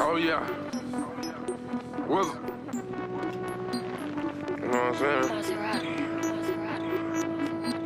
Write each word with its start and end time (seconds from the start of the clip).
Oh 0.00 0.16
yeah. 0.16 0.40
Was 2.06 2.26
you 4.60 4.68
know 4.68 4.78
what 4.78 4.86
I'm 4.86 4.94
saying? 4.96 5.24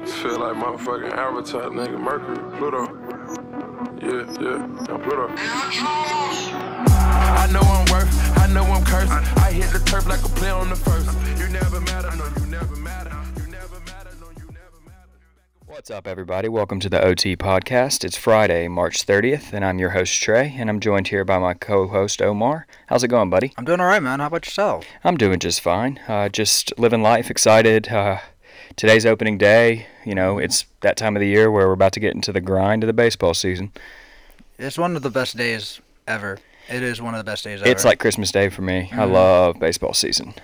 Feel 0.06 0.38
like 0.40 0.56
motherfucking 0.56 1.12
Avatar, 1.12 1.70
nigga, 1.70 2.00
Mercury, 2.00 2.38
Pluto. 2.58 2.82
Yeah, 4.00 4.24
yeah, 4.40 4.58
yeah, 4.88 4.98
Pluto. 5.04 5.28
I 6.96 7.48
know 7.52 7.60
I'm 7.60 7.84
worth, 7.92 8.38
I 8.38 8.46
know 8.52 8.64
I'm 8.64 8.84
cursed. 8.84 9.12
I 9.38 9.52
hit 9.52 9.70
the 9.70 9.78
turf 9.80 10.06
like 10.06 10.24
a 10.24 10.28
play 10.28 10.50
on 10.50 10.70
the 10.70 10.76
first. 10.76 11.10
You 11.38 11.48
never 11.48 11.80
matter, 11.80 12.10
no, 12.16 12.24
you 12.40 12.46
never 12.46 12.76
matter. 12.76 12.97
What's 15.78 15.92
up, 15.92 16.08
everybody? 16.08 16.48
Welcome 16.48 16.80
to 16.80 16.88
the 16.88 17.00
OT 17.00 17.36
podcast. 17.36 18.02
It's 18.02 18.16
Friday, 18.16 18.66
March 18.66 19.06
30th, 19.06 19.52
and 19.52 19.64
I'm 19.64 19.78
your 19.78 19.90
host, 19.90 20.20
Trey, 20.20 20.52
and 20.58 20.68
I'm 20.68 20.80
joined 20.80 21.06
here 21.06 21.24
by 21.24 21.38
my 21.38 21.54
co 21.54 21.86
host, 21.86 22.20
Omar. 22.20 22.66
How's 22.88 23.04
it 23.04 23.08
going, 23.08 23.30
buddy? 23.30 23.52
I'm 23.56 23.64
doing 23.64 23.78
all 23.78 23.86
right, 23.86 24.02
man. 24.02 24.18
How 24.18 24.26
about 24.26 24.44
yourself? 24.44 24.84
I'm 25.04 25.16
doing 25.16 25.38
just 25.38 25.60
fine. 25.60 26.00
Uh, 26.08 26.30
just 26.30 26.76
living 26.80 27.00
life, 27.00 27.30
excited. 27.30 27.86
Uh, 27.90 28.18
today's 28.74 29.06
opening 29.06 29.38
day. 29.38 29.86
You 30.04 30.16
know, 30.16 30.38
it's 30.38 30.64
that 30.80 30.96
time 30.96 31.14
of 31.14 31.20
the 31.20 31.28
year 31.28 31.48
where 31.48 31.68
we're 31.68 31.74
about 31.74 31.92
to 31.92 32.00
get 32.00 32.12
into 32.16 32.32
the 32.32 32.40
grind 32.40 32.82
of 32.82 32.88
the 32.88 32.92
baseball 32.92 33.32
season. 33.32 33.70
It's 34.58 34.78
one 34.78 34.96
of 34.96 35.02
the 35.02 35.10
best 35.10 35.36
days 35.36 35.80
ever. 36.08 36.40
It 36.68 36.82
is 36.82 37.00
one 37.00 37.14
of 37.14 37.24
the 37.24 37.30
best 37.30 37.44
days 37.44 37.60
ever. 37.60 37.70
It's 37.70 37.84
like 37.84 38.00
Christmas 38.00 38.32
Day 38.32 38.48
for 38.48 38.62
me. 38.62 38.88
I 38.90 38.96
Mhm. 39.06 39.12
love 39.12 39.60
baseball 39.60 39.94
season. 39.94 40.34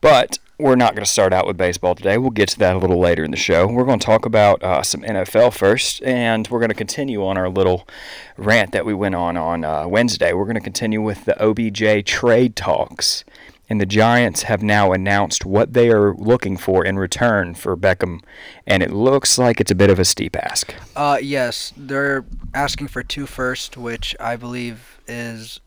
But 0.00 0.40
we're 0.64 0.76
not 0.76 0.94
going 0.94 1.04
to 1.04 1.10
start 1.10 1.34
out 1.34 1.46
with 1.46 1.58
baseball 1.58 1.94
today. 1.94 2.16
We'll 2.16 2.30
get 2.30 2.48
to 2.48 2.58
that 2.60 2.74
a 2.74 2.78
little 2.78 2.98
later 2.98 3.22
in 3.22 3.30
the 3.30 3.36
show. 3.36 3.66
We're 3.66 3.84
going 3.84 3.98
to 3.98 4.06
talk 4.06 4.24
about 4.24 4.62
uh, 4.62 4.82
some 4.82 5.02
NFL 5.02 5.52
first, 5.52 6.02
and 6.02 6.48
we're 6.48 6.58
going 6.58 6.70
to 6.70 6.74
continue 6.74 7.22
on 7.22 7.36
our 7.36 7.50
little 7.50 7.86
rant 8.38 8.72
that 8.72 8.86
we 8.86 8.94
went 8.94 9.14
on 9.14 9.36
on 9.36 9.62
uh, 9.62 9.86
Wednesday. 9.86 10.32
We're 10.32 10.46
going 10.46 10.54
to 10.54 10.62
continue 10.62 11.02
with 11.02 11.26
the 11.26 11.36
OBJ 11.38 12.06
trade 12.06 12.56
talks. 12.56 13.24
And 13.68 13.78
the 13.78 13.86
Giants 13.86 14.44
have 14.44 14.62
now 14.62 14.92
announced 14.92 15.44
what 15.44 15.74
they 15.74 15.90
are 15.90 16.14
looking 16.14 16.56
for 16.56 16.82
in 16.82 16.98
return 16.98 17.54
for 17.54 17.76
Beckham, 17.76 18.20
and 18.66 18.82
it 18.82 18.90
looks 18.90 19.38
like 19.38 19.60
it's 19.60 19.70
a 19.70 19.74
bit 19.74 19.90
of 19.90 19.98
a 19.98 20.04
steep 20.04 20.34
ask. 20.34 20.74
Uh, 20.96 21.18
yes, 21.20 21.74
they're 21.76 22.24
asking 22.54 22.88
for 22.88 23.02
two 23.02 23.26
first, 23.26 23.76
which 23.76 24.16
I 24.18 24.36
believe 24.36 24.98
is 25.06 25.60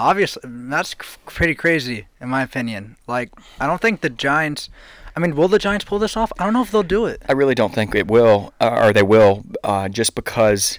obvious. 0.00 0.36
That's 0.42 0.94
pretty 1.26 1.54
crazy, 1.54 2.06
in 2.20 2.28
my 2.28 2.42
opinion. 2.42 2.96
Like, 3.06 3.30
I 3.60 3.66
don't 3.66 3.80
think 3.80 4.00
the 4.00 4.10
Giants. 4.10 4.70
I 5.16 5.20
mean, 5.20 5.34
will 5.34 5.48
the 5.48 5.58
Giants 5.58 5.84
pull 5.84 5.98
this 5.98 6.16
off? 6.16 6.32
I 6.38 6.44
don't 6.44 6.52
know 6.52 6.62
if 6.62 6.70
they'll 6.70 6.82
do 6.82 7.06
it. 7.06 7.22
I 7.28 7.32
really 7.32 7.54
don't 7.54 7.74
think 7.74 7.94
it 7.94 8.08
will, 8.08 8.52
uh, 8.60 8.80
or 8.84 8.92
they 8.92 9.02
will, 9.02 9.44
uh, 9.64 9.88
just 9.88 10.14
because 10.14 10.78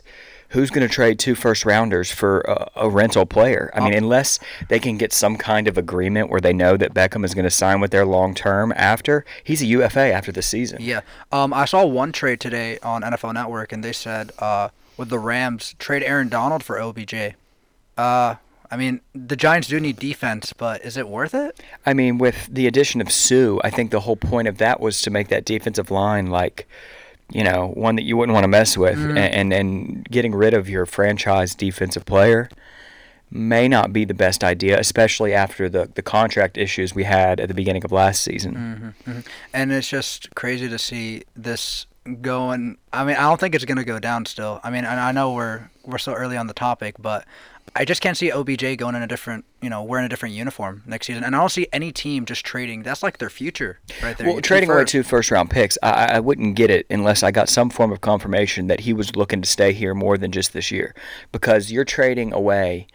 who's 0.52 0.70
going 0.70 0.88
to 0.88 0.94
trade 0.94 1.20
two 1.20 1.36
first 1.36 1.66
rounders 1.66 2.12
for 2.12 2.42
a, 2.42 2.72
a 2.76 2.90
rental 2.90 3.26
player? 3.26 3.72
I 3.74 3.82
mean, 3.82 3.94
unless 3.94 4.40
they 4.70 4.80
can 4.80 4.98
get 4.98 5.12
some 5.14 5.38
kind 5.38 5.68
of 5.68 5.78
agreement 5.78 6.30
where 6.30 6.42
they 6.42 6.54
know 6.54 6.78
that 6.78 6.94
Beckham 6.94 7.26
is 7.26 7.34
going 7.34 7.46
to 7.46 7.52
sign 7.52 7.82
with 7.82 7.92
their 7.92 8.06
long 8.06 8.34
term 8.34 8.74
after, 8.76 9.26
he's 9.44 9.62
a 9.62 9.66
UFA 9.66 10.14
after 10.14 10.32
the 10.32 10.42
season. 10.42 10.80
Yeah. 10.82 11.02
Um, 11.32 11.54
I 11.54 11.66
saw 11.66 11.86
one 11.86 12.12
trade 12.12 12.40
today 12.40 12.80
on 12.84 13.02
NFL 13.02 13.34
Network, 13.34 13.72
and 13.72 13.84
they 13.84 13.94
said 13.94 14.32
uh, 14.40 14.70
with 14.98 15.10
the 15.10 15.20
Rams, 15.20 15.76
trade 15.80 16.04
Aaron 16.04 16.30
Donald 16.30 16.64
for 16.64 16.80
OBJ. 16.82 17.36
Uh, 17.98 18.36
I 18.72 18.78
mean, 18.78 19.02
the 19.14 19.36
Giants 19.36 19.68
do 19.68 19.80
need 19.80 19.98
defense, 19.98 20.54
but 20.54 20.82
is 20.86 20.96
it 20.96 21.08
worth 21.10 21.34
it? 21.34 21.60
I 21.86 21.94
mean, 21.94 22.18
with 22.18 22.48
the 22.50 22.68
addition 22.68 23.02
of 23.02 23.12
Suh, 23.12 23.60
I 23.64 23.70
think 23.70 23.92
the 23.92 24.00
whole 24.02 24.16
point 24.16 24.48
of 24.48 24.58
that 24.60 24.80
was 24.80 25.02
to 25.02 25.10
make 25.12 25.28
that 25.28 25.44
defensive 25.44 25.92
line 25.92 26.28
like, 26.28 26.68
you 27.32 27.44
know, 27.44 27.68
one 27.76 27.96
that 27.98 28.04
you 28.04 28.16
wouldn't 28.16 28.34
want 28.34 28.46
to 28.46 28.48
mess 28.48 28.78
with, 28.78 28.98
Mhm. 28.98 29.18
and, 29.18 29.34
and 29.36 29.54
and 29.54 30.06
getting 30.10 30.34
rid 30.34 30.54
of 30.54 30.70
your 30.70 30.86
franchise 30.86 31.54
defensive 31.54 32.06
player 32.06 32.50
may 33.30 33.68
not 33.68 33.94
be 33.94 34.04
the 34.06 34.14
best 34.14 34.44
idea, 34.44 34.78
especially 34.80 35.34
after 35.34 35.70
the 35.70 35.90
the 35.96 36.02
contract 36.02 36.58
issues 36.58 36.94
we 36.96 37.04
had 37.04 37.40
at 37.40 37.48
the 37.48 37.54
beginning 37.54 37.84
of 37.86 37.92
last 37.92 38.22
season. 38.24 38.94
hmm 39.06 39.20
And 39.54 39.72
it's 39.72 39.88
just 39.90 40.34
crazy 40.36 40.68
to 40.70 40.78
see 40.80 41.24
this 41.36 41.88
going. 42.22 42.78
I 42.92 43.04
mean, 43.06 43.16
I 43.16 43.22
don't 43.22 43.40
think 43.40 43.56
it's 43.56 43.66
gonna 43.66 43.84
go 43.86 44.00
down 44.00 44.26
still. 44.26 44.60
I 44.64 44.70
mean, 44.70 44.86
and 44.86 45.00
I 45.00 45.12
know 45.12 45.34
we're 45.34 45.70
we're 45.86 45.98
so 45.98 46.14
early 46.14 46.38
on 46.38 46.48
the 46.48 46.54
topic, 46.54 46.96
but 47.00 47.26
I 47.76 47.86
just 47.86 48.02
can't 48.02 48.18
see 48.18 48.32
OBJ 48.32 48.78
going 48.78 48.96
in 48.96 49.02
a 49.02 49.08
different, 49.08 49.46
you 49.62 49.70
know, 49.70 49.82
wearing 49.82 50.06
a 50.06 50.10
different 50.10 50.36
uniform 50.36 50.84
next 50.86 51.08
season. 51.08 51.24
And 51.24 51.36
I 51.36 51.40
don't 51.40 51.50
see 51.52 51.68
any 51.72 51.92
team 51.94 52.26
just 52.26 52.46
trading. 52.46 52.84
That's 52.84 53.02
like 53.02 53.18
their 53.20 53.30
future 53.30 53.80
right 54.04 54.18
there. 54.18 54.28
Well, 54.28 54.36
two 54.38 54.42
trading 54.42 54.70
away 54.70 54.84
two 54.84 55.04
first 55.04 55.32
round 55.32 55.50
picks, 55.50 55.78
I, 55.82 55.92
I 55.92 56.06
I 56.16 56.20
wouldn't 56.20 56.56
get 56.56 56.70
it 56.70 56.86
unless 56.90 57.24
I 57.24 57.32
got 57.32 57.48
some 57.48 57.70
form 57.70 57.92
of 57.94 58.02
confirmation 58.02 58.68
that 58.68 58.82
he 58.82 58.92
was 58.94 59.16
looking 59.16 59.42
to 59.42 59.48
stay 59.48 59.72
here 59.72 59.94
more 59.94 60.18
than 60.18 60.32
just 60.32 60.52
this 60.54 60.70
year. 60.72 60.94
Because 61.32 61.72
you're 61.72 61.86
trading 61.86 62.34
away 62.34 62.88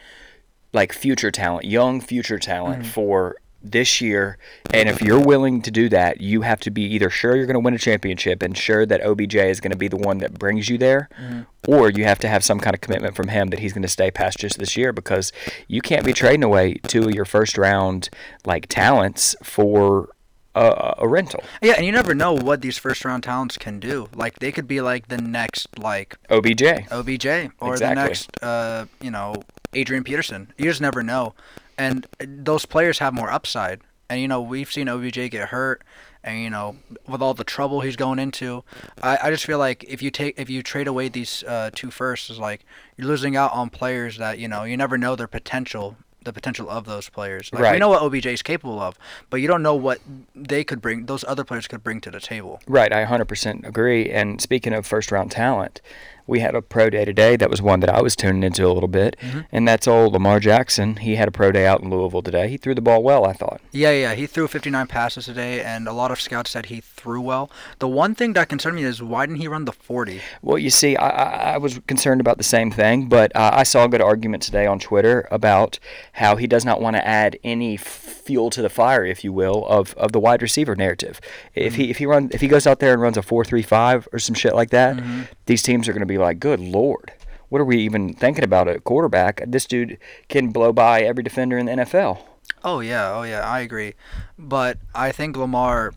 like 0.75 0.93
future 0.93 1.31
talent, 1.31 1.65
young 1.65 2.01
future 2.03 2.39
talent 2.39 2.83
Mm-hmm. 2.83 2.91
for 2.91 3.37
this 3.73 4.01
year. 4.01 4.39
And 4.73 4.89
if 4.89 5.01
you're 5.03 5.21
willing 5.21 5.63
to 5.63 5.71
do 5.71 5.89
that, 5.91 6.21
you 6.21 6.43
have 6.43 6.61
to 6.61 6.71
be 6.71 6.83
either 6.83 7.11
sure 7.11 7.37
you're 7.37 7.47
going 7.47 7.55
to 7.55 7.61
win 7.61 7.75
a 7.75 7.79
championship 7.79 8.43
and 8.43 8.57
sure 8.57 8.87
that 8.87 9.01
OBJ 9.05 9.35
is 9.37 9.61
going 9.61 9.73
to 9.73 9.77
be 9.79 9.89
the 9.89 9.97
one 9.97 10.19
that 10.19 10.39
brings 10.39 10.69
you 10.69 10.79
there, 10.79 11.09
Mm-hmm. 11.21 11.43
or 11.73 11.91
you 11.91 12.05
have 12.05 12.19
to 12.21 12.29
have 12.29 12.45
some 12.45 12.61
kind 12.61 12.75
of 12.75 12.81
commitment 12.81 13.15
from 13.17 13.29
him 13.29 13.49
that 13.49 13.59
he's 13.61 13.73
going 13.73 13.83
to 13.83 13.89
stay 13.89 14.11
past 14.11 14.39
just 14.39 14.59
this 14.59 14.77
year 14.77 14.93
because 14.93 15.33
you 15.69 15.81
can't 15.81 16.05
be 16.05 16.13
trading 16.13 16.45
away 16.45 16.75
two 16.87 17.05
of 17.09 17.15
your 17.15 17.25
first 17.25 17.59
round 17.59 18.09
like 18.45 18.67
talents 18.69 19.35
for 19.43 20.09
a, 20.55 20.95
a 20.99 21.09
rental. 21.09 21.43
Yeah, 21.61 21.75
and 21.77 21.85
you 21.85 21.93
never 21.93 22.15
know 22.15 22.33
what 22.33 22.63
these 22.63 22.79
first 22.79 23.05
round 23.05 23.25
talents 23.25 23.59
can 23.59 23.79
do. 23.79 24.09
Like 24.15 24.39
they 24.39 24.53
could 24.53 24.67
be 24.67 24.81
like 24.81 25.09
the 25.09 25.19
next 25.19 25.79
like 25.79 26.17
OBJ. 26.31 26.63
OBJ 26.91 27.27
or 27.61 27.73
Exactly. 27.75 27.77
the 27.79 27.95
next 27.95 28.43
uh, 28.43 28.87
you 29.03 29.11
know, 29.11 29.35
Adrian 29.75 30.03
Peterson. 30.05 30.53
You 30.57 30.65
just 30.65 30.81
never 30.81 31.03
know. 31.03 31.35
And 31.79 32.07
those 32.19 32.67
players 32.67 32.99
have 32.99 33.13
more 33.15 33.31
upside. 33.31 33.81
And 34.09 34.21
you 34.21 34.29
know, 34.29 34.41
we've 34.41 34.71
seen 34.71 34.89
OBJ 34.89 35.31
get 35.31 35.49
hurt 35.49 35.83
and 36.27 36.43
you 36.43 36.51
know, 36.51 36.77
with 37.07 37.23
all 37.23 37.35
the 37.35 37.45
trouble 37.45 37.81
he's 37.81 37.95
going 37.95 38.19
into, 38.19 38.65
I, 39.01 39.19
I 39.23 39.31
just 39.31 39.47
feel 39.47 39.59
like 39.59 39.85
if 39.85 40.03
you 40.03 40.11
take 40.11 40.39
if 40.39 40.51
you 40.51 40.63
trade 40.63 40.89
away 40.89 41.09
these 41.09 41.45
uh, 41.45 41.71
two 41.73 41.91
firsts, 41.93 42.29
is 42.29 42.39
like 42.39 42.67
you're 42.97 43.07
losing 43.07 43.37
out 43.37 43.53
on 43.53 43.71
players 43.71 44.19
that 44.19 44.41
you 44.41 44.49
know 44.49 44.65
you 44.65 44.77
never 44.77 44.99
know 44.99 45.15
their 45.15 45.29
potential, 45.29 45.97
the 46.25 46.33
potential 46.33 46.69
of 46.69 46.85
those 46.85 47.09
players. 47.09 47.53
Like, 47.53 47.73
We 47.73 47.79
know 47.79 47.89
what 47.89 48.03
OBJ 48.03 48.27
is 48.27 48.43
capable 48.43 48.81
of, 48.81 48.99
but 49.31 49.41
you 49.41 49.47
don't 49.47 49.63
know 49.63 49.77
what 49.77 50.01
they 50.35 50.65
could 50.65 50.83
bring. 50.83 51.07
Those 51.07 51.23
other 51.29 51.45
players 51.45 51.69
could 51.69 51.85
bring 51.85 52.01
to 52.01 52.11
the 52.11 52.21
table. 52.21 52.61
Right, 52.67 52.93
I 52.93 53.05
100% 53.05 53.65
agree. 53.65 54.11
And 54.11 54.41
speaking 54.41 54.73
of 54.73 54.85
first 54.85 55.13
round 55.13 55.31
talent, 55.31 55.81
we 56.27 56.41
had 56.41 56.55
a 56.55 56.63
pro 56.63 56.91
day 56.91 57.05
today. 57.05 57.37
That 57.37 57.51
was 57.51 57.63
one 57.63 57.81
that 57.81 57.91
I 57.91 58.03
was 58.03 58.17
tuning 58.17 58.43
into 58.43 58.67
a 58.67 58.73
little 58.73 58.89
bit. 58.89 59.17
Mm-hmm. 59.21 59.41
And 59.53 59.69
that's 59.69 59.87
old 59.87 60.13
Lamar 60.13 60.41
Jackson. 60.41 60.97
He 60.97 61.17
had 61.17 61.29
a 61.29 61.33
pro 61.33 61.53
day 61.53 61.67
out 61.67 61.81
in 61.81 61.91
Louisville 61.91 62.23
today. 62.23 62.49
He 62.49 62.57
threw 62.57 62.75
the 62.75 62.81
ball 62.81 63.03
well, 63.03 63.25
I 63.25 63.33
thought. 63.33 63.61
Yeah, 63.73 63.93
yeah, 63.93 64.15
he 64.15 64.27
threw 64.27 64.49
59 64.49 64.87
passes 64.87 65.27
today, 65.27 65.63
and 65.63 65.87
a 65.87 65.93
lot 65.93 66.11
of 66.11 66.21
scouts 66.21 66.51
said 66.51 66.67
he 66.67 66.81
threw 67.07 67.21
well. 67.21 67.49
The 67.79 67.87
one 67.87 68.17
thing 68.17 68.33
that 68.33 68.49
concerned 68.49 68.75
me 68.75 68.83
is 68.83 69.01
why 69.01 69.27
didn't 69.27 69.39
he 69.41 69.47
run 69.47 69.65
the 69.65 69.71
40? 69.71 70.21
Well, 70.43 70.59
you 70.59 70.71
see, 70.71 70.97
I, 70.97 71.09
I, 71.09 71.55
I 71.55 71.59
was 71.59 71.79
concerned 71.87 72.21
about 72.21 72.37
the 72.37 72.45
same 72.45 72.73
thing, 72.73 73.09
but 73.09 73.35
uh, 73.37 73.51
I 73.53 73.63
saw 73.63 73.85
a 73.85 73.89
good 73.89 74.01
argument 74.01 74.43
today 74.43 74.67
on 74.67 74.81
Twitter 74.81 75.29
about 75.31 75.79
how 76.15 76.35
he 76.35 76.49
does 76.49 76.65
not 76.65 76.81
want 76.81 76.97
to 76.97 77.07
add 77.07 77.39
any 77.45 77.77
fuel 77.77 78.51
to 78.51 78.61
the 78.61 78.69
fire, 78.69 79.05
if 79.05 79.23
you 79.23 79.33
will, 79.33 79.65
of, 79.69 79.95
of 79.95 80.11
the 80.11 80.19
wide 80.19 80.43
receiver 80.43 80.75
narrative. 80.75 81.21
If 81.55 81.77
he 81.77 81.91
if 81.91 81.99
he 81.99 82.07
run 82.07 82.29
if 82.33 82.41
he 82.41 82.49
goes 82.49 82.67
out 82.67 82.81
there 82.81 82.93
and 82.93 83.01
runs 83.01 83.17
a 83.17 83.23
four 83.23 83.45
three 83.45 83.63
five 83.63 84.09
or 84.13 84.19
some 84.19 84.35
shit 84.35 84.55
like 84.55 84.71
that, 84.71 85.01
these 85.47 85.63
teams 85.63 85.89
are 85.89 85.93
going 85.93 86.01
to 86.01 86.07
be 86.07 86.19
like, 86.19 86.41
"Good 86.41 86.59
lord, 86.59 87.13
what 87.51 87.61
are 87.61 87.65
we 87.65 87.79
even 87.79 88.15
thinking 88.15 88.43
about 88.43 88.67
a 88.67 88.81
quarterback? 88.81 89.43
This 89.47 89.65
dude 89.65 89.99
can 90.29 90.49
blow 90.49 90.73
by 90.73 91.03
every 91.03 91.23
defender 91.23 91.57
in 91.57 91.67
the 91.67 91.73
NFL." 91.73 92.19
Oh 92.65 92.81
yeah, 92.81 93.15
oh 93.15 93.23
yeah, 93.23 93.49
I 93.49 93.61
agree. 93.61 93.95
But 94.37 94.79
I 94.93 95.13
think 95.13 95.37
Lamar, 95.37 95.95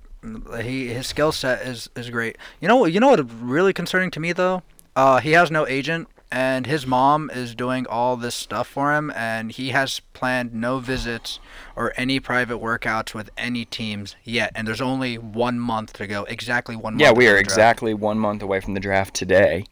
he 0.61 0.87
his 0.87 1.07
skill 1.07 1.31
set 1.31 1.65
is 1.65 1.89
is 1.95 2.09
great. 2.09 2.37
You 2.59 2.67
know? 2.67 2.85
You 2.85 2.99
know 2.99 3.09
what? 3.09 3.25
Really 3.41 3.73
concerning 3.73 4.11
to 4.11 4.19
me 4.19 4.33
though, 4.33 4.63
uh, 4.95 5.19
he 5.19 5.31
has 5.31 5.49
no 5.49 5.67
agent, 5.67 6.07
and 6.31 6.65
his 6.65 6.85
mom 6.85 7.29
is 7.33 7.55
doing 7.55 7.87
all 7.87 8.17
this 8.17 8.35
stuff 8.35 8.67
for 8.67 8.93
him, 8.93 9.11
and 9.15 9.51
he 9.51 9.69
has 9.69 10.01
planned 10.13 10.53
no 10.53 10.79
visits 10.79 11.39
or 11.75 11.93
any 11.95 12.19
private 12.19 12.57
workouts 12.57 13.13
with 13.13 13.29
any 13.37 13.65
teams 13.65 14.15
yet. 14.23 14.51
And 14.55 14.67
there's 14.67 14.81
only 14.81 15.17
one 15.17 15.59
month 15.59 15.93
to 15.93 16.07
go, 16.07 16.23
exactly 16.25 16.75
one 16.75 16.93
month. 16.93 17.01
Yeah, 17.01 17.11
we 17.11 17.27
are 17.27 17.37
exactly 17.37 17.93
one 17.93 18.19
month 18.19 18.41
away 18.41 18.59
from 18.59 18.73
the 18.73 18.79
draft 18.79 19.13
today, 19.13 19.65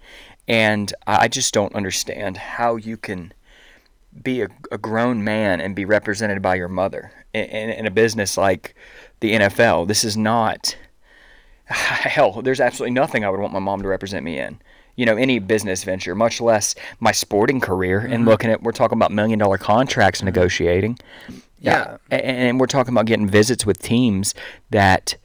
and 0.47 0.93
I 1.05 1.23
I 1.23 1.27
just 1.27 1.53
don't 1.53 1.75
understand 1.75 2.37
how 2.37 2.75
you 2.77 2.97
can 2.97 3.33
be 4.23 4.41
a, 4.41 4.47
a 4.71 4.77
grown 4.77 5.23
man 5.23 5.59
and 5.61 5.75
be 5.75 5.85
represented 5.85 6.41
by 6.41 6.55
your 6.55 6.67
mother 6.67 7.11
in, 7.33 7.45
in, 7.45 7.69
in 7.69 7.85
a 7.85 7.91
business 7.91 8.37
like 8.37 8.75
the 9.19 9.33
NFL. 9.33 9.87
This 9.87 10.03
is 10.03 10.17
not 10.17 10.75
hell. 11.65 12.41
There's 12.41 12.61
absolutely 12.61 12.93
nothing 12.93 13.23
I 13.23 13.29
would 13.29 13.39
want 13.39 13.53
my 13.53 13.59
mom 13.59 13.81
to 13.81 13.87
represent 13.87 14.23
me 14.23 14.39
in. 14.39 14.59
You 14.95 15.05
know, 15.05 15.15
any 15.15 15.37
business 15.39 15.83
venture, 15.83 16.15
much 16.15 16.41
less 16.41 16.73
my 16.99 17.11
sporting 17.11 17.59
career. 17.59 17.99
And 17.99 18.13
mm-hmm. 18.13 18.29
looking 18.29 18.49
at, 18.49 18.63
we're 18.63 18.71
talking 18.71 18.97
about 18.97 19.11
million 19.11 19.37
dollar 19.37 19.57
contracts 19.57 20.19
mm-hmm. 20.19 20.25
negotiating. 20.25 20.99
Yeah. 21.59 21.97
A- 22.11 22.25
and 22.25 22.59
we're 22.59 22.67
talking 22.67 22.93
about 22.93 23.05
getting 23.05 23.27
visits 23.27 23.65
with 23.65 23.79
teams 23.79 24.33
that, 24.71 25.17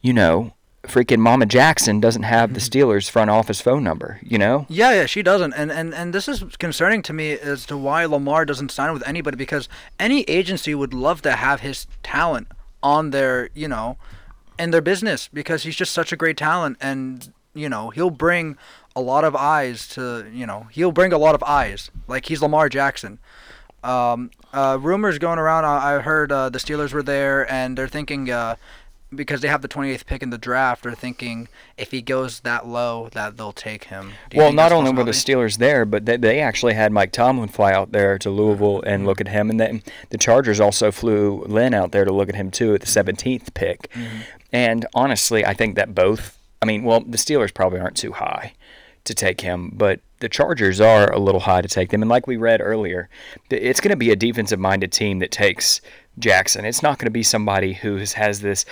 you 0.00 0.12
know, 0.12 0.54
freaking 0.84 1.18
Mama 1.18 1.46
Jackson 1.46 2.00
doesn't 2.00 2.22
have 2.22 2.54
the 2.54 2.60
mm-hmm. 2.60 2.90
Steelers 2.90 3.10
front 3.10 3.30
office 3.30 3.60
phone 3.60 3.84
number. 3.84 4.18
You 4.22 4.38
know? 4.38 4.66
Yeah, 4.68 4.92
yeah, 4.92 5.06
she 5.06 5.22
doesn't, 5.22 5.52
and 5.52 5.70
and 5.70 5.94
and 5.94 6.12
this 6.12 6.26
is 6.26 6.44
concerning 6.58 7.02
to 7.02 7.12
me 7.12 7.32
as 7.32 7.66
to 7.66 7.76
why 7.76 8.04
Lamar 8.04 8.44
doesn't 8.44 8.70
sign 8.70 8.92
with 8.92 9.06
anybody 9.06 9.36
because 9.36 9.68
any 9.98 10.22
agency 10.22 10.74
would 10.74 10.94
love 10.94 11.22
to 11.22 11.32
have 11.32 11.60
his 11.60 11.86
talent 12.02 12.48
on 12.82 13.10
their, 13.10 13.50
you 13.54 13.68
know, 13.68 13.96
in 14.58 14.70
their 14.70 14.80
business 14.80 15.28
because 15.32 15.62
he's 15.62 15.76
just 15.76 15.92
such 15.92 16.12
a 16.12 16.16
great 16.16 16.36
talent, 16.36 16.76
and 16.80 17.32
you 17.54 17.68
know 17.68 17.90
he'll 17.90 18.10
bring 18.10 18.56
a 18.94 19.00
lot 19.00 19.24
of 19.24 19.34
eyes 19.34 19.88
to, 19.88 20.26
you 20.32 20.46
know, 20.46 20.68
he'll 20.70 20.92
bring 20.92 21.12
a 21.12 21.18
lot 21.18 21.34
of 21.34 21.42
eyes 21.42 21.90
like 22.06 22.26
he's 22.26 22.42
Lamar 22.42 22.68
Jackson. 22.68 23.18
Um, 23.82 24.30
uh, 24.52 24.78
rumors 24.80 25.18
going 25.18 25.38
around. 25.38 25.64
I 25.64 25.96
I 25.96 25.98
heard 26.00 26.30
uh, 26.30 26.50
the 26.50 26.58
Steelers 26.58 26.92
were 26.92 27.02
there, 27.02 27.50
and 27.50 27.76
they're 27.76 27.88
thinking. 27.88 28.30
Uh, 28.30 28.56
because 29.14 29.40
they 29.40 29.48
have 29.48 29.62
the 29.62 29.68
28th 29.68 30.06
pick 30.06 30.22
in 30.22 30.30
the 30.30 30.38
draft, 30.38 30.82
they're 30.82 30.94
thinking 30.94 31.48
if 31.76 31.90
he 31.90 32.02
goes 32.02 32.40
that 32.40 32.66
low, 32.66 33.08
that 33.12 33.36
they'll 33.36 33.52
take 33.52 33.84
him. 33.84 34.12
Well, 34.34 34.52
not 34.52 34.72
only 34.72 34.92
were 34.92 35.04
the? 35.04 35.12
Steelers 35.12 35.58
there, 35.58 35.84
but 35.84 36.06
they, 36.06 36.16
they 36.16 36.40
actually 36.40 36.74
had 36.74 36.90
Mike 36.90 37.12
Tomlin 37.12 37.48
fly 37.48 37.72
out 37.72 37.92
there 37.92 38.18
to 38.18 38.30
Louisville 38.30 38.82
and 38.82 39.06
look 39.06 39.20
at 39.20 39.28
him, 39.28 39.50
and 39.50 39.60
then 39.60 39.82
the 40.10 40.18
Chargers 40.18 40.58
also 40.58 40.90
flew 40.90 41.44
Lynn 41.46 41.74
out 41.74 41.92
there 41.92 42.04
to 42.04 42.12
look 42.12 42.28
at 42.28 42.34
him 42.34 42.50
too 42.50 42.74
at 42.74 42.80
the 42.80 42.86
17th 42.86 43.54
pick. 43.54 43.90
Mm-hmm. 43.92 44.20
And 44.52 44.86
honestly, 44.94 45.44
I 45.44 45.54
think 45.54 45.76
that 45.76 45.94
both. 45.94 46.38
I 46.60 46.64
mean, 46.64 46.84
well, 46.84 47.00
the 47.00 47.18
Steelers 47.18 47.52
probably 47.52 47.80
aren't 47.80 47.96
too 47.96 48.12
high 48.12 48.52
to 49.04 49.14
take 49.14 49.40
him, 49.40 49.70
but 49.74 50.00
the 50.20 50.28
Chargers 50.28 50.80
are 50.80 51.10
a 51.12 51.18
little 51.18 51.40
high 51.40 51.60
to 51.60 51.68
take 51.68 51.90
them. 51.90 52.02
And 52.02 52.08
like 52.08 52.26
we 52.28 52.36
read 52.36 52.60
earlier, 52.60 53.08
it's 53.50 53.80
going 53.80 53.90
to 53.90 53.96
be 53.96 54.10
a 54.10 54.16
defensive-minded 54.16 54.92
team 54.92 55.18
that 55.18 55.32
takes 55.32 55.80
Jackson. 56.18 56.64
It's 56.64 56.82
not 56.82 56.98
going 56.98 57.06
to 57.06 57.10
be 57.12 57.24
somebody 57.24 57.72
who 57.72 57.96
has, 57.96 58.12
has 58.12 58.40
this 58.40 58.64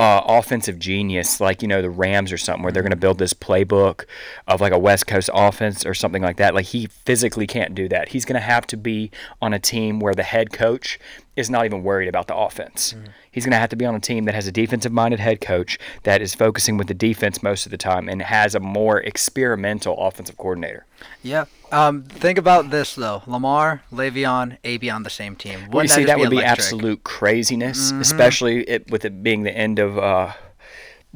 uh, 0.00 0.24
offensive 0.26 0.78
genius 0.78 1.40
like 1.40 1.60
you 1.60 1.68
know 1.68 1.82
the 1.82 1.90
Rams 1.90 2.32
or 2.32 2.38
something 2.38 2.62
where 2.62 2.72
they're 2.72 2.82
going 2.82 2.90
to 2.90 2.96
build 2.96 3.18
this 3.18 3.34
playbook 3.34 4.06
of 4.46 4.62
like 4.62 4.72
a 4.72 4.78
West 4.78 5.06
Coast 5.06 5.28
offense 5.34 5.84
or 5.84 5.92
something 5.92 6.22
like 6.22 6.38
that. 6.38 6.54
Like 6.54 6.64
he 6.64 6.86
physically 6.86 7.46
can't 7.46 7.74
do 7.74 7.86
that. 7.90 8.08
He's 8.08 8.24
going 8.24 8.40
to 8.40 8.46
have 8.46 8.66
to 8.68 8.78
be 8.78 9.10
on 9.42 9.52
a 9.52 9.58
team 9.58 10.00
where 10.00 10.14
the 10.14 10.22
head 10.22 10.54
coach 10.54 10.98
is 11.36 11.50
not 11.50 11.66
even 11.66 11.82
worried 11.82 12.08
about 12.08 12.28
the 12.28 12.34
offense. 12.34 12.94
He's 13.30 13.44
going 13.44 13.52
to 13.52 13.58
have 13.58 13.68
to 13.68 13.76
be 13.76 13.84
on 13.84 13.94
a 13.94 14.00
team 14.00 14.24
that 14.24 14.34
has 14.34 14.46
a 14.46 14.52
defensive 14.52 14.90
minded 14.90 15.20
head 15.20 15.42
coach 15.42 15.78
that 16.04 16.22
is 16.22 16.34
focusing 16.34 16.78
with 16.78 16.88
the 16.88 16.94
defense 16.94 17.42
most 17.42 17.66
of 17.66 17.70
the 17.70 17.76
time 17.76 18.08
and 18.08 18.22
has 18.22 18.54
a 18.54 18.60
more 18.60 19.00
experimental 19.00 19.98
offensive 19.98 20.38
coordinator. 20.38 20.86
Yeah. 21.22 21.44
Um, 21.72 22.02
think 22.02 22.38
about 22.38 22.70
this 22.70 22.94
though: 22.94 23.22
Lamar, 23.26 23.82
Le'Veon, 23.92 24.58
AB 24.64 24.90
on 24.90 25.02
the 25.02 25.10
same 25.10 25.36
team. 25.36 25.68
Well, 25.70 25.84
you 25.84 25.88
see, 25.88 25.96
just 26.02 26.06
that 26.08 26.18
would 26.18 26.30
be 26.30 26.36
electric? 26.36 26.58
absolute 26.58 27.04
craziness, 27.04 27.92
especially 27.92 28.62
it, 28.68 28.90
with 28.90 29.04
it 29.04 29.22
being 29.22 29.42
the 29.44 29.56
end 29.56 29.78
of 29.78 29.98
uh, 29.98 30.32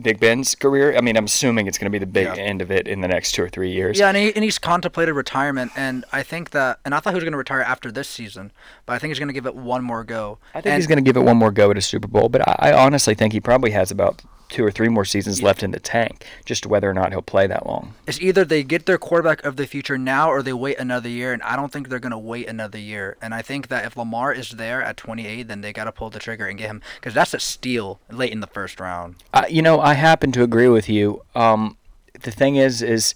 Big 0.00 0.18
Ben's 0.18 0.54
career. 0.54 0.96
I 0.96 1.00
mean, 1.00 1.16
I'm 1.16 1.24
assuming 1.26 1.66
it's 1.66 1.78
going 1.78 1.90
to 1.90 1.94
be 1.94 1.98
the 1.98 2.06
big 2.10 2.26
Yeah. 2.26 2.34
end 2.42 2.62
of 2.62 2.70
it 2.70 2.88
in 2.88 3.00
the 3.00 3.08
next 3.08 3.32
two 3.32 3.42
or 3.42 3.48
three 3.48 3.70
years. 3.70 3.98
Yeah, 3.98 4.08
and, 4.08 4.16
he, 4.16 4.34
and 4.34 4.42
he's 4.42 4.58
contemplated 4.58 5.14
retirement, 5.14 5.70
and 5.76 6.04
I 6.12 6.22
think 6.22 6.50
that, 6.50 6.80
and 6.84 6.94
I 6.94 7.00
thought 7.00 7.10
he 7.10 7.16
was 7.16 7.24
going 7.24 7.32
to 7.32 7.38
retire 7.38 7.60
after 7.60 7.92
this 7.92 8.08
season, 8.08 8.50
but 8.86 8.94
I 8.94 8.98
think 8.98 9.10
he's 9.10 9.18
going 9.20 9.28
to 9.28 9.34
give 9.34 9.46
it 9.46 9.54
one 9.54 9.84
more 9.84 10.02
go. 10.02 10.38
I 10.52 10.60
think 10.60 10.72
and, 10.72 10.74
he's 10.76 10.88
going 10.88 10.98
to 10.98 11.02
give 11.02 11.16
it 11.16 11.20
one 11.24 11.36
more 11.36 11.52
go 11.52 11.70
at 11.70 11.78
a 11.78 11.82
Super 11.82 12.08
Bowl, 12.08 12.28
but 12.28 12.46
I, 12.48 12.70
I 12.70 12.84
honestly 12.84 13.14
think 13.14 13.32
he 13.32 13.40
probably 13.40 13.70
has 13.70 13.90
about 13.92 14.20
two 14.48 14.64
or 14.64 14.70
three 14.70 14.88
more 14.88 15.04
seasons 15.04 15.42
left 15.42 15.62
in 15.62 15.70
the 15.70 15.80
tank, 15.80 16.24
just 16.44 16.66
whether 16.66 16.88
or 16.88 16.94
not 16.94 17.12
he'll 17.12 17.22
play 17.22 17.46
that 17.46 17.66
long. 17.66 17.94
It's 18.06 18.20
either 18.20 18.44
they 18.44 18.62
get 18.62 18.86
their 18.86 18.98
quarterback 18.98 19.44
of 19.44 19.56
the 19.56 19.66
future 19.66 19.98
now, 19.98 20.30
or 20.30 20.42
they 20.42 20.52
wait 20.52 20.78
another 20.78 21.08
year, 21.08 21.32
and 21.32 21.42
I 21.42 21.56
don't 21.56 21.72
think 21.72 21.88
they're 21.88 21.98
going 21.98 22.12
to 22.12 22.18
wait 22.18 22.48
another 22.48 22.78
year. 22.78 23.16
And 23.20 23.34
I 23.34 23.42
think 23.42 23.68
that 23.68 23.84
if 23.84 23.96
Lamar 23.96 24.32
is 24.32 24.50
there 24.50 24.82
at 24.82 24.96
28, 24.96 25.48
then 25.48 25.60
they 25.60 25.72
got 25.72 25.84
to 25.84 25.92
pull 25.92 26.10
the 26.10 26.18
trigger 26.18 26.46
and 26.46 26.58
get 26.58 26.66
him, 26.66 26.82
because 26.96 27.14
that's 27.14 27.34
a 27.34 27.40
steal 27.40 28.00
late 28.10 28.32
in 28.32 28.40
the 28.40 28.46
first 28.46 28.80
round. 28.80 29.16
I, 29.32 29.46
you 29.48 29.62
know, 29.62 29.80
I 29.80 29.94
happen 29.94 30.32
to 30.32 30.42
agree 30.42 30.68
with 30.68 30.88
you. 30.88 31.22
Um, 31.34 31.76
the 32.20 32.30
thing 32.30 32.56
is, 32.56 32.82
is 32.82 33.14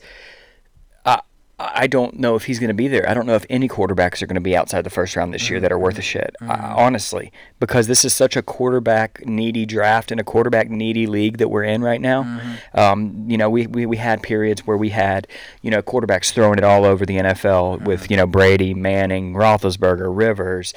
I 1.60 1.88
don't 1.88 2.20
know 2.20 2.37
if 2.37 2.44
he's 2.44 2.60
going 2.60 2.69
to 2.69 2.75
be 2.75 2.87
there. 2.87 3.08
I 3.08 3.14
don't 3.14 3.26
know 3.26 3.34
if 3.34 3.44
any 3.50 3.69
quarterbacks 3.69 4.22
are 4.22 4.26
going 4.26 4.37
to 4.37 4.40
be 4.40 4.56
outside 4.56 4.82
the 4.82 4.90
first 4.90 5.16
round 5.16 5.34
this 5.34 5.50
year 5.50 5.58
that 5.58 5.72
are 5.72 5.78
worth 5.78 5.99
a 5.99 6.02
shit. 6.02 6.37
I, 6.40 6.55
honestly, 6.55 7.32
because 7.58 7.88
this 7.88 8.05
is 8.05 8.14
such 8.14 8.37
a 8.37 8.43
quarterback 8.43 9.26
needy 9.26 9.66
draft 9.66 10.12
and 10.12 10.20
a 10.20 10.25
quarterback 10.25 10.70
needy 10.70 11.08
league 11.08 11.38
that 11.38 11.49
we're 11.49 11.64
in 11.64 11.82
right 11.82 12.00
now. 12.00 12.40
Um, 12.75 13.25
you 13.28 13.37
know, 13.37 13.50
we, 13.50 13.66
we 13.66 13.87
we 13.87 13.96
had 13.96 14.22
periods 14.22 14.66
where 14.69 14.76
we 14.76 14.90
had 14.90 15.26
you 15.62 15.70
know 15.70 15.82
quarterbacks 15.82 16.32
throwing 16.32 16.58
it 16.58 16.64
all 16.64 16.84
over 16.84 17.05
the 17.05 17.16
NFL 17.16 17.82
with 17.84 18.08
you 18.08 18.16
know 18.16 18.26
Brady, 18.26 18.72
Manning, 18.72 19.34
Roethlisberger, 19.34 20.16
Rivers, 20.16 20.75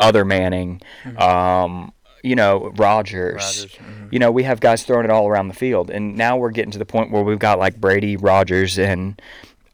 other 0.00 0.24
Manning. 0.24 0.80
Um, 1.18 1.92
you 2.22 2.36
know, 2.36 2.72
Rogers. 2.76 3.34
Rodgers, 3.34 3.66
mhm. 3.76 4.12
You 4.12 4.18
know, 4.18 4.30
we 4.30 4.44
have 4.44 4.60
guys 4.60 4.84
throwing 4.84 5.04
it 5.04 5.10
all 5.10 5.26
around 5.26 5.48
the 5.48 5.54
field, 5.54 5.90
and 5.90 6.16
now 6.16 6.36
we're 6.36 6.52
getting 6.52 6.70
to 6.70 6.78
the 6.78 6.86
point 6.86 7.10
where 7.10 7.22
we've 7.22 7.38
got 7.38 7.58
like 7.58 7.80
Brady, 7.80 8.16
Rodgers, 8.16 8.78
and 8.78 9.20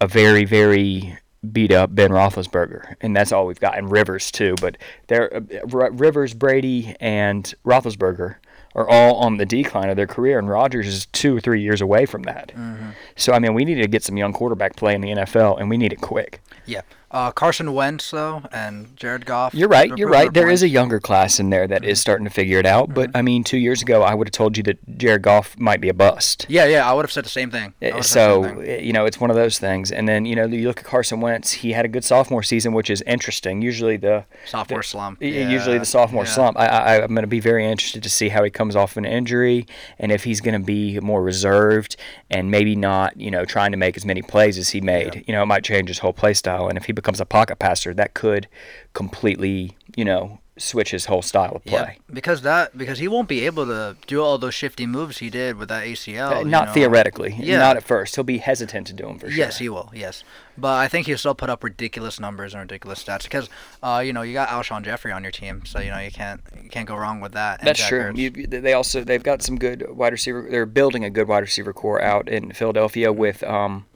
a 0.00 0.06
very, 0.06 0.44
very 0.44 1.18
beat 1.52 1.72
up 1.72 1.94
Ben 1.94 2.10
Roethlisberger, 2.10 2.94
and 3.00 3.14
that's 3.14 3.32
all 3.32 3.46
we've 3.46 3.60
got, 3.60 3.78
and 3.78 3.90
Rivers 3.90 4.30
too. 4.30 4.54
But 4.60 4.76
they're 5.06 5.34
uh, 5.36 5.90
Rivers, 5.90 6.34
Brady, 6.34 6.94
and 7.00 7.52
Roethlisberger 7.64 8.36
are 8.74 8.88
all 8.88 9.16
on 9.16 9.38
the 9.38 9.46
decline 9.46 9.88
of 9.88 9.96
their 9.96 10.06
career, 10.06 10.38
and 10.38 10.48
Rodgers 10.48 10.86
is 10.86 11.06
two 11.06 11.36
or 11.36 11.40
three 11.40 11.62
years 11.62 11.80
away 11.80 12.06
from 12.06 12.22
that. 12.22 12.52
Mm-hmm. 12.54 12.90
So 13.16 13.32
I 13.32 13.38
mean, 13.38 13.54
we 13.54 13.64
need 13.64 13.76
to 13.76 13.88
get 13.88 14.04
some 14.04 14.16
young 14.16 14.32
quarterback 14.32 14.76
play 14.76 14.94
in 14.94 15.00
the 15.00 15.08
NFL, 15.08 15.60
and 15.60 15.70
we 15.70 15.76
need 15.76 15.92
it 15.92 16.00
quick. 16.00 16.40
Yeah. 16.66 16.82
Uh, 17.10 17.30
Carson 17.32 17.72
Wentz, 17.72 18.10
though, 18.10 18.42
and 18.52 18.94
Jared 18.96 19.24
Goff. 19.24 19.54
You're 19.54 19.68
right. 19.68 19.90
You're 19.96 20.10
right. 20.10 20.32
There 20.32 20.50
is 20.50 20.62
a 20.62 20.68
younger 20.68 21.00
class 21.00 21.40
in 21.40 21.48
there 21.50 21.66
that 21.66 21.84
is 21.84 22.00
starting 22.00 22.24
to 22.24 22.30
figure 22.30 22.58
it 22.58 22.66
out. 22.66 22.92
But 22.92 23.10
I 23.14 23.22
mean, 23.22 23.44
two 23.44 23.56
years 23.56 23.80
ago, 23.80 24.02
I 24.02 24.14
would 24.14 24.28
have 24.28 24.32
told 24.32 24.56
you 24.58 24.62
that 24.64 24.98
Jared 24.98 25.22
Goff 25.22 25.58
might 25.58 25.80
be 25.80 25.88
a 25.88 25.94
bust. 25.94 26.44
Yeah, 26.48 26.66
yeah, 26.66 26.88
I 26.88 26.92
would 26.92 27.04
have 27.04 27.12
said 27.12 27.24
the 27.24 27.30
same 27.30 27.50
thing. 27.50 27.72
I 27.80 27.86
would've 27.92 28.04
said 28.06 28.28
the 28.30 28.42
So 28.42 28.42
same 28.42 28.56
thing. 28.56 28.78
uh, 28.78 28.80
you 28.82 28.92
know, 28.92 29.06
it's 29.06 29.18
one 29.20 29.30
of 29.30 29.36
those 29.36 29.58
things. 29.58 29.90
And 29.90 30.06
then 30.06 30.26
you 30.26 30.36
know, 30.36 30.44
you 30.46 30.68
look 30.68 30.80
at 30.80 30.84
Carson 30.84 31.20
Wentz. 31.20 31.52
He 31.52 31.72
had 31.72 31.84
a 31.86 31.88
good 31.88 32.04
sophomore 32.04 32.42
season, 32.42 32.74
which 32.74 32.90
is 32.90 33.02
interesting. 33.06 33.62
Usually 33.62 33.96
the 33.96 34.26
sophomore 34.46 34.82
slump. 34.82 35.20
y- 35.22 35.28
usually 35.28 35.78
the 35.78 35.86
sophomore 35.86 36.24
yeah. 36.24 36.30
slump. 36.30 36.58
I, 36.58 36.66
I, 36.66 37.02
I'm 37.02 37.14
going 37.14 37.22
to 37.22 37.26
be 37.26 37.40
very 37.40 37.64
interested 37.66 38.02
to 38.02 38.10
see 38.10 38.28
how 38.28 38.44
he 38.44 38.50
comes 38.50 38.76
off 38.76 38.96
an 38.98 39.06
injury 39.06 39.66
and 39.98 40.12
if 40.12 40.24
he's 40.24 40.42
going 40.42 40.60
to 40.60 40.64
be 40.66 41.00
more 41.00 41.22
reserved 41.22 41.96
and 42.30 42.50
maybe 42.50 42.76
not, 42.76 43.18
you 43.18 43.30
know, 43.30 43.46
trying 43.46 43.70
to 43.70 43.78
make 43.78 43.96
as 43.96 44.04
many 44.04 44.20
plays 44.20 44.58
as 44.58 44.70
he 44.70 44.80
made. 44.82 45.24
You 45.26 45.32
know, 45.32 45.42
it 45.42 45.46
might 45.46 45.64
change 45.64 45.88
his 45.88 46.00
whole 46.00 46.12
play 46.12 46.34
style. 46.34 46.68
And 46.68 46.76
if 46.76 46.84
he 46.84 46.92
becomes 46.98 47.20
a 47.20 47.26
pocket 47.26 47.58
passer, 47.58 47.94
that 47.94 48.14
could 48.14 48.48
completely, 48.92 49.76
you 49.96 50.04
know, 50.04 50.40
switch 50.56 50.90
his 50.90 51.04
whole 51.04 51.22
style 51.22 51.52
of 51.54 51.62
Yeah, 51.64 51.84
play. 51.84 51.98
because 52.12 52.42
that 52.42 52.76
because 52.76 52.98
he 52.98 53.06
won't 53.06 53.28
be 53.28 53.46
able 53.46 53.64
to 53.66 53.96
do 54.08 54.20
all 54.20 54.38
those 54.38 54.54
shifty 54.54 54.86
moves 54.86 55.18
he 55.18 55.30
did 55.30 55.56
with 55.56 55.68
that 55.68 55.84
ACL. 55.86 56.32
Uh, 56.32 56.42
not 56.42 56.68
know. 56.68 56.72
theoretically. 56.74 57.36
Yeah. 57.38 57.58
Not 57.58 57.76
at 57.76 57.84
first. 57.84 58.16
He'll 58.16 58.24
be 58.24 58.38
hesitant 58.38 58.88
to 58.88 58.92
do 58.92 59.04
them 59.06 59.18
for 59.20 59.28
sure. 59.30 59.38
Yes, 59.38 59.58
he 59.58 59.68
will. 59.68 59.90
Yes, 59.94 60.24
but 60.56 60.76
I 60.78 60.88
think 60.88 61.06
he'll 61.06 61.16
still 61.18 61.36
put 61.36 61.48
up 61.48 61.62
ridiculous 61.62 62.18
numbers 62.18 62.54
and 62.54 62.60
ridiculous 62.60 63.04
stats 63.04 63.22
because, 63.22 63.48
uh, 63.84 64.02
you 64.04 64.12
know, 64.12 64.22
you 64.22 64.32
got 64.32 64.48
Alshon 64.48 64.82
Jeffery 64.84 65.12
on 65.12 65.22
your 65.22 65.30
team, 65.32 65.62
so 65.64 65.78
you 65.78 65.90
know 65.90 65.98
you 66.00 66.10
can't 66.10 66.40
you 66.60 66.68
can't 66.68 66.88
go 66.88 66.96
wrong 66.96 67.20
with 67.20 67.32
that. 67.32 67.60
That's 67.62 67.86
true. 67.86 68.12
You, 68.16 68.30
they 68.30 68.72
also 68.72 69.04
they've 69.04 69.22
got 69.22 69.42
some 69.42 69.58
good 69.58 69.88
wide 69.96 70.12
receiver. 70.12 70.48
They're 70.50 70.66
building 70.66 71.04
a 71.04 71.10
good 71.10 71.28
wide 71.28 71.44
receiver 71.44 71.72
core 71.72 72.02
out 72.02 72.28
in 72.28 72.50
Philadelphia 72.50 73.12
with 73.12 73.44
um, 73.44 73.86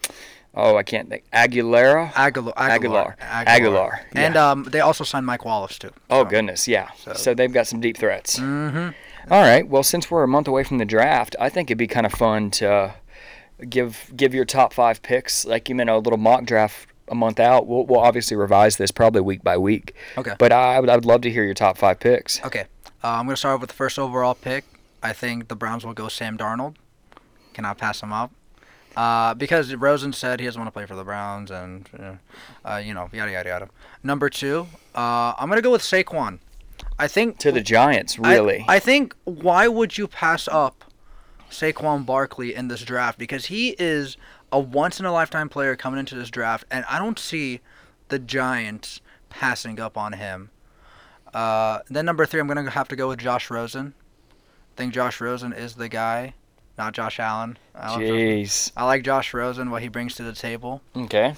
oh 0.55 0.77
I 0.77 0.83
can't 0.83 1.09
think 1.09 1.25
Aguilera. 1.33 2.13
Agholor, 2.13 2.53
Agholor. 2.55 3.17
Agholor, 3.19 3.47
Agholor, 3.47 3.99
and 4.15 4.37
um, 4.37 4.65
they 4.65 4.81
also 4.81 5.05
signed 5.05 5.27
Mike 5.27 5.45
Wallace 5.45 5.79
too. 5.79 5.91
Oh 6.11 6.25
goodness, 6.25 6.67
yeah. 6.69 6.91
So- 6.99 7.15
So, 7.15 7.35
they've 7.35 7.53
got 7.53 7.67
some 7.67 7.81
deep 7.81 7.97
threats. 7.97 8.39
Mm-hmm. 8.39 8.91
All 9.33 9.43
right. 9.43 9.67
Well, 9.69 9.83
since 9.85 10.11
we're 10.11 10.25
a 10.25 10.29
month 10.29 10.49
away 10.49 10.65
from 10.65 10.79
the 10.79 10.85
draft, 10.85 11.37
I 11.39 11.49
think 11.49 11.71
it'd 11.71 11.79
be 11.79 11.87
kind 11.87 12.05
of 12.07 12.13
fun 12.13 12.51
to 12.53 12.95
give 13.69 14.11
give 14.17 14.35
your 14.35 14.45
top 14.45 14.73
five 14.73 15.01
picks, 15.03 15.45
like 15.45 15.69
you 15.69 15.75
know, 15.77 15.97
a 15.99 16.01
little 16.01 16.19
mock 16.19 16.45
draft 16.45 16.89
a 17.09 17.15
month 17.15 17.39
out. 17.39 17.67
We'll, 17.67 17.85
we'll 17.87 18.01
obviously 18.01 18.37
revise 18.37 18.77
this 18.79 18.91
probably 18.91 19.21
week 19.21 19.43
by 19.45 19.57
week. 19.57 19.95
Okay. 20.19 20.35
But 20.39 20.51
I 20.53 20.81
would 20.81 20.91
I 20.91 20.95
would 20.97 21.05
love 21.05 21.21
to 21.23 21.31
hear 21.31 21.45
your 21.45 21.55
top 21.55 21.79
five 21.79 22.01
picks. 22.01 22.43
Okay, 22.45 22.65
uh, 23.05 23.09
I'm 23.09 23.27
gonna 23.27 23.37
start 23.37 23.61
with 23.61 23.71
the 23.71 23.77
first 23.77 23.99
overall 23.99 24.35
pick. 24.35 24.65
I 25.03 25.13
think 25.13 25.49
the 25.49 25.57
Browns 25.57 25.85
will 25.85 25.95
go 25.95 26.09
Sam 26.09 26.37
Darnold. 26.37 26.75
Cannot 27.55 27.79
pass 27.79 28.03
him 28.03 28.13
up. 28.13 28.33
Uh, 28.97 29.35
because 29.35 29.75
Rosen 29.75 30.13
said 30.13 30.41
he 30.41 30.47
doesn't 30.47 30.61
want 30.61 30.69
to 30.69 30.73
play 30.73 30.87
for 30.87 30.95
the 30.95 31.05
Browns, 31.05 31.51
and 31.51 31.89
uh, 32.65 32.77
you 32.77 32.93
know, 32.95 33.09
yada 33.13 33.33
yada 33.33 33.49
yada. 33.49 33.69
Number 34.03 34.29
two, 34.29 34.67
uh, 34.95 35.35
I'm 35.39 35.49
gonna 35.49 35.63
go 35.63 35.73
with 35.73 35.83
Saquon. 35.83 36.39
I 36.99 37.09
think 37.09 37.39
To 37.39 37.53
the 37.53 37.61
Giants, 37.61 38.19
I- 38.23 38.35
really. 38.35 38.65
I, 38.69 38.79
think 38.79 39.15
why 39.25 39.67
would 39.69 39.97
you 39.97 40.07
pass 40.07 40.47
up 40.49 40.85
Saquon 41.51 42.05
Barkley 42.05 42.55
in 42.55 42.69
this 42.69 42.83
draft? 42.83 43.19
Because 43.19 43.47
he 43.47 43.71
is 43.79 44.17
a 44.51 44.61
once 44.61 45.01
in 45.01 45.07
a 45.07 45.13
lifetime 45.13 45.49
player 45.49 45.75
coming 45.75 45.99
into 45.99 46.15
this 46.15 46.31
draft, 46.31 46.65
and 46.71 46.85
I 46.89 46.99
don't 46.99 47.19
see 47.19 47.61
the 48.09 48.19
Giants 48.19 49.01
passing 49.31 49.81
up 49.81 49.97
on 49.97 50.13
him. 50.13 50.51
Uh, 51.33 51.79
then 51.89 52.05
number 52.05 52.27
three, 52.27 52.41
I'm 52.41 52.47
gonna 52.47 52.69
have 52.71 52.89
to 52.89 52.97
go 52.97 53.09
with 53.09 53.21
Josh 53.21 53.51
Rosen. 53.51 53.95
I 54.31 54.77
think 54.77 54.93
Josh 54.93 55.21
Rosen 55.21 55.53
is 55.53 55.75
the 55.77 55.89
guy, 55.89 56.35
not 56.79 56.95
Josh 56.95 57.19
Allen. 57.21 57.59
I 57.75 57.91
love 57.93 58.00
Josh- 58.00 58.09
Jeez. 58.09 58.73
I 58.76 58.85
like 58.85 59.02
Josh 59.05 59.33
Rosen, 59.35 59.71
what 59.71 59.83
he 59.83 59.88
brings 59.88 60.14
to 60.17 60.23
the 60.23 60.33
table. 60.33 60.81
Okay. 60.97 61.35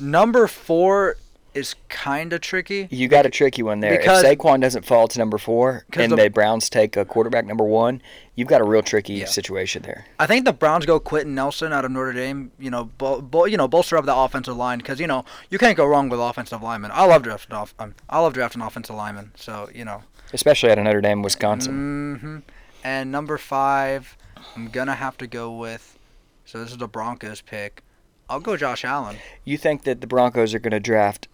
Number 0.00 0.46
four, 0.46 1.16
is 1.54 1.74
kind 1.90 2.32
of 2.32 2.40
tricky. 2.40 2.88
You 2.90 3.08
got 3.08 3.26
a 3.26 3.30
tricky 3.30 3.62
one 3.62 3.80
there. 3.80 3.98
Because- 3.98 4.24
if 4.24 4.38
Saquon 4.38 4.62
doesn't 4.62 4.86
fall 4.86 5.06
to 5.06 5.18
number 5.18 5.36
four 5.36 5.84
and 5.92 6.10
the- 6.10 6.16
the 6.16 6.28
Browns 6.30 6.70
take 6.70 6.96
a 6.96 7.04
quarterback 7.04 7.44
number 7.44 7.64
one, 7.64 8.00
you've 8.34 8.48
got 8.48 8.62
a 8.62 8.64
real 8.64 8.80
tricky 8.82 9.12
Yeah. 9.16 9.26
situation 9.26 9.82
there. 9.82 10.06
I 10.18 10.26
think 10.26 10.46
the 10.46 10.54
Browns 10.54 10.86
go 10.86 10.98
Quenton 10.98 11.34
Nelson 11.34 11.70
out 11.70 11.84
of 11.84 11.90
Notre 11.90 12.14
Dame. 12.14 12.52
You 12.58 12.70
know, 12.70 12.84
bol- 12.96 13.20
bol- 13.20 13.46
you 13.46 13.58
know, 13.58 13.68
bolster 13.68 13.98
up 13.98 14.06
the 14.06 14.16
offensive 14.16 14.56
line 14.56 14.78
because 14.78 14.98
you 14.98 15.06
know 15.06 15.26
you 15.50 15.58
can't 15.58 15.76
go 15.76 15.84
wrong 15.84 16.08
with 16.08 16.20
offensive 16.20 16.62
linemen. 16.62 16.90
I 16.94 17.04
love 17.04 17.22
drafting 17.22 17.54
off. 17.54 17.74
Um, 17.78 17.94
I 18.08 18.18
love 18.20 18.32
drafting 18.32 18.62
offensive 18.62 18.96
linemen. 18.96 19.32
So 19.36 19.68
you 19.74 19.84
know. 19.84 20.04
Especially 20.32 20.70
out 20.70 20.78
of 20.78 20.84
Notre 20.84 21.02
Dame, 21.02 21.20
Wisconsin. 21.20 22.16
hmm 22.18 22.38
And 22.82 23.12
number 23.12 23.36
five, 23.36 24.16
I'm 24.56 24.68
gonna 24.68 24.94
have 24.94 25.16
to 25.18 25.26
go 25.26 25.52
with. 25.52 25.98
So 26.44 26.58
this 26.58 26.70
is 26.70 26.78
the 26.78 26.88
Broncos 26.88 27.40
pick. 27.40 27.82
I'll 28.28 28.40
go 28.40 28.56
Josh 28.56 28.84
Allen. 28.84 29.16
You 29.44 29.58
think 29.58 29.84
that 29.84 30.00
the 30.00 30.06
Broncos 30.06 30.54
are 30.54 30.58
going 30.58 30.72
to 30.72 30.80
draft 30.80 31.28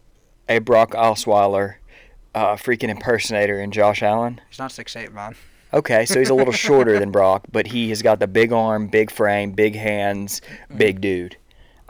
a 0.48 0.58
Brock 0.58 0.92
Osweiler, 0.92 1.76
uh, 2.34 2.54
freaking 2.54 2.88
impersonator 2.88 3.60
in 3.60 3.70
Josh 3.70 4.02
Allen? 4.02 4.40
He's 4.48 4.58
not 4.58 4.72
six 4.72 4.96
eight, 4.96 5.12
man. 5.12 5.34
Okay, 5.72 6.06
so 6.06 6.18
he's 6.18 6.30
a 6.30 6.34
little 6.34 6.52
shorter 6.66 6.98
than 6.98 7.10
Brock, 7.10 7.44
but 7.52 7.68
he 7.68 7.90
has 7.90 8.02
got 8.02 8.20
the 8.20 8.26
big 8.26 8.52
arm, 8.52 8.88
big 8.88 9.10
frame, 9.10 9.52
big 9.52 9.74
hands, 9.74 10.40
big 10.76 11.00
dude. 11.00 11.36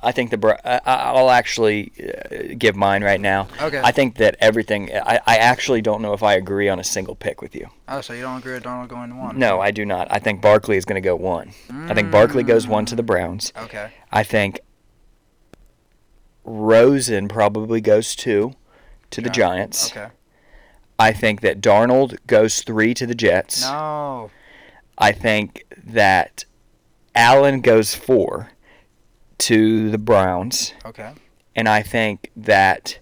I 0.00 0.12
think 0.12 0.31
the 0.31 0.37
Bro- 0.38 0.59
I, 0.64 0.81
I- 0.87 0.95
I'll 1.12 1.31
actually 1.31 1.93
uh, 2.00 2.55
give 2.57 2.76
mine 2.76 3.02
right 3.02 3.21
now. 3.21 3.49
Okay. 3.61 3.81
I 3.83 3.90
think 3.90 4.17
that 4.19 4.37
everything. 4.40 4.90
I, 4.95 5.19
I 5.26 5.37
actually 5.38 5.83
don't 5.83 6.02
know 6.02 6.12
if 6.12 6.23
I 6.23 6.35
agree 6.35 6.69
on 6.69 6.78
a 6.78 6.85
single 6.85 7.14
pick 7.17 7.43
with 7.43 7.55
you. 7.57 7.69
Oh, 7.88 8.00
so 8.00 8.12
you 8.12 8.23
don't 8.23 8.38
agree 8.38 8.55
with 8.55 8.62
Darnold 8.62 8.88
going 8.88 9.19
one? 9.19 9.38
No, 9.38 9.61
I 9.61 9.71
do 9.73 9.85
not. 9.85 10.07
I 10.11 10.19
think 10.21 10.40
Barkley 10.40 10.76
is 10.76 10.85
going 10.85 11.02
to 11.02 11.07
go 11.07 11.17
one. 11.17 11.50
I 11.71 11.95
think 11.95 12.11
Barkley 12.12 12.43
goes 12.45 12.67
one 12.69 12.87
to 12.87 12.95
the 12.95 13.02
Browns. 13.02 13.52
Okay. 13.57 13.90
I 14.12 14.23
think 14.23 14.61
Rosen 16.45 17.28
probably 17.28 17.81
goes 17.81 18.14
two 18.14 18.52
to 19.11 19.21
the. 19.21 19.31
Giants. 19.31 19.90
Okay. 19.90 20.09
I 20.99 21.12
think 21.12 21.40
that 21.43 21.61
Darnold 21.61 22.17
goes 22.26 22.62
three 22.62 22.93
to 22.95 23.07
the 23.07 23.14
Jets. 23.14 23.62
No. 23.62 24.31
I 24.97 25.12
think 25.12 25.64
that 25.87 26.45
Allen 27.14 27.61
goes 27.61 27.95
four 27.95 28.50
to 29.38 29.90
the 29.90 29.99
Browns. 29.99 30.73
Okay. 30.85 31.12
And 31.54 31.68
I 31.68 31.83
think 31.83 32.30
that 32.37 32.99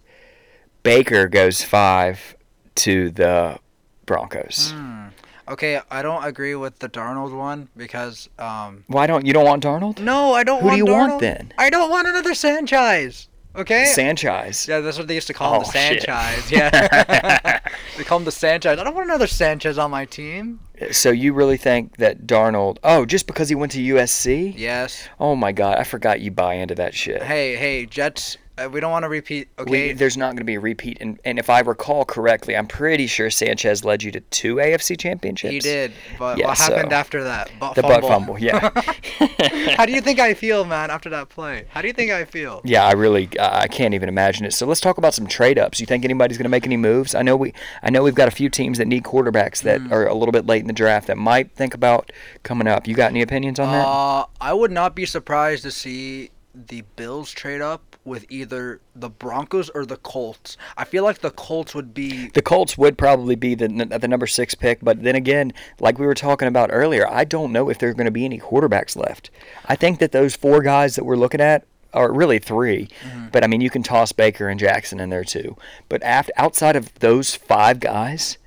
Baker 0.83 1.29
goes 1.29 1.63
five 1.63 2.37
to 2.77 3.11
the 3.11 3.59
Broncos. 4.07 4.73
Hmm. 4.73 5.09
Okay, 5.49 5.81
I 5.91 6.03
don't 6.03 6.25
agree 6.25 6.57
with 6.57 6.81
the 6.81 6.89
Darnold 6.89 7.37
one 7.37 7.69
because 7.77 8.29
um. 8.39 8.85
Why 8.89 9.07
don't 9.07 9.25
you 9.25 9.33
don't 9.33 9.45
want 9.45 9.63
Darnold? 9.63 10.01
No, 10.01 10.33
I 10.33 10.43
don't 10.43 10.63
Who 10.63 10.71
do 10.71 10.77
you 10.77 10.87
want 10.87 11.21
then? 11.21 11.53
I 11.57 11.71
don't 11.71 11.91
want 11.91 12.09
another 12.09 12.35
Sanchez. 12.35 13.29
Okay. 13.55 13.87
Sanchez. 13.87 14.69
yeah, 14.69 14.81
that's 14.81 14.99
what 14.99 15.09
they 15.09 15.15
used 15.15 15.29
to 15.29 15.33
call 15.33 15.55
him, 15.55 15.61
Oh, 15.63 15.73
the 15.73 15.79
shit. 15.79 16.03
Sanchez. 16.03 16.53
Yeah. 16.53 17.61
they 17.97 18.05
call 18.05 18.19
him 18.19 18.25
the 18.25 18.31
Sanchize. 18.31 18.79
I 18.79 18.85
don't 18.85 18.95
want 18.95 19.07
another 19.07 19.27
Sanchez 19.27 19.79
on 19.79 19.91
my 19.91 20.05
team. 20.05 20.61
So 20.91 21.11
you 21.11 21.33
really 21.33 21.57
think 21.57 21.97
that 21.97 22.27
Darnold? 22.27 22.79
Oh, 22.83 23.07
just 23.07 23.27
because 23.27 23.49
he 23.49 23.55
went 23.55 23.73
to 23.73 23.79
USC? 23.79 24.55
Yes. 24.57 25.09
Oh 25.19 25.35
my 25.35 25.53
God, 25.53 25.79
I 25.79 25.85
forgot 25.85 26.21
you 26.21 26.31
buy 26.31 26.55
into 26.55 26.75
that 26.77 26.95
shit. 26.95 27.23
Hey, 27.23 27.57
hey, 27.57 27.87
Jets. 27.87 28.39
Uh, 28.59 28.69
we 28.71 28.81
don't 28.81 28.91
want 28.91 29.03
to 29.03 29.09
repeat. 29.09 29.49
We- 29.59 29.63
Okay. 29.63 29.93
there's 29.93 30.17
not 30.17 30.29
going 30.29 30.39
to 30.39 30.45
be 30.45 30.55
a 30.55 30.61
repeat, 30.61 30.97
and, 31.01 31.19
and 31.27 31.39
if 31.39 31.51
I 31.51 31.61
recall 31.61 32.05
correctly, 32.07 32.57
I'm 32.57 32.67
pretty 32.67 33.07
sure 33.07 33.29
Sanchez 33.31 33.85
led 33.85 34.03
you 34.03 34.11
to 34.13 34.21
two 34.21 34.57
AFC 34.57 34.99
championships. 34.99 35.53
he 35.53 35.59
did, 35.61 35.93
but 36.19 36.39
Yeah, 36.39 36.47
what 36.49 36.59
happened 36.59 36.91
so- 36.91 36.97
after 36.97 37.25
that? 37.25 37.51
Butt 37.61 37.75
The 37.75 37.83
fumble. 37.83 38.01
butt 38.01 38.09
fumble, 38.09 38.39
yeah. 38.39 38.71
How 39.77 39.85
do 39.85 39.93
you 39.93 40.01
think 40.01 40.19
I 40.21 40.33
feel, 40.35 40.65
man, 40.65 40.91
after 40.91 41.11
that 41.11 41.29
play? 41.29 41.67
How 41.69 41.83
do 41.83 41.87
you 41.89 41.93
think 41.93 42.11
I 42.11 42.25
feel? 42.25 42.61
Yeah, 42.65 42.85
I 42.87 42.93
really 42.93 43.29
I 43.39 43.63
I 43.63 43.69
can't 43.69 43.93
even 43.95 44.09
imagine 44.09 44.47
it. 44.47 44.53
So 44.53 44.67
let's 44.67 44.81
talk 44.81 44.97
about 44.99 45.13
some 45.15 45.27
trade 45.27 45.59
ups. 45.59 45.81
You 45.81 45.87
think 45.87 46.05
anybody's 46.05 46.39
going 46.39 46.45
to 46.45 46.49
make 46.51 46.65
any 46.67 46.77
moves? 46.77 47.15
I 47.15 47.23
know 47.23 47.37
we 47.37 47.53
I 47.83 47.91
know 47.91 48.03
we've 48.03 48.15
got 48.15 48.29
a 48.29 48.31
few 48.33 48.49
teams 48.49 48.79
that 48.79 48.87
need 48.87 49.05
quarterbacks 49.05 49.63
that 49.63 49.81
Hmm. 49.81 49.93
are 49.93 50.07
a 50.07 50.15
little 50.15 50.33
bit 50.33 50.47
late 50.47 50.61
in 50.63 50.67
the 50.67 50.73
draft 50.73 51.07
that 51.09 51.19
might 51.19 51.51
think 51.55 51.75
about 51.75 52.11
coming 52.43 52.67
up. 52.67 52.87
You 52.87 52.95
got 52.95 53.11
any 53.11 53.23
opinions 53.23 53.59
on 53.59 53.71
that? 53.73 53.87
Uh, 53.87 54.25
I 54.41 54.53
would 54.55 54.71
not 54.73 54.95
be 54.95 55.05
surprised 55.07 55.63
to 55.65 55.71
see 55.71 56.31
the 56.55 56.83
Bills 56.97 57.31
trade 57.33 57.61
up 57.61 57.96
with 58.07 58.25
either 58.31 58.81
the 58.95 59.11
Broncos 59.11 59.69
or 59.71 59.85
the 59.85 59.97
Colts. 59.97 60.57
I 60.77 60.85
feel 60.85 61.05
like 61.05 61.19
the 61.19 61.31
Colts 61.31 61.75
would 61.75 61.93
be 61.93 62.29
the 62.29 62.43
Colts 62.43 62.79
would 62.79 62.97
probably 62.97 63.35
be 63.35 63.55
the 63.55 63.69
the 63.69 64.09
number 64.09 64.27
six 64.27 64.55
pick, 64.55 64.79
but 64.83 65.03
then 65.03 65.17
again, 65.17 65.53
like 65.81 65.99
we 65.99 66.07
were 66.07 66.15
talking 66.15 66.49
about 66.49 66.71
earlier, 66.73 67.09
I 67.09 67.25
don't 67.25 67.53
know 67.53 67.69
if 67.69 67.79
there 67.79 67.91
are 67.91 67.95
going 67.95 68.07
to 68.07 68.11
be 68.11 68.25
any 68.25 68.39
quarterbacks 68.39 68.97
left. 68.97 69.31
I 69.67 69.77
think 69.77 69.99
that 69.99 70.13
those 70.13 70.37
four 70.37 70.63
guys 70.63 70.95
that 70.97 71.05
we're 71.05 71.17
looking 71.17 71.41
at 71.41 71.67
are 71.93 72.13
really 72.13 72.39
3 72.39 72.87
mm-hmm. 72.87 73.27
but 73.33 73.43
I 73.43 73.47
mean 73.47 73.63
you 73.63 73.71
can 73.71 73.83
toss 73.83 74.13
Baker 74.13 74.49
and 74.49 74.61
Jackson 74.61 75.01
in 75.01 75.11
there 75.11 75.25
too. 75.25 75.57
But 75.89 76.03
after, 76.03 76.33
outside 76.37 76.77
of 76.77 76.93
those 76.99 77.35
five 77.35 77.81
guys, 77.81 78.39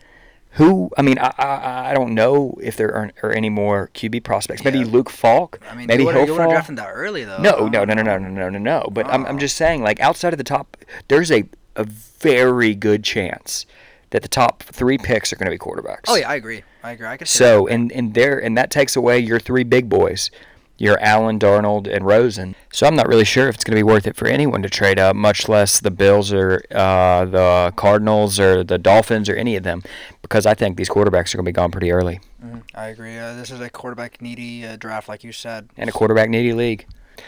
who 0.52 0.90
I 0.98 1.02
mean 1.02 1.18
I 1.20 1.34
I, 1.38 1.92
I 1.92 1.94
don't 1.94 2.14
know 2.14 2.58
if 2.62 2.76
there 2.76 2.94
are, 2.94 3.12
are 3.24 3.32
any 3.32 3.50
more 3.50 3.90
QB 3.94 4.24
prospects. 4.24 4.64
Maybe 4.64 4.80
Yeah. 4.80 4.86
Luke 4.86 5.10
Falk. 5.10 5.60
I 5.70 5.76
mean, 5.76 5.88
maybe 5.88 6.04
you 6.04 6.10
he'll 6.10 6.36
fall. 6.36 6.50
drafted 6.50 6.78
that 6.78 6.90
early 6.90 7.24
though. 7.24 7.38
No, 7.42 7.68
no, 7.68 7.86
no, 7.86 7.94
no, 7.94 8.02
no, 8.04 8.18
no, 8.18 8.30
no, 8.30 8.50
no, 8.50 8.58
no. 8.58 8.90
But 8.92 9.08
I'm, 9.08 9.26
I'm 9.26 9.36
oh. 9.36 9.40
just 9.40 9.56
saying, 9.56 9.84
like 9.84 10.00
outside 10.00 10.34
of 10.34 10.38
the 10.38 10.44
top, 10.44 10.78
there's 11.08 11.32
a 11.32 11.44
a 11.76 11.84
very 11.86 12.76
good 12.76 13.04
chance 13.04 13.66
that 14.10 14.22
the 14.24 14.28
top 14.28 14.64
three 14.64 14.98
picks 14.98 15.32
are 15.32 15.36
going 15.36 15.46
to 15.46 15.52
be 15.52 15.58
quarterbacks. 15.58 16.06
Oh 16.08 16.16
yeah, 16.16 16.30
I 16.30 16.36
agree. 16.36 16.64
I 16.84 16.92
agree. 16.92 17.08
I 17.08 17.18
can 17.18 17.28
see 17.28 17.38
So 17.38 17.68
and 17.68 17.92
and 17.92 18.14
there 18.14 18.40
and 18.40 18.58
that 18.58 18.72
takes 18.72 18.96
away 18.96 19.20
your 19.20 19.40
three 19.40 19.64
big 19.64 19.88
boys, 19.88 20.32
your 20.80 21.00
Allen, 21.02 21.38
Darnold, 21.40 21.88
and 21.94 22.06
Rosen. 22.06 22.56
So 22.72 22.88
I'm 22.88 22.96
not 22.96 23.08
really 23.08 23.26
sure 23.26 23.48
if 23.48 23.56
it's 23.56 23.64
going 23.64 23.76
to 23.76 23.80
be 23.80 23.84
worth 23.84 24.08
it 24.08 24.16
for 24.16 24.28
anyone 24.28 24.62
to 24.64 24.70
trade 24.70 24.98
up, 24.98 25.16
much 25.16 25.48
less 25.48 25.80
the 25.80 25.92
Bills 25.92 26.32
or 26.34 26.64
uh, 26.72 27.26
the 27.26 27.74
Cardinals 27.76 28.40
or 28.40 28.64
the 28.64 28.78
Dolphins 28.78 29.30
or 29.30 29.36
any 29.36 29.56
of 29.56 29.64
them, 29.64 29.84
because 30.22 30.46
I 30.46 30.54
think 30.54 30.78
these 30.78 30.90
quarterbacks 30.90 31.34
are 31.34 31.38
going 31.38 31.46
to 31.46 31.52
be 31.52 31.52
gone 31.52 31.72
pretty 31.72 31.92
early 31.92 32.20
Mhm, 32.44 32.64
I 32.74 32.86
agree. 32.88 33.18
Uh, 33.18 33.36
this 33.36 33.52
is 33.52 33.60
a 33.60 33.70
quarterback 33.70 34.22
needy 34.22 34.66
uh, 34.66 34.78
draft, 34.78 35.10
like 35.10 35.26
you 35.26 35.34
said. 35.34 35.68
and 35.78 35.90
a 35.90 35.94
quarterback 35.94 36.30
needy 36.30 36.54
league. 36.54 36.86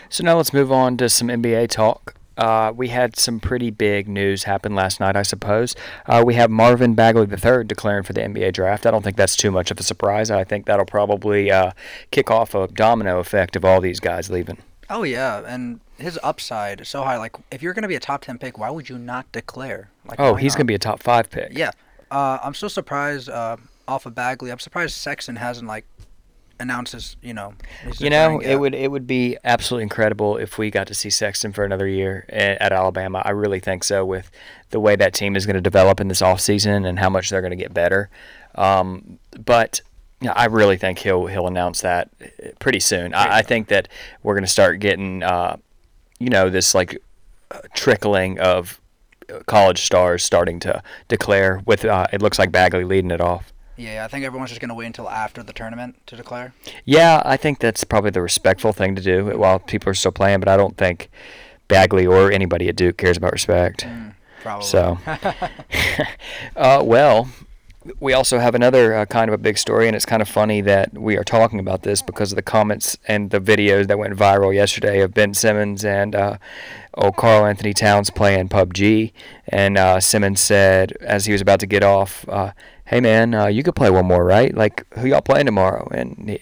So 0.10 0.24
now 0.24 0.38
let's 0.38 0.53
move 0.53 0.72
on 0.72 0.96
to 0.98 1.10
some 1.10 1.27
NBA 1.27 1.67
talk. 1.70 2.15
Uh, 2.38 2.71
we 2.75 2.88
had 2.88 3.17
some 3.17 3.39
pretty 3.39 3.69
big 3.69 4.07
news 4.07 4.43
happen 4.43 4.73
last 4.73 5.00
night, 5.00 5.15
I 5.15 5.21
suppose. 5.21 5.75
Uh, 6.07 6.23
we 6.25 6.33
have 6.35 6.50
Marvin 6.50 6.93
Bagley 6.95 7.23
III 7.29 7.65
declaring 7.65 8.03
for 8.03 8.13
the 8.13 8.21
NBA 8.21 8.53
draft. 8.53 8.85
I 8.85 8.91
don't 8.91 9.03
think 9.03 9.17
that's 9.17 9.35
too 9.35 9.51
much 9.51 9.69
of 9.69 9.79
a 9.79 9.83
surprise. 9.83 10.31
I 10.31 10.43
think 10.43 10.65
that'll 10.65 10.85
probably 10.85 11.51
uh, 11.51 11.71
kick 12.11 12.31
off 12.31 12.55
a 12.55 12.67
domino 12.67 13.19
effect 13.19 13.55
of 13.55 13.65
all 13.65 13.81
these 13.81 14.00
guys 14.00 14.29
leaving. 14.29 14.57
Oh 14.89 15.03
yeah, 15.03 15.43
and 15.45 15.79
his 15.97 16.19
upside 16.23 16.81
is 16.81 16.89
so 16.89 17.03
high. 17.03 17.17
Like, 17.17 17.35
if 17.51 17.61
you're 17.61 17.73
gonna 17.73 17.88
be 17.88 17.95
a 17.95 18.00
top 18.00 18.21
ten 18.23 18.38
pick, 18.38 18.57
why 18.57 18.69
would 18.69 18.89
you 18.89 18.97
not 18.97 19.31
declare? 19.31 19.89
Like, 20.05 20.19
Oh, 20.19 20.35
he's 20.35 20.53
going 20.55 20.65
to 20.65 20.71
be 20.71 20.75
a 20.75 20.79
top 20.79 21.01
five 21.01 21.29
pick. 21.29 21.51
Yeah, 21.57 21.71
uh, 22.09 22.39
I'm 22.43 22.53
so 22.53 22.67
surprised 22.67 23.29
uh, 23.29 23.55
off 23.88 24.05
of 24.05 24.15
Bagley. 24.15 24.51
I'm 24.51 24.59
surprised 24.59 24.95
Sexton 24.95 25.35
hasn't 25.38 25.67
like 25.67 25.85
announced 26.62 26.94
his, 26.94 27.18
you 27.22 27.34
know. 27.34 27.53
You 27.98 28.10
know, 28.10 28.39
it 28.39 28.56
would 28.56 28.74
it 28.74 28.91
would 28.91 29.08
be 29.08 29.38
absolutely 29.44 29.84
incredible 29.84 30.38
if 30.38 30.58
we 30.58 30.72
got 30.72 30.88
to 30.88 30.94
see 30.94 31.10
Sexton 31.10 31.51
for 31.51 31.65
another 31.65 31.88
year 31.88 32.25
at, 32.30 32.62
at 32.62 32.72
Alabama. 32.72 33.22
I 33.25 33.32
really 33.32 33.60
think 33.60 33.84
so 33.84 34.06
with 34.06 34.32
the 34.70 34.80
way 34.80 34.96
that 34.96 35.13
team 35.13 35.36
is 35.36 35.46
going 35.46 35.56
to 35.56 35.62
develop 35.62 36.00
in 36.00 36.08
this 36.08 36.22
offseason 36.22 36.88
and 36.88 37.00
how 37.00 37.10
much 37.10 37.30
they're 37.30 37.41
going 37.41 37.51
to 37.51 37.58
get 37.58 37.74
better. 37.74 38.10
Um, 38.56 39.20
but 39.44 39.82
I 40.30 40.46
really 40.46 40.77
think 40.77 41.00
he'll 41.00 41.25
he'll 41.27 41.48
announce 41.48 41.82
that 41.82 42.10
pretty 42.60 42.80
soon. 42.80 43.13
I, 43.13 43.39
I 43.39 43.41
think 43.41 43.68
that 43.70 43.88
we're 44.24 44.36
going 44.36 44.44
to 44.44 44.51
start 44.51 44.80
getting, 44.80 45.24
uh, 45.24 45.58
you 46.20 46.30
know, 46.30 46.50
this 46.50 46.75
like 46.75 47.01
uh, 47.50 47.60
trickling 47.74 48.39
of 48.39 48.80
college 49.48 49.82
stars 49.82 50.24
starting 50.24 50.60
to 50.60 50.84
declare. 51.08 51.62
With 51.65 51.86
uh, 51.86 52.08
it 52.13 52.22
looks 52.22 52.38
like 52.38 52.51
Bagley 52.51 52.84
leading 52.84 53.12
it 53.12 53.22
off. 53.22 53.51
Yeah, 53.81 54.05
I 54.05 54.07
think 54.07 54.23
everyone's 54.23 54.51
just 54.51 54.61
gonna 54.61 54.75
wait 54.75 54.85
until 54.85 55.09
after 55.09 55.41
the 55.41 55.53
tournament 55.53 55.95
to 56.05 56.15
declare. 56.15 56.53
Yeah, 56.85 57.21
I 57.25 57.35
think 57.35 57.59
that's 57.59 57.83
probably 57.83 58.11
the 58.11 58.21
respectful 58.21 58.73
thing 58.73 58.95
to 58.95 59.01
do 59.01 59.38
while 59.38 59.57
people 59.57 59.89
are 59.89 59.95
still 59.95 60.11
playing, 60.11 60.39
but 60.39 60.47
I 60.47 60.55
don't 60.55 60.77
think 60.77 61.09
Bagley 61.67 62.05
or 62.05 62.31
anybody 62.31 62.69
at 62.69 62.75
Duke 62.75 62.97
cares 62.97 63.17
about 63.17 63.31
respect. 63.31 63.88
Probably. 64.41 64.65
So, 64.65 65.00
uh, 66.55 66.81
well, 66.83 67.29
we 68.00 68.13
also 68.13 68.39
have 68.39 68.53
another 68.53 68.93
uh, 68.93 69.05
kind 69.05 69.29
of 69.29 69.33
a 69.33 69.38
big 69.38 69.57
story, 69.57 69.88
and 69.88 69.95
it's 69.95 70.05
kind 70.05 70.21
of 70.21 70.29
funny 70.29 70.61
that 70.61 70.93
we 70.93 71.17
are 71.17 71.23
talking 71.23 71.59
about 71.59 71.81
this 71.81 72.01
because 72.01 72.31
of 72.31 72.35
the 72.35 72.41
comments 72.41 72.97
and 73.07 73.31
the 73.31 73.39
videos 73.39 73.88
that 73.88 73.97
went 73.97 74.15
viral 74.15 74.53
yesterday 74.53 75.01
of 75.01 75.13
Ben 75.13 75.33
Simmons 75.33 75.83
and 75.83 76.13
uh, 76.13 76.38
old 76.93 77.15
Karl 77.15 77.45
Anthony 77.45 77.73
Towns 77.73 78.09
playing 78.11 78.50
PUBG. 78.50 79.13
And 79.47 79.77
uh, 79.77 80.00
Simmons 80.00 80.39
said, 80.39 80.93
as 81.01 81.25
he 81.25 81.31
was 81.31 81.41
about 81.41 81.59
to 81.61 81.67
get 81.67 81.83
off, 81.83 82.27
uh, 82.29 82.51
"Hey 82.85 83.00
man, 83.00 83.33
uh, 83.33 83.47
you 83.47 83.63
could 83.63 83.75
play 83.75 83.89
one 83.89 84.05
more, 84.05 84.23
right? 84.23 84.53
Like, 84.53 84.85
who 84.95 85.07
y'all 85.07 85.21
playing 85.21 85.47
tomorrow?" 85.47 85.88
And 85.91 86.38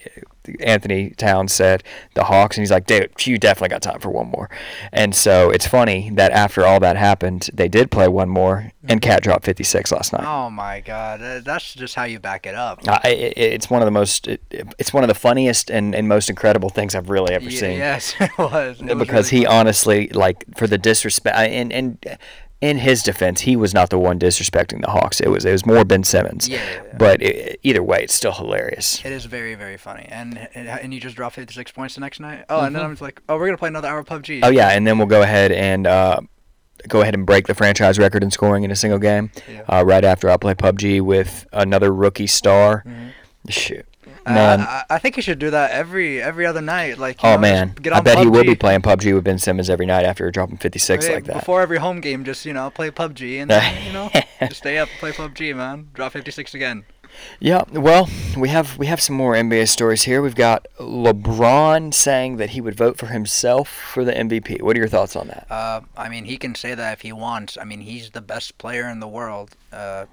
Anthony 0.62 1.12
Towns 1.12 1.54
said, 1.54 1.84
"The 2.16 2.26
Hawks," 2.26 2.58
and 2.58 2.62
he's 2.62 2.72
like, 2.72 2.86
"Dude, 2.86 3.12
you 3.26 3.38
definitely 3.38 3.70
got 3.70 3.82
time 3.82 4.00
for 4.00 4.10
one 4.10 4.28
more." 4.28 4.50
And 4.92 5.14
so 5.14 5.50
it's 5.50 5.68
funny 5.68 6.10
that 6.12 6.32
after 6.32 6.66
all 6.66 6.80
that 6.80 6.96
happened, 6.98 7.50
they 7.54 7.68
did 7.68 7.92
play 7.92 8.08
one 8.08 8.30
more, 8.30 8.72
and 8.88 9.02
KAT 9.02 9.24
dropped 9.24 9.46
56 9.46 9.92
last 9.92 10.14
night. 10.14 10.24
oh 10.26 10.50
my 10.50 10.80
God, 10.80 11.44
that's 11.44 11.74
just 11.74 11.96
how 11.96 12.04
you 12.06 12.20
back 12.20 12.46
it 12.46 12.56
up. 12.56 12.88
Uh, 12.88 13.00
it, 13.04 13.34
it's 13.38 13.70
one 13.70 13.82
of 13.82 13.86
the 13.86 13.92
most, 13.92 14.28
it, 14.28 14.42
it's 14.78 14.94
one 14.94 15.04
of 15.04 15.08
the 15.08 15.16
funniest 15.16 15.70
and, 15.70 15.94
and 15.94 16.08
most 16.08 16.30
incredible 16.30 16.70
things 16.70 16.96
I've 16.96 17.10
really 17.10 17.34
ever 17.34 17.50
seen. 17.52 17.78
Yes, 17.78 18.16
it 18.20 18.32
was. 18.38 18.82
It 18.82 18.96
was 18.96 19.08
because 19.08 19.32
really 19.32 19.46
he 19.46 19.48
honestly, 19.48 20.08
like, 20.10 20.46
for 20.56 20.68
the 20.68 20.78
disrespect, 20.78 21.38
and 21.38 21.72
and 21.72 22.18
in 22.62 22.78
his 22.78 23.04
defense, 23.04 23.42
he 23.42 23.56
was 23.56 23.74
not 23.74 23.90
the 23.90 23.98
one 23.98 24.20
disrespecting 24.20 24.82
the 24.82 24.90
Hawks. 24.90 25.22
It 25.22 25.30
was 25.30 25.46
it 25.46 25.52
was 25.52 25.66
more 25.66 25.86
Ben 25.86 26.04
Simmons. 26.04 26.50
Yeah, 26.50 26.58
yeah, 26.58 26.84
yeah. 26.86 26.98
But 26.98 27.22
it, 27.22 27.60
either 27.64 27.82
way, 27.82 28.04
it's 28.04 28.14
still 28.14 28.34
hilarious. 28.34 29.04
It 29.06 29.12
is 29.12 29.26
very, 29.26 29.56
very 29.56 29.78
funny. 29.78 30.06
And 30.10 30.38
and, 30.54 30.94
you 30.94 31.00
just 31.00 31.16
dropped 31.16 31.36
56 31.36 31.72
points 31.72 31.96
the 31.96 32.02
next 32.02 32.20
night? 32.20 32.46
Oh, 32.50 32.62
and 32.62 32.76
then 32.76 32.84
I 32.84 32.88
was 32.88 33.02
like, 33.02 33.22
oh, 33.30 33.36
we're 33.36 33.46
going 33.46 33.54
to 33.54 33.58
play 33.58 33.70
another 33.70 33.88
hour 33.88 34.00
of 34.00 34.08
PUBG. 34.08 34.42
Oh 34.44 34.50
yeah, 34.50 34.70
and 34.70 34.86
then 34.86 34.98
we'll 34.98 35.08
go 35.08 35.22
ahead 35.22 35.52
and 35.54 35.88
uh, 35.88 36.20
go 36.88 37.02
ahead 37.02 37.14
and 37.16 37.26
break 37.26 37.48
the 37.48 37.56
franchise 37.56 37.98
record 37.98 38.24
in 38.24 38.32
scoring 38.32 38.64
in 38.64 38.72
a 38.72 38.76
single 38.76 39.00
game. 39.00 39.32
Yeah. 39.50 39.62
Uh, 39.70 39.84
right 39.86 40.04
after 40.04 40.30
I 40.30 40.36
play 40.38 40.54
PUBG 40.54 41.02
with 41.02 41.48
another 41.54 41.94
rookie 41.94 42.28
star. 42.28 42.84
Shoot, 43.48 43.80
Uh, 43.80 43.89
man. 44.34 44.62
I, 44.62 44.84
I 44.90 45.00
think 45.00 45.16
he 45.16 45.22
should 45.22 45.40
do 45.40 45.50
that 45.52 45.72
every 45.72 46.22
every 46.22 46.46
other 46.46 46.62
night. 46.62 46.98
Like, 46.98 47.20
oh 47.24 47.34
know, 47.34 47.38
man, 47.40 47.76
I 47.92 48.00
bet 48.02 48.20
he 48.20 48.28
will 48.28 48.44
be 48.44 48.56
playing 48.56 48.82
PUBG 48.82 49.14
with 49.14 49.24
Ben 49.24 49.40
Simmons 49.40 49.70
every 49.70 49.86
night 49.86 50.06
after 50.06 50.30
dropping 50.32 50.58
56 50.58 51.06
Hey, 51.06 51.16
like 51.16 51.26
that. 51.26 51.34
Before 51.34 51.62
every 51.62 51.78
home 51.78 52.02
game, 52.02 52.24
just 52.24 52.46
you 52.46 52.54
know, 52.54 52.70
play 52.70 52.92
PUBG 52.92 53.42
and 53.42 53.50
then 53.52 53.86
you 53.86 53.94
know, 53.94 54.10
just 54.42 54.58
stay 54.58 54.78
up, 54.78 54.90
and 54.90 55.00
play 55.00 55.12
PUBG, 55.12 55.56
man. 55.56 55.90
Drop 55.94 56.14
56 56.14 56.54
again. 56.54 56.86
Yeah, 57.40 57.64
well, 57.72 58.10
we 58.38 58.50
have 58.50 58.78
we 58.78 58.88
have 58.88 59.02
some 59.02 59.16
more 59.16 59.34
NBA 59.34 59.68
stories 59.70 60.04
here. 60.04 60.22
We've 60.22 60.36
got 60.36 60.68
LeBron 60.80 61.94
saying 61.94 62.38
that 62.38 62.52
he 62.52 62.62
would 62.62 62.76
vote 62.76 62.98
for 62.98 63.08
himself 63.08 63.70
for 63.70 64.04
the 64.04 64.12
MVP. 64.12 64.62
What 64.62 64.76
are 64.76 64.80
your 64.80 64.90
thoughts 64.90 65.16
on 65.16 65.28
that? 65.28 65.48
Uh, 65.50 65.82
I 65.98 66.10
mean, 66.10 66.26
he 66.26 66.38
can 66.38 66.56
say 66.56 66.76
that 66.76 66.94
if 66.94 67.02
he 67.02 67.12
wants. 67.12 67.58
I 67.58 67.64
mean, 67.64 67.82
he's 67.82 68.12
the 68.12 68.22
best 68.22 68.58
player 68.58 68.88
in 68.90 69.00
the 69.00 69.08
world. 69.08 69.56
Uh, 69.72 70.06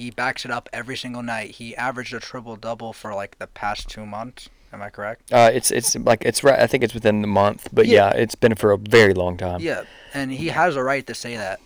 he 0.00 0.10
backs 0.10 0.44
it 0.44 0.50
up 0.50 0.68
every 0.72 0.96
single 0.96 1.22
night. 1.22 1.52
He 1.52 1.76
averaged 1.76 2.14
a 2.14 2.20
triple 2.20 2.56
double 2.56 2.92
for 2.92 3.14
like 3.14 3.38
the 3.38 3.46
past 3.46 3.88
two 3.88 4.06
months. 4.06 4.48
Am 4.72 4.80
I 4.82 4.88
correct? 4.90 5.32
Uh, 5.32 5.50
it's 5.52 5.70
it's 5.70 5.96
like 5.96 6.22
it's 6.24 6.42
right. 6.44 6.58
I 6.58 6.66
think 6.66 6.82
it's 6.84 6.94
within 6.94 7.22
the 7.22 7.28
month, 7.28 7.68
but 7.72 7.86
yeah, 7.86 8.12
Yeah. 8.14 8.20
it's 8.22 8.34
been 8.36 8.54
for 8.54 8.70
a 8.72 8.78
very 8.78 9.14
long 9.14 9.36
time. 9.36 9.60
Yeah, 9.60 9.82
and 10.14 10.30
he 10.32 10.48
has 10.48 10.76
a 10.76 10.82
right 10.82 11.06
to 11.06 11.14
say 11.14 11.36
that. 11.36 11.60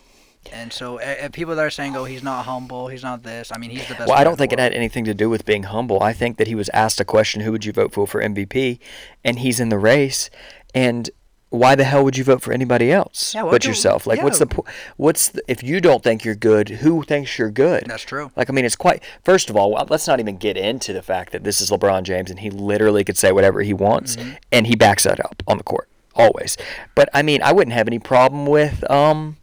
And 0.52 0.72
so, 0.72 1.00
uh, 1.00 1.28
people 1.30 1.54
that 1.56 1.62
are 1.64 1.70
saying, 1.70 1.96
"Oh, 1.96 2.04
he's 2.04 2.22
not 2.22 2.44
humble, 2.44 2.88
he's 2.88 3.02
not 3.02 3.22
this," 3.22 3.50
I 3.54 3.58
mean, 3.58 3.70
he's 3.70 3.86
the 3.88 3.94
best. 3.94 4.08
Well, 4.08 4.18
I 4.18 4.24
don't 4.24 4.36
think 4.36 4.52
it 4.52 4.58
had 4.58 4.72
anything 4.74 5.04
to 5.04 5.14
do 5.14 5.30
with 5.30 5.44
being 5.46 5.64
humble. 5.64 6.02
I 6.02 6.12
think 6.12 6.36
that 6.38 6.46
he 6.46 6.54
was 6.54 6.68
asked 6.74 7.00
a 7.00 7.04
question, 7.04 7.40
"Who 7.42 7.52
would 7.52 7.64
you 7.64 7.72
vote 7.72 7.92
for 7.92 8.06
for 8.06 8.20
MVP?" 8.22 8.78
and 9.24 9.38
he's 9.38 9.58
in 9.60 9.68
the 9.70 9.78
race, 9.78 10.28
and 10.74 11.08
why 11.54 11.74
the 11.74 11.84
hell 11.84 12.04
would 12.04 12.16
you 12.16 12.24
vote 12.24 12.42
for 12.42 12.52
anybody 12.52 12.90
else 12.92 13.34
Yeah, 13.34 13.44
but 13.44 13.64
yourself? 13.64 14.06
Like, 14.06 14.22
what's 14.22 14.38
the 14.38 14.46
yeah. 14.50 14.56
po- 14.56 14.64
what's 14.96 15.28
the, 15.28 15.42
if 15.48 15.62
you 15.62 15.80
don't 15.80 16.02
think 16.02 16.24
you're 16.24 16.34
good? 16.34 16.68
Who 16.68 17.02
thinks 17.02 17.38
you're 17.38 17.50
good? 17.50 17.84
That's 17.86 18.02
true. 18.02 18.30
Like, 18.36 18.50
I 18.50 18.52
mean, 18.52 18.64
it's 18.64 18.76
quite. 18.76 19.02
First 19.24 19.50
of 19.50 19.56
all, 19.56 19.70
let's 19.88 20.06
not 20.06 20.20
even 20.20 20.36
get 20.36 20.56
into 20.56 20.92
the 20.92 21.02
fact 21.02 21.32
that 21.32 21.44
this 21.44 21.60
is 21.60 21.70
LeBron 21.70 22.02
James 22.02 22.30
and 22.30 22.40
he 22.40 22.50
literally 22.50 23.04
could 23.04 23.16
say 23.16 23.32
whatever 23.32 23.60
he 23.62 23.72
wants, 23.72 24.16
Mm-hmm. 24.16 24.30
and 24.52 24.66
he 24.66 24.74
backs 24.76 25.04
that 25.04 25.18
up 25.24 25.42
on 25.46 25.58
the 25.58 25.64
court 25.64 25.88
always. 26.14 26.56
But 26.94 27.08
I 27.14 27.22
mean, 27.22 27.42
I 27.42 27.52
wouldn't 27.52 27.74
have 27.74 27.88
any 27.88 27.98
problem 27.98 28.46
with 28.46 28.88
um, 28.90 29.36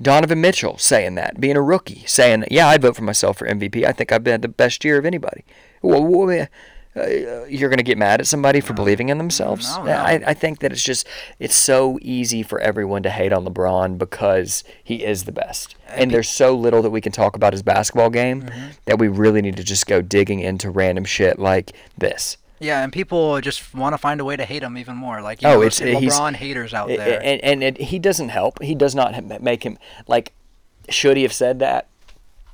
Donovan 0.00 0.40
Mitchell 0.40 0.78
saying 0.78 1.14
that, 1.16 1.40
being 1.40 1.56
a 1.56 1.62
rookie, 1.62 2.04
saying, 2.06 2.44
"Yeah, 2.50 2.68
I'd 2.68 2.82
vote 2.82 2.96
for 2.96 3.02
myself 3.02 3.38
for 3.38 3.46
MVP. 3.46 3.84
I 3.84 3.92
think 3.92 4.12
I've 4.12 4.24
had 4.26 4.42
the 4.42 4.48
best 4.48 4.84
year 4.84 4.98
of 4.98 5.04
anybody." 5.04 5.44
Well, 5.82 6.02
well, 6.04 6.46
uh, 6.96 7.44
you're 7.44 7.68
going 7.68 7.78
to 7.78 7.84
get 7.84 7.96
mad 7.98 8.20
at 8.20 8.26
somebody 8.26 8.60
for 8.60 8.72
believing 8.72 9.08
in 9.10 9.18
themselves. 9.18 9.76
No, 9.76 9.84
no. 9.84 9.92
I, 9.92 10.20
I 10.26 10.34
think 10.34 10.58
that 10.58 10.72
it's 10.72 10.82
just 10.82 11.06
it's 11.38 11.54
so 11.54 11.98
easy 12.02 12.42
for 12.42 12.58
everyone 12.60 13.02
to 13.04 13.10
hate 13.10 13.32
on 13.32 13.44
LeBron 13.44 13.96
because 13.98 14.64
he 14.82 15.04
is 15.04 15.24
the 15.24 15.32
best, 15.32 15.76
and 15.88 16.10
there's 16.10 16.28
so 16.28 16.54
little 16.56 16.82
that 16.82 16.90
we 16.90 17.00
can 17.00 17.12
talk 17.12 17.36
about 17.36 17.52
his 17.52 17.62
basketball 17.62 18.10
game 18.10 18.42
Mm-hmm. 18.42 18.66
that 18.86 18.98
we 18.98 19.06
really 19.08 19.40
need 19.42 19.56
to 19.56 19.64
just 19.64 19.86
go 19.86 20.02
digging 20.02 20.40
into 20.40 20.70
random 20.70 21.04
shit 21.04 21.38
like 21.38 21.72
this. 21.96 22.36
Yeah, 22.58 22.82
and 22.84 22.92
people 22.92 23.40
just 23.40 23.72
want 23.74 23.94
to 23.94 23.98
find 23.98 24.20
a 24.20 24.24
way 24.24 24.36
to 24.36 24.44
hate 24.44 24.62
him 24.62 24.76
even 24.76 24.94
more. 24.96 25.22
Like, 25.22 25.40
you 25.40 25.48
Oh, 25.48 25.54
know, 25.60 25.62
it's- 25.62 25.80
LeBron 25.80 26.34
haters 26.34 26.74
out 26.74 26.88
there. 26.88 27.18
And, 27.22 27.40
and 27.42 27.62
it, 27.62 27.78
he 27.80 27.98
doesn't 27.98 28.28
help. 28.28 28.62
He 28.62 28.74
does 28.74 28.94
not 28.94 29.40
make 29.42 29.62
him 29.62 29.78
like. 30.06 30.32
Should 30.90 31.16
he 31.16 31.22
have 31.22 31.32
said 31.32 31.58
that? 31.60 31.86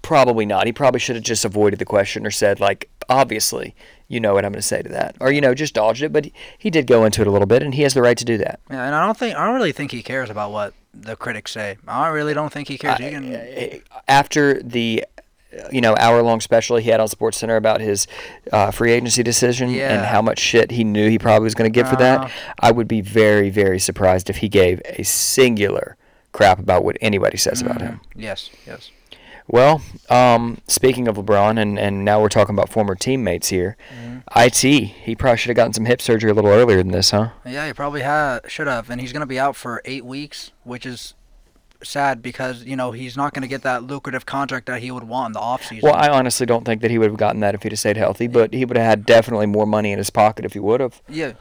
Probably 0.03 0.47
not. 0.47 0.67
He 0.67 0.73
probably 0.73 1.01
should 1.01 1.17
have 1.17 1.25
just 1.25 1.45
avoided 1.45 1.79
the 1.81 1.85
question 1.85 2.25
or 2.25 2.31
said 2.31 2.61
like, 2.61 2.89
obviously, 3.09 3.75
you 4.09 4.21
know 4.21 4.35
what 4.35 4.45
I'm 4.45 4.53
going 4.53 4.61
to 4.61 4.67
say 4.67 4.83
to 4.83 4.89
that, 4.91 5.17
or 5.21 5.31
you 5.33 5.41
know, 5.41 5.55
just 5.55 5.75
dodged 5.75 6.03
it. 6.03 6.13
But 6.13 6.27
he, 6.27 6.33
he 6.59 6.71
did 6.71 6.87
go 6.87 7.05
into 7.05 7.21
it 7.21 7.27
a 7.27 7.31
little 7.31 7.47
bit, 7.47 7.63
and 7.63 7.75
he 7.75 7.83
has 7.83 7.95
the 7.95 8.03
right 8.03 8.17
to 8.19 8.25
do 8.25 8.39
that. 8.39 8.61
yeah, 8.71 8.85
and 8.85 8.95
I 8.95 9.05
don't 9.05 9.17
think 9.19 9.37
I 9.37 9.45
don't 9.45 9.55
really 9.55 9.73
think 9.73 9.91
he 9.93 10.03
cares 10.03 10.31
about 10.31 10.53
what 10.53 10.75
the 10.95 11.17
critics 11.17 11.53
say. 11.53 11.77
I 11.87 12.09
really 12.09 12.33
don't 12.35 12.53
think 12.53 12.69
he 12.69 12.79
cares. 12.79 12.99
He 12.99 13.11
can, 13.11 13.35
Uh, 13.35 13.79
After 14.09 14.63
the. 14.63 15.05
You 15.73 15.81
know, 15.81 15.95
hour-long 15.99 16.41
special 16.43 16.77
he 16.77 16.91
had 16.91 17.01
on 17.01 17.09
Sports 17.09 17.39
Center 17.39 17.57
about 17.57 17.81
his 17.81 18.07
uh, 18.53 18.71
free 18.71 18.93
agency 18.93 19.23
decision 19.23 19.71
and 19.71 20.05
how 20.05 20.21
much 20.21 20.39
shit 20.39 20.71
he 20.71 20.85
knew 20.85 21.09
he 21.09 21.19
probably 21.19 21.45
was 21.45 21.55
going 21.55 21.73
to 21.73 21.75
get 21.75 21.89
for 21.89 21.97
that. 21.97 22.21
Uh-huh. 22.21 22.53
I 22.61 22.73
would 22.73 22.87
be 22.87 23.01
very, 23.01 23.49
very 23.49 23.79
surprised 23.79 24.29
if 24.29 24.39
he 24.39 24.51
gave 24.51 24.83
a 24.85 25.03
singular 25.03 25.97
crap 26.33 26.59
about 26.59 26.85
what 26.85 26.99
anybody 27.01 27.39
says 27.39 27.63
about 27.63 27.81
him. 27.81 28.01
yes, 28.15 28.51
yes. 28.67 28.91
Well, 29.49 29.81
um, 30.11 30.59
speaking 30.67 31.07
of 31.07 31.17
LeBron, 31.17 31.61
and, 31.61 31.79
and 31.79 32.05
now 32.05 32.21
we're 32.21 32.29
talking 32.29 32.55
about 32.55 32.69
former 32.69 32.95
teammates 32.95 33.49
here. 33.49 33.77
It 34.35 34.57
he 34.57 35.15
probably 35.15 35.39
should 35.39 35.51
have 35.51 35.57
gotten 35.57 35.73
some 35.73 35.85
hip 35.85 36.03
surgery 36.03 36.31
a 36.31 36.35
little 36.35 36.51
earlier 36.51 36.79
than 36.79 36.91
this, 36.91 37.11
huh? 37.11 37.31
Yeah, 37.45 37.67
he 37.67 37.73
probably 37.73 38.03
had 38.03 38.51
should 38.51 38.67
have, 38.67 38.91
and 38.91 39.01
he's 39.01 39.13
gonna 39.13 39.27
be 39.27 39.39
out 39.39 39.57
for 39.57 39.81
eight 39.85 40.05
weeks, 40.05 40.51
which 40.65 40.85
is 40.85 41.15
sad 41.83 42.23
because 42.23 42.65
you 42.65 42.75
know 42.75 42.91
he's 42.91 43.17
not 43.17 43.35
gonna 43.35 43.47
get 43.47 43.63
that 43.63 43.85
lucrative 43.85 44.27
contract 44.27 44.67
that 44.67 44.83
he 44.83 44.91
would 44.91 45.05
want 45.05 45.29
in 45.29 45.33
the 45.33 45.41
offseason. 45.41 45.83
Well, 45.83 45.95
I 45.95 46.09
honestly 46.09 46.45
don't 46.45 46.65
think 46.65 46.83
that 46.83 46.91
he 46.91 46.99
would 46.99 47.11
have 47.11 47.19
gotten 47.19 47.41
that 47.41 47.55
if 47.55 47.63
he'd 47.63 47.73
have 47.73 47.79
stayed 47.79 47.97
healthy, 47.97 48.27
but 48.27 48.53
he 48.53 48.65
would 48.65 48.77
have 48.77 48.87
had 48.87 49.07
definitely 49.07 49.47
more 49.47 49.67
money 49.67 49.93
in 49.93 49.99
his 49.99 50.11
pocket 50.11 50.45
if 50.45 50.55
he 50.55 50.59
would 50.59 50.81
have. 50.81 51.01
Yeah, 51.09 51.35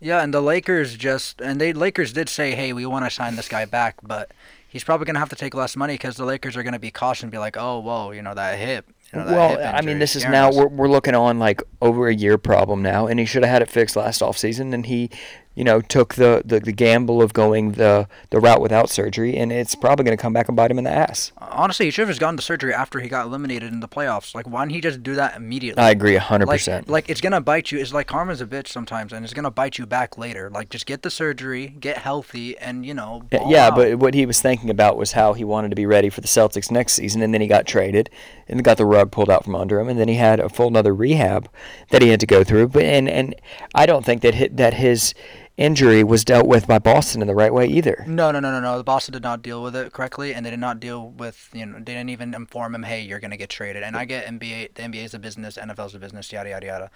yeah, 0.00 0.22
and 0.22 0.32
the 0.32 0.40
Lakers 0.40 0.96
just 0.96 1.40
and 1.40 1.60
they 1.60 1.72
Lakers 1.72 2.12
did 2.12 2.28
say, 2.28 2.54
hey, 2.54 2.72
we 2.72 2.86
want 2.86 3.04
to 3.04 3.10
sign 3.10 3.36
this 3.36 3.48
guy 3.48 3.64
back, 3.64 3.96
but 4.02 4.30
he's 4.68 4.84
probably 4.84 5.06
gonna 5.06 5.18
have 5.18 5.30
to 5.30 5.36
take 5.36 5.54
less 5.54 5.74
money 5.74 5.94
because 5.94 6.16
the 6.16 6.24
Lakers 6.24 6.56
are 6.56 6.62
gonna 6.62 6.78
be 6.78 6.90
cautious 6.90 7.22
and 7.22 7.32
be 7.32 7.38
like, 7.38 7.56
oh, 7.56 7.80
whoa, 7.80 8.12
you 8.12 8.22
know 8.22 8.34
that 8.34 8.58
hip. 8.58 8.86
You 9.12 9.20
know, 9.20 9.26
Well, 9.26 9.74
I 9.74 9.80
mean, 9.80 9.98
this 9.98 10.16
is 10.16 10.24
now 10.24 10.48
us." 10.48 10.56
we're, 10.56 10.68
we're 10.68 10.88
looking 10.88 11.14
on 11.14 11.38
like 11.38 11.62
over 11.80 12.08
a 12.08 12.14
year 12.14 12.36
problem 12.36 12.82
now, 12.82 13.06
and 13.06 13.18
he 13.18 13.26
should 13.26 13.42
have 13.42 13.50
had 13.50 13.62
it 13.62 13.70
fixed 13.70 13.96
last 13.96 14.20
offseason, 14.20 14.74
and 14.74 14.84
he, 14.84 15.10
you 15.54 15.64
know, 15.64 15.80
took 15.80 16.14
the, 16.14 16.42
the, 16.44 16.60
the 16.60 16.72
gamble 16.72 17.22
of 17.22 17.32
going 17.32 17.72
the 17.72 18.06
the 18.30 18.38
route 18.38 18.60
without 18.60 18.90
surgery, 18.90 19.36
and 19.36 19.50
it's 19.50 19.74
probably 19.74 20.04
going 20.04 20.16
to 20.16 20.20
come 20.20 20.32
back 20.34 20.48
and 20.48 20.56
bite 20.56 20.70
him 20.70 20.78
in 20.78 20.84
the 20.84 20.90
ass. 20.90 21.32
Honestly, 21.38 21.86
he 21.86 21.90
should 21.90 22.02
have 22.02 22.10
just 22.10 22.20
gone 22.20 22.36
to 22.36 22.42
surgery 22.42 22.74
after 22.74 23.00
he 23.00 23.08
got 23.08 23.26
eliminated 23.26 23.72
in 23.72 23.80
the 23.80 23.88
playoffs. 23.88 24.34
Like, 24.34 24.46
why 24.46 24.62
didn't 24.62 24.74
he 24.74 24.80
just 24.82 25.02
do 25.02 25.14
that 25.14 25.36
immediately? 25.36 25.82
I 25.82 25.90
agree 25.90 26.16
hundred 26.16 26.46
like, 26.46 26.60
percent. 26.60 26.88
like 26.88 27.08
it's 27.08 27.20
gonna 27.22 27.40
bite 27.40 27.72
you. 27.72 27.78
It's 27.78 27.94
like 27.94 28.08
karma's 28.08 28.42
a 28.42 28.46
bitch 28.46 28.68
sometimes, 28.68 29.12
and 29.14 29.24
it's 29.24 29.34
gonna 29.34 29.50
bite 29.50 29.78
you 29.78 29.86
back 29.86 30.18
later. 30.18 30.50
Like, 30.50 30.68
just 30.68 30.84
get 30.84 31.02
the 31.02 31.10
surgery, 31.10 31.68
get 31.80 31.96
healthy, 31.96 32.58
and 32.58 32.84
you 32.84 32.92
know. 32.92 33.22
Uh, 33.32 33.38
yeah, 33.48 33.68
out. 33.68 33.76
but 33.76 33.98
what 33.98 34.12
he 34.12 34.26
was 34.26 34.42
thinking 34.42 34.68
about 34.68 34.98
was 34.98 35.12
how 35.12 35.32
he 35.32 35.44
wanted 35.44 35.70
to 35.70 35.76
be 35.76 35.86
ready 35.86 36.10
for 36.10 36.20
the 36.20 36.28
Celtics 36.28 36.70
next 36.70 36.92
season, 36.92 37.22
and 37.22 37.32
then 37.32 37.40
he 37.40 37.46
got 37.46 37.66
traded 37.66 38.10
and 38.48 38.62
got 38.64 38.76
the 38.76 38.86
rug 38.98 39.10
pulled 39.10 39.30
out 39.30 39.44
from 39.44 39.54
under 39.54 39.80
him, 39.80 39.88
and 39.88 39.98
then 39.98 40.08
he 40.08 40.14
had 40.16 40.40
a 40.40 40.48
full 40.48 40.68
another 40.68 40.94
rehab 40.94 41.48
that 41.90 42.02
he 42.02 42.08
had 42.08 42.20
to 42.20 42.26
go 42.26 42.44
through. 42.44 42.68
But 42.68 42.82
and 42.84 43.08
and 43.08 43.34
I 43.74 43.86
don't 43.86 44.04
think 44.04 44.22
that 44.22 44.34
hi 44.34 44.48
that 44.52 44.74
his 44.74 45.14
injury 45.56 46.04
was 46.04 46.24
dealt 46.24 46.46
with 46.46 46.68
by 46.68 46.78
Boston 46.78 47.20
in 47.20 47.26
the 47.26 47.34
right 47.34 47.52
way 47.52 47.66
either. 47.66 48.04
No, 48.06 48.30
no, 48.30 48.38
no, 48.38 48.52
no, 48.52 48.60
no. 48.60 48.78
The 48.78 48.84
Boston 48.84 49.12
did 49.12 49.24
not 49.24 49.42
deal 49.42 49.60
with 49.60 49.74
it 49.74 49.92
correctly, 49.92 50.32
and 50.32 50.46
they 50.46 50.50
did 50.50 50.60
not 50.60 50.78
deal 50.78 51.10
with 51.10 51.48
you 51.52 51.66
know 51.66 51.78
they 51.78 51.94
didn't 51.94 52.10
even 52.10 52.32
inform 52.34 52.74
him, 52.76 52.84
hey, 52.84 53.00
you're 53.02 53.18
gonna 53.18 53.36
get 53.36 53.50
traded. 53.50 53.82
And 53.82 53.96
I 53.96 54.04
get 54.04 54.26
NBA, 54.26 54.74
the 54.74 54.82
NBA 54.82 55.04
is 55.04 55.14
a 55.14 55.18
business, 55.18 55.56
NFL's 55.56 55.94
a 55.96 55.98
business, 55.98 56.30
yada 56.32 56.50
yada 56.50 56.66
yada. 56.66 56.90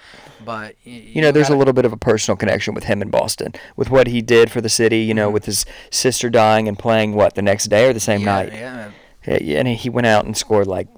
But 0.45 0.77
y- 0.87 1.03
You 1.15 1.23
know, 1.23 1.33
there's 1.33 1.49
gotta- 1.49 1.57
a 1.57 1.61
little 1.62 1.75
bit 1.75 1.85
of 1.85 1.93
a 1.93 1.97
personal 1.97 2.37
connection 2.37 2.73
with 2.75 2.85
him 2.85 3.03
in 3.03 3.11
Boston, 3.11 3.53
with 3.77 3.91
what 3.91 4.07
he 4.07 4.23
did 4.23 4.51
for 4.51 4.61
the 4.61 4.69
city. 4.69 4.99
You 4.99 5.15
know, 5.15 5.29
with 5.31 5.47
his 5.47 5.65
sister 5.91 6.31
dying 6.31 6.69
and 6.69 6.79
playing 6.79 7.15
what 7.15 7.35
the 7.35 7.43
next 7.43 7.65
day 7.67 7.88
or 7.88 7.93
the 7.93 8.01
same 8.01 8.21
Mm-hmm. 8.23 8.55
yeah, 8.55 8.75
night. 8.77 9.43
Yeah, 9.43 9.59
and 9.59 9.69
he 9.69 9.88
went 9.91 10.07
out 10.07 10.25
and 10.25 10.37
scored 10.37 10.67
like 10.69 10.88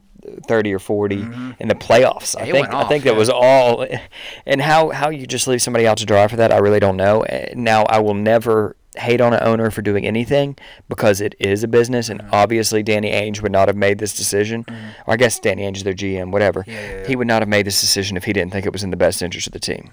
30 0.47 0.73
or 0.75 0.79
40 0.79 1.17
in 1.61 1.69
the 1.69 1.75
playoffs. 1.75 2.37
I 2.37 2.43
Mm-hmm. 2.43 2.53
think 2.53 2.63
went 2.69 2.75
I 2.75 2.83
off, 2.83 2.89
think 2.89 3.05
that 3.05 3.17
was 3.17 3.29
all 3.31 3.87
and 4.47 4.61
how 4.61 4.91
how 4.91 5.11
you 5.11 5.27
just 5.27 5.47
leave 5.47 5.63
somebody 5.63 5.87
out 5.87 5.99
to 5.99 6.07
dry 6.07 6.27
for 6.29 6.37
that, 6.37 6.53
I 6.53 6.59
really 6.59 6.81
don't 6.81 6.97
know. 6.97 7.23
Eh, 7.23 7.53
Now, 7.57 7.85
I 7.85 7.99
will 8.01 8.15
never 8.15 8.77
hate 8.97 9.21
on 9.21 9.35
an 9.35 9.41
owner 9.43 9.73
for 9.73 9.83
doing 9.83 10.07
anything 10.07 10.57
because 10.89 11.21
it 11.21 11.35
is 11.41 11.65
a 11.65 11.69
business 11.69 12.09
and 12.09 12.21
Mm-hmm. 12.21 12.35
obviously 12.35 12.83
Danny 12.83 13.11
Ainge 13.11 13.43
would 13.43 13.51
not 13.53 13.67
have 13.69 13.77
made 13.77 13.99
this 13.99 14.15
decision. 14.17 14.65
Or 15.07 15.15
I 15.15 15.17
guess 15.17 15.39
Danny 15.41 15.63
Ainge 15.63 15.79
is 15.79 15.83
their 15.83 15.95
GM, 15.95 16.31
whatever. 16.31 16.65
Yeah, 16.67 16.75
yeah, 17.01 17.07
He 17.07 17.17
would 17.17 17.27
not 17.27 17.43
have 17.43 17.49
made 17.49 17.67
this 17.67 17.81
decision 17.81 18.17
if 18.17 18.25
he 18.25 18.33
didn't 18.33 18.53
think 18.53 18.67
it 18.67 18.73
was 18.73 18.83
in 18.85 18.91
the 18.91 18.97
best 18.97 19.21
interest 19.23 19.47
of 19.49 19.53
the 19.53 19.59
team. 19.61 19.91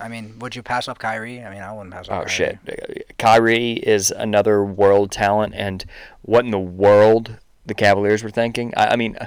I 0.00 0.08
mean, 0.08 0.38
would 0.38 0.56
you 0.56 0.62
pass 0.62 0.88
up 0.88 0.98
Kyrie? 0.98 1.42
I 1.44 1.50
mean, 1.50 1.60
I 1.60 1.70
wouldn't 1.74 1.92
pass 1.92 2.08
up. 2.08 2.08
Kyrie. 2.08 2.20
Oh 2.20 2.24
Kyrie. 2.24 2.30
shit. 2.30 3.18
Kyrie 3.18 3.72
is 3.74 4.10
another 4.10 4.64
world 4.64 5.10
talent 5.12 5.52
and 5.54 5.84
what 6.22 6.44
in 6.46 6.50
the 6.50 6.58
world 6.58 7.36
the 7.66 7.74
Cavaliers 7.74 8.24
were 8.24 8.30
thinking. 8.30 8.72
I, 8.76 8.86
I 8.88 8.96
mean 8.96 9.18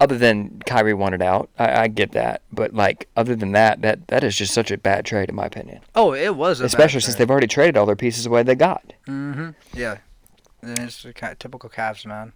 other 0.00 0.16
than 0.16 0.60
Kyrie 0.66 0.94
wanted 0.94 1.22
out, 1.22 1.50
I, 1.58 1.82
I 1.82 1.88
get 1.88 2.12
that, 2.12 2.42
but 2.52 2.74
like 2.74 3.08
other 3.16 3.34
than 3.34 3.52
that, 3.52 3.82
that 3.82 4.08
that 4.08 4.24
is 4.24 4.36
just 4.36 4.54
such 4.54 4.70
a 4.70 4.78
bad 4.78 5.04
trade 5.04 5.28
in 5.28 5.34
my 5.34 5.46
opinion. 5.46 5.80
Oh, 5.94 6.14
it 6.14 6.36
was 6.36 6.60
a 6.60 6.64
bad 6.64 6.66
Especially 6.66 7.00
since 7.00 7.16
they've 7.16 7.30
already 7.30 7.46
traded 7.46 7.76
all 7.76 7.86
their 7.86 7.96
pieces 7.96 8.26
away 8.26 8.42
they 8.42 8.54
got. 8.54 8.92
Mm-hmm. 9.06 9.50
Yeah. 9.74 9.98
It's 10.60 11.04
the 11.04 11.12
ki- 11.12 11.26
typical 11.38 11.70
Cavs, 11.70 12.04
man. 12.04 12.32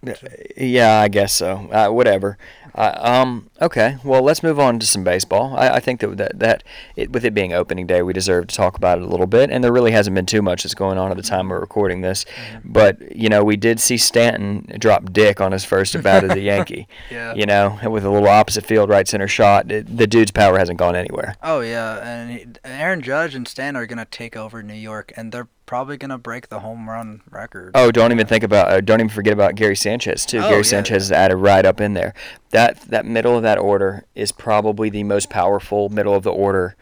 Yeah, 0.55 0.99
I 0.99 1.09
guess 1.09 1.33
so. 1.33 1.69
Uh, 1.71 1.89
whatever. 1.89 2.37
Uh, 2.73 2.93
um. 2.97 3.49
Okay. 3.61 3.97
Well, 4.03 4.21
let's 4.21 4.41
move 4.41 4.59
on 4.59 4.79
to 4.79 4.85
some 4.85 5.03
baseball. 5.03 5.55
I, 5.57 5.71
I 5.75 5.79
think 5.81 5.99
that 5.99 6.17
that, 6.17 6.39
that 6.39 6.63
it, 6.95 7.11
with 7.11 7.25
it 7.25 7.33
being 7.33 7.51
opening 7.51 7.85
day, 7.85 8.01
we 8.01 8.13
deserve 8.13 8.47
to 8.47 8.55
talk 8.55 8.77
about 8.77 8.97
it 8.97 9.03
a 9.03 9.07
little 9.07 9.27
bit. 9.27 9.49
And 9.49 9.61
there 9.61 9.73
really 9.73 9.91
hasn't 9.91 10.15
been 10.15 10.25
too 10.25 10.41
much 10.41 10.63
that's 10.63 10.73
going 10.73 10.97
on 10.97 11.11
at 11.11 11.17
the 11.17 11.23
time 11.23 11.49
we're 11.49 11.59
recording 11.59 11.99
this. 11.99 12.25
But 12.63 13.13
you 13.13 13.27
know, 13.27 13.43
we 13.43 13.57
did 13.57 13.81
see 13.81 13.97
Stanton 13.97 14.67
drop 14.79 15.11
dick 15.11 15.41
on 15.41 15.51
his 15.51 15.65
first 15.65 15.93
at 15.93 16.03
bat 16.03 16.23
as 16.23 16.31
a 16.37 16.39
Yankee. 16.39 16.87
Yeah. 17.11 17.33
You 17.33 17.45
know, 17.45 17.77
with 17.89 18.05
a 18.05 18.09
little 18.09 18.29
opposite 18.29 18.65
field 18.65 18.89
right 18.89 19.07
center 19.07 19.27
shot. 19.27 19.69
It, 19.69 19.97
the 19.97 20.07
dude's 20.07 20.31
power 20.31 20.57
hasn't 20.57 20.79
gone 20.79 20.95
anywhere. 20.95 21.35
Oh 21.43 21.59
yeah, 21.59 21.97
and 21.97 22.31
he, 22.31 22.45
Aaron 22.63 23.01
Judge 23.01 23.35
and 23.35 23.45
Stanton 23.47 23.81
are 23.81 23.85
gonna 23.85 24.05
take 24.05 24.37
over 24.37 24.63
New 24.63 24.73
York, 24.73 25.11
and 25.17 25.31
they're 25.33 25.49
probably 25.65 25.97
gonna 25.97 26.17
break 26.17 26.49
the 26.49 26.59
home 26.59 26.89
run 26.89 27.21
record. 27.29 27.71
Oh, 27.75 27.91
don't 27.91 28.11
even 28.11 28.27
think 28.27 28.43
about. 28.43 28.71
Uh, 28.71 28.81
don't 28.81 28.99
even 28.99 29.09
forget 29.09 29.33
about 29.33 29.55
Gary 29.55 29.75
Sanchez 29.75 30.25
too. 30.25 30.39
Oh, 30.39 30.49
Gary 30.49 30.57
yeah, 30.57 30.61
Sanchez 30.63 30.91
yeah. 30.91 30.97
is 30.97 31.11
added 31.11 31.37
right 31.37 31.65
up 31.65 31.81
in 31.81 31.93
there. 31.93 32.13
That 32.51 32.81
that 32.81 33.05
middle 33.05 33.35
of 33.35 33.43
that 33.43 33.57
order 33.57 34.05
is 34.15 34.31
probably 34.31 34.89
the 34.89 35.03
most 35.03 35.29
powerful 35.29 35.89
middle 35.89 36.13
of 36.13 36.23
the 36.23 36.31
order, 36.31 36.75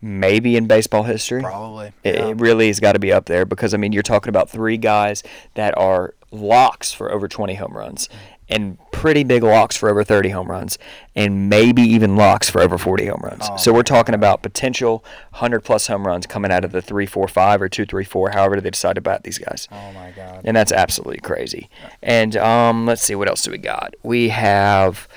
maybe 0.00 0.56
in 0.56 0.66
baseball 0.66 1.04
history. 1.04 1.42
probably. 1.42 1.92
It, 2.04 2.14
yeah. 2.14 2.28
it 2.28 2.40
really 2.40 2.68
has 2.68 2.80
got 2.80 2.92
to 2.92 2.98
be 2.98 3.12
up 3.12 3.26
there 3.26 3.44
because 3.44 3.74
I 3.74 3.76
mean 3.76 3.92
you're 3.92 4.02
talking 4.02 4.28
about 4.28 4.50
three 4.50 4.76
guys 4.76 5.22
that 5.54 5.76
are 5.78 6.14
locks 6.32 6.92
for 6.92 7.10
over 7.12 7.28
20 7.28 7.54
home 7.54 7.72
runs 7.72 8.08
and 8.48 8.78
pretty 8.92 9.24
big 9.24 9.42
locks 9.42 9.76
for 9.76 9.88
over 9.88 10.02
30 10.04 10.30
home 10.30 10.50
runs 10.50 10.78
and 11.14 11.48
maybe 11.48 11.82
even 11.82 12.16
locks 12.16 12.48
for 12.48 12.60
over 12.60 12.78
40 12.78 13.06
home 13.06 13.20
runs. 13.22 13.42
Oh 13.50 13.56
so 13.56 13.72
we're 13.72 13.82
talking 13.82 14.14
about 14.14 14.42
potential 14.42 15.04
100 15.30 15.60
plus 15.60 15.86
home 15.86 16.06
runs 16.06 16.26
coming 16.26 16.50
out 16.50 16.64
of 16.64 16.72
the 16.72 16.80
3-4-5 16.80 17.60
or 17.60 17.68
2-3-4 17.68 18.34
however 18.34 18.60
they 18.60 18.70
decide 18.70 18.94
to 18.94 19.00
bat 19.00 19.24
these 19.24 19.38
guys. 19.38 19.68
oh 19.72 19.92
my 19.92 20.10
god. 20.12 20.42
And 20.44 20.56
that's 20.56 20.72
absolutely 20.72 21.18
crazy. 21.20 21.68
And 22.02 22.36
um, 22.36 22.86
let's 22.86 23.02
see, 23.02 23.14
what 23.14 23.28
else 23.28 23.42
do 23.42 23.50
we 23.50 23.58
got? 23.58 23.94
We 24.02 24.28
have, 24.30 25.08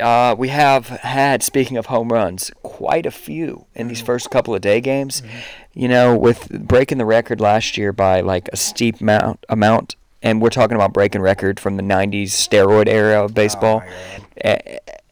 uh, 0.00 0.34
we 0.38 0.48
have 0.48 0.88
had, 0.88 1.42
speaking 1.42 1.76
of 1.76 1.86
home 1.86 2.12
runs, 2.12 2.50
quite 2.62 3.06
a 3.06 3.10
few 3.10 3.66
in 3.74 3.88
these 3.88 4.00
first 4.00 4.30
couple 4.30 4.54
of 4.54 4.60
day 4.60 4.80
games. 4.80 5.22
You 5.72 5.88
know, 5.88 6.16
with 6.16 6.48
breaking 6.50 6.98
the 6.98 7.04
record 7.06 7.40
last 7.40 7.76
year 7.76 7.92
by 7.92 8.20
like 8.20 8.48
a 8.52 8.56
steep 8.56 9.00
amount, 9.00 9.44
amount, 9.48 9.96
and 10.22 10.40
we're 10.42 10.50
talking 10.50 10.74
about 10.74 10.92
breaking 10.92 11.20
record 11.22 11.58
from 11.60 11.76
the 11.76 11.82
'90s 11.82 12.28
steroid 12.28 12.88
era 12.88 13.24
of 13.24 13.34
baseball. 13.34 13.82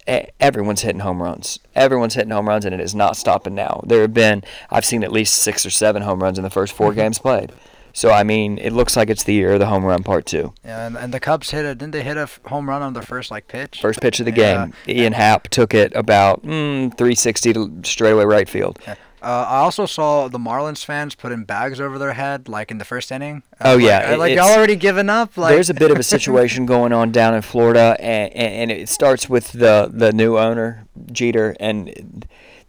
E- 0.09 0.27
Everyone's 0.39 0.83
hitting 0.83 1.01
home 1.01 1.21
runs. 1.21 1.59
Everyone's 1.75 2.15
hitting 2.15 2.31
home 2.31 2.49
runs, 2.49 2.65
and 2.65 2.73
it 2.73 2.81
is 2.81 2.95
not 2.95 3.17
stopping 3.17 3.57
now. 3.57 3.81
There 3.85 4.03
have 4.03 4.15
been, 4.15 4.45
I've 4.71 4.85
seen 4.85 5.03
at 5.03 5.11
least 5.11 5.35
six 5.35 5.67
or 5.67 5.71
seven 5.71 6.03
home 6.03 6.23
runs 6.23 6.39
in 6.39 6.45
the 6.45 6.51
first 6.51 6.75
4 6.75 6.93
games 6.95 7.19
played. 7.19 7.51
So 7.93 8.11
I 8.13 8.23
mean, 8.23 8.59
it 8.59 8.73
looks 8.73 8.95
like 8.97 9.11
it's 9.11 9.25
the 9.25 9.33
year 9.35 9.55
of 9.55 9.59
the 9.59 9.67
home 9.67 9.85
run 9.85 10.03
part 10.05 10.27
two. 10.27 10.53
Yeah, 10.65 10.87
and, 10.87 10.97
and 10.99 11.15
the 11.15 11.19
Cubs 11.19 11.51
hit 11.51 11.65
it. 11.65 11.79
Didn't 11.79 11.93
they 11.93 12.03
hit 12.05 12.19
a 12.19 12.21
f- 12.23 12.39
home 12.45 12.69
run 12.69 12.83
on 12.83 12.93
their 12.93 13.03
first 13.03 13.31
like 13.33 13.49
pitch? 13.49 13.81
First 13.81 14.01
pitch 14.01 14.21
of 14.21 14.27
the 14.27 14.33
Yeah. 14.33 14.67
game, 14.67 14.75
Ian 14.87 15.13
Happ 15.15 15.49
took 15.49 15.73
it 15.75 15.93
about 15.97 16.43
mm, 16.45 16.91
360 16.97 17.53
to 17.55 17.81
straightaway 17.85 18.25
right 18.27 18.49
field. 18.49 18.79
Uh, 19.27 19.45
I 19.49 19.57
also 19.57 19.87
saw 19.87 20.29
the 20.29 20.39
Marlins 20.39 20.85
fans 20.85 21.17
putting 21.17 21.43
bags 21.43 21.81
over 21.81 21.99
their 21.99 22.13
head, 22.13 22.49
like 22.49 22.71
in 22.71 22.79
the 22.79 22.85
first 22.85 23.11
inning. 23.11 23.43
Uh, 23.61 23.73
oh, 23.73 23.77
yeah, 23.77 23.99
like, 23.99 24.07
I- 24.07 24.13
it- 24.13 24.19
like 24.19 24.37
y'all 24.37 24.57
already 24.57 24.77
given 24.77 25.11
up. 25.11 25.37
Like 25.37 25.53
There's 25.53 25.69
a 25.69 25.75
bit 25.75 25.91
of 25.91 25.99
a 25.99 26.03
situation 26.15 26.65
going 26.65 26.93
on 26.93 27.11
down 27.11 27.35
in 27.35 27.43
Florida, 27.43 27.97
and, 27.99 28.33
and, 28.33 28.71
and 28.71 28.71
it 28.71 28.89
starts 28.89 29.29
with 29.29 29.51
the 29.51 29.91
the 29.93 30.13
new 30.13 30.39
owner 30.39 30.87
Jeter 31.11 31.57
and 31.59 32.25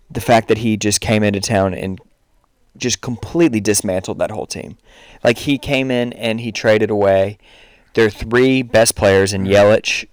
the 0.10 0.20
fact 0.20 0.48
that 0.48 0.58
he 0.58 0.78
just 0.78 1.00
came 1.00 1.22
into 1.22 1.40
town 1.40 1.76
and 1.76 2.00
just 2.76 3.02
completely 3.02 3.60
dismantled 3.60 4.18
that 4.18 4.32
whole 4.32 4.48
team. 4.48 4.80
Like 5.24 5.38
he 5.38 5.60
came 5.60 5.92
in 5.92 6.12
and 6.14 6.42
he 6.42 6.52
traded 6.52 6.90
away 6.90 7.38
their 7.94 8.10
three 8.10 8.64
best 8.64 8.96
players 8.96 9.32
in 9.32 9.44
mm-hmm. 9.44 9.54
Yelich, 9.54 10.08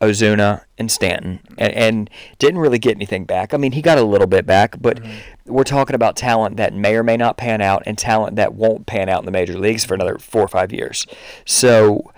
Ozuna, 0.00 0.64
and 0.78 0.90
Stanton, 0.90 1.40
and, 1.56 1.72
and 1.74 2.10
didn't 2.38 2.60
really 2.60 2.78
get 2.78 2.96
anything 2.96 3.24
back. 3.24 3.52
I 3.52 3.56
mean, 3.56 3.72
he 3.72 3.82
got 3.82 3.98
a 3.98 4.02
little 4.02 4.26
bit 4.26 4.46
back, 4.46 4.76
but 4.80 5.02
mm-hmm. 5.02 5.52
we're 5.52 5.64
talking 5.64 5.94
about 5.94 6.16
talent 6.16 6.56
that 6.56 6.72
may 6.72 6.94
or 6.94 7.02
may 7.02 7.16
not 7.16 7.36
pan 7.36 7.60
out, 7.60 7.82
and 7.84 7.98
talent 7.98 8.36
that 8.36 8.54
won't 8.54 8.86
pan 8.86 9.08
out 9.08 9.20
in 9.20 9.24
the 9.24 9.32
major 9.32 9.58
leagues 9.58 9.84
for 9.84 9.94
another 9.94 10.18
four 10.18 10.42
or 10.42 10.48
five 10.48 10.72
years. 10.72 11.06
So 11.44 12.12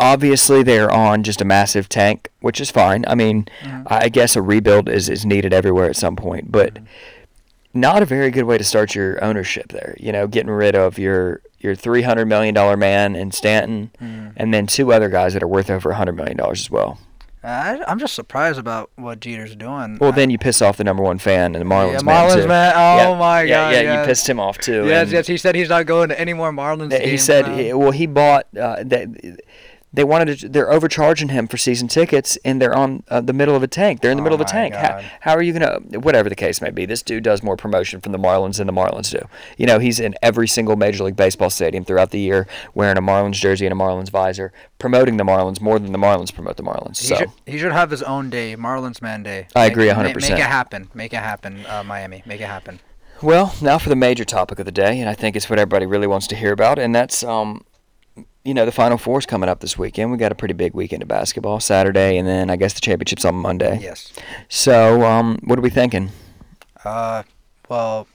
obviously 0.00 0.62
they're 0.62 0.90
on 0.90 1.22
just 1.22 1.40
a 1.40 1.44
massive 1.44 1.88
tank, 1.88 2.30
which 2.40 2.60
is 2.60 2.70
fine. 2.70 3.04
I 3.06 3.14
mean, 3.14 3.46
mm-hmm. 3.62 3.82
I 3.86 4.08
guess 4.08 4.34
a 4.34 4.42
rebuild 4.42 4.88
is, 4.88 5.08
is 5.08 5.26
needed 5.26 5.52
everywhere 5.52 5.88
at 5.90 5.96
some 5.96 6.16
point, 6.16 6.50
but 6.50 6.74
mm-hmm. 6.74 6.84
Not 7.74 8.02
a 8.02 8.06
very 8.06 8.30
good 8.30 8.44
way 8.44 8.58
to 8.58 8.64
start 8.64 8.94
your 8.94 9.22
ownership 9.22 9.68
there. 9.68 9.96
You 9.98 10.12
know, 10.12 10.26
getting 10.26 10.50
rid 10.50 10.74
of 10.74 10.98
your 10.98 11.40
your 11.58 11.74
three 11.74 12.02
hundred 12.02 12.26
million 12.26 12.54
dollar 12.54 12.76
man 12.76 13.14
in 13.14 13.30
Stanton, 13.30 13.90
and 14.36 14.52
then 14.52 14.66
two 14.66 14.92
other 14.92 15.08
guys 15.08 15.34
that 15.34 15.42
are 15.42 15.48
worth 15.48 15.70
over 15.70 15.92
hundred 15.92 16.16
million 16.16 16.36
dollars 16.36 16.60
as 16.60 16.70
well. 16.70 16.98
I, 17.42 17.82
I'm 17.88 17.98
just 17.98 18.14
surprised 18.14 18.58
about 18.58 18.90
what 18.96 19.20
Jeter's 19.20 19.56
doing. 19.56 19.96
Well, 19.98 20.12
then 20.12 20.28
you 20.28 20.36
piss 20.36 20.60
off 20.60 20.76
the 20.76 20.84
number 20.84 21.02
one 21.02 21.18
fan 21.18 21.54
and 21.54 21.64
the 21.64 21.74
Marlins 21.74 21.92
yeah, 21.92 22.02
man 22.02 22.28
Marlins 22.28 22.42
too. 22.42 22.48
man. 22.48 22.72
Oh 22.76 23.12
yeah, 23.12 23.18
my 23.18 23.42
yeah, 23.42 23.48
god. 23.48 23.70
Yeah, 23.70 23.80
yes. 23.80 23.98
you 23.98 24.10
pissed 24.10 24.28
him 24.28 24.38
off 24.40 24.58
too. 24.58 24.86
Yes, 24.86 25.10
yes. 25.10 25.26
He 25.26 25.38
said 25.38 25.54
he's 25.54 25.70
not 25.70 25.86
going 25.86 26.10
to 26.10 26.20
any 26.20 26.34
more 26.34 26.52
Marlins 26.52 27.00
He 27.00 27.16
said, 27.16 27.46
now. 27.46 27.78
well, 27.78 27.92
he 27.92 28.06
bought 28.06 28.46
uh, 28.58 28.82
that. 28.84 29.40
They 29.92 30.04
wanted 30.04 30.38
to. 30.40 30.48
They're 30.48 30.70
overcharging 30.70 31.30
him 31.30 31.48
for 31.48 31.56
season 31.56 31.88
tickets, 31.88 32.38
and 32.44 32.62
they're 32.62 32.74
on 32.74 33.02
uh, 33.08 33.20
the 33.20 33.32
middle 33.32 33.56
of 33.56 33.62
a 33.64 33.66
tank. 33.66 34.00
They're 34.00 34.12
in 34.12 34.16
the 34.18 34.22
Oh 34.22 34.24
middle 34.24 34.36
of 34.36 34.40
a 34.40 34.44
tank. 34.50 34.72
How, 34.74 34.88
God. 35.00 35.04
how 35.20 35.32
are 35.34 35.42
you 35.42 35.52
gonna? 35.52 35.80
Whatever 35.98 36.28
the 36.28 36.36
case 36.36 36.60
may 36.60 36.70
be, 36.70 36.86
this 36.86 37.02
dude 37.02 37.24
does 37.24 37.42
more 37.42 37.56
promotion 37.56 38.00
from 38.00 38.12
the 38.12 38.18
Marlins 38.18 38.58
than 38.58 38.68
the 38.68 38.72
Marlins 38.72 39.10
do. 39.10 39.26
You 39.58 39.66
know, 39.66 39.80
he's 39.80 39.98
in 39.98 40.14
every 40.22 40.46
single 40.46 40.76
Major 40.76 41.02
League 41.02 41.16
Baseball 41.16 41.50
stadium 41.50 41.84
throughout 41.84 42.10
the 42.10 42.20
year, 42.20 42.46
wearing 42.72 42.98
a 42.98 43.02
Marlins 43.02 43.32
jersey 43.34 43.66
and 43.66 43.72
a 43.72 43.76
Marlins 43.76 44.10
visor, 44.10 44.52
promoting 44.78 45.16
the 45.16 45.24
Marlins 45.24 45.60
more 45.60 45.78
than 45.80 45.90
the 45.90 45.98
Marlins 45.98 46.32
promote 46.32 46.56
the 46.56 46.62
Marlins. 46.62 47.00
He, 47.00 47.06
So 47.08 47.16
should, 47.16 47.30
he 47.46 47.58
should 47.58 47.72
have 47.72 47.90
his 47.90 48.02
own 48.04 48.30
day, 48.30 48.54
Marlins 48.56 49.02
Man 49.02 49.24
Day. 49.24 49.48
I 49.56 49.64
Make- 49.64 49.72
agree 49.72 49.86
ma- 49.88 49.94
100%. 50.04 50.14
Make 50.20 50.30
it 50.32 50.38
happen. 50.38 50.88
Make 50.94 51.12
it 51.12 51.16
happen, 51.16 51.64
uh, 51.68 51.82
Miami. 51.82 52.22
Make 52.26 52.40
it 52.40 52.46
happen. 52.46 52.78
Well, 53.22 53.54
now 53.60 53.76
for 53.76 53.88
the 53.88 53.96
major 53.96 54.24
topic 54.24 54.60
of 54.60 54.66
the 54.66 54.72
day, 54.72 55.00
and 55.00 55.08
I 55.10 55.14
think 55.14 55.34
it's 55.36 55.50
what 55.50 55.58
everybody 55.58 55.84
really 55.84 56.06
wants 56.06 56.26
to 56.28 56.36
hear 56.36 56.52
about, 56.52 56.78
and 56.78 56.94
that's 56.94 57.22
um, 57.24 57.64
you 58.44 58.54
know, 58.54 58.64
the 58.64 58.72
Final 58.72 58.96
Four's 58.98 59.26
coming 59.26 59.48
up 59.48 59.60
this 59.60 59.76
weekend. 59.78 60.10
We 60.10 60.16
got 60.18 60.32
a 60.32 60.34
pretty 60.34 60.54
big 60.54 60.74
weekend 60.74 61.02
of 61.02 61.08
basketball 61.08 61.60
Saturday, 61.60 62.16
and 62.16 62.26
then 62.26 62.48
I 62.50 62.56
guess 62.56 62.72
the 62.74 62.80
championship's 62.80 63.24
on 63.24 63.34
Monday. 63.34 63.78
Yes. 63.82 64.12
So, 64.48 65.02
um, 65.04 65.38
what 65.44 65.58
are 65.58 65.62
we 65.62 65.70
thinking? 65.70 66.10
Uh, 66.84 67.22
well, 67.68 68.06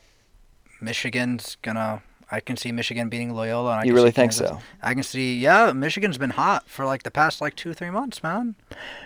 Michigan's 0.82 1.58
gonna. 1.62 2.02
I 2.32 2.40
can 2.40 2.58
see 2.58 2.72
Michigan 2.72 3.08
beating 3.08 3.34
Loyola. 3.36 3.74
And 3.74 3.82
I 3.82 3.84
You 3.84 3.94
really 3.94 4.10
think 4.12 4.32
Kansas- 4.32 4.50
so? 4.50 4.60
I 4.82 4.96
can 4.96 5.04
see. 5.04 5.38
Yeah, 5.38 5.72
Michigan's 5.74 6.18
been 6.18 6.32
hot 6.32 6.68
for 6.68 6.84
like 6.86 7.04
the 7.04 7.12
past 7.12 7.40
like 7.40 7.56
two 7.56 7.74
three 7.74 7.92
months, 7.92 8.24
man. 8.24 8.56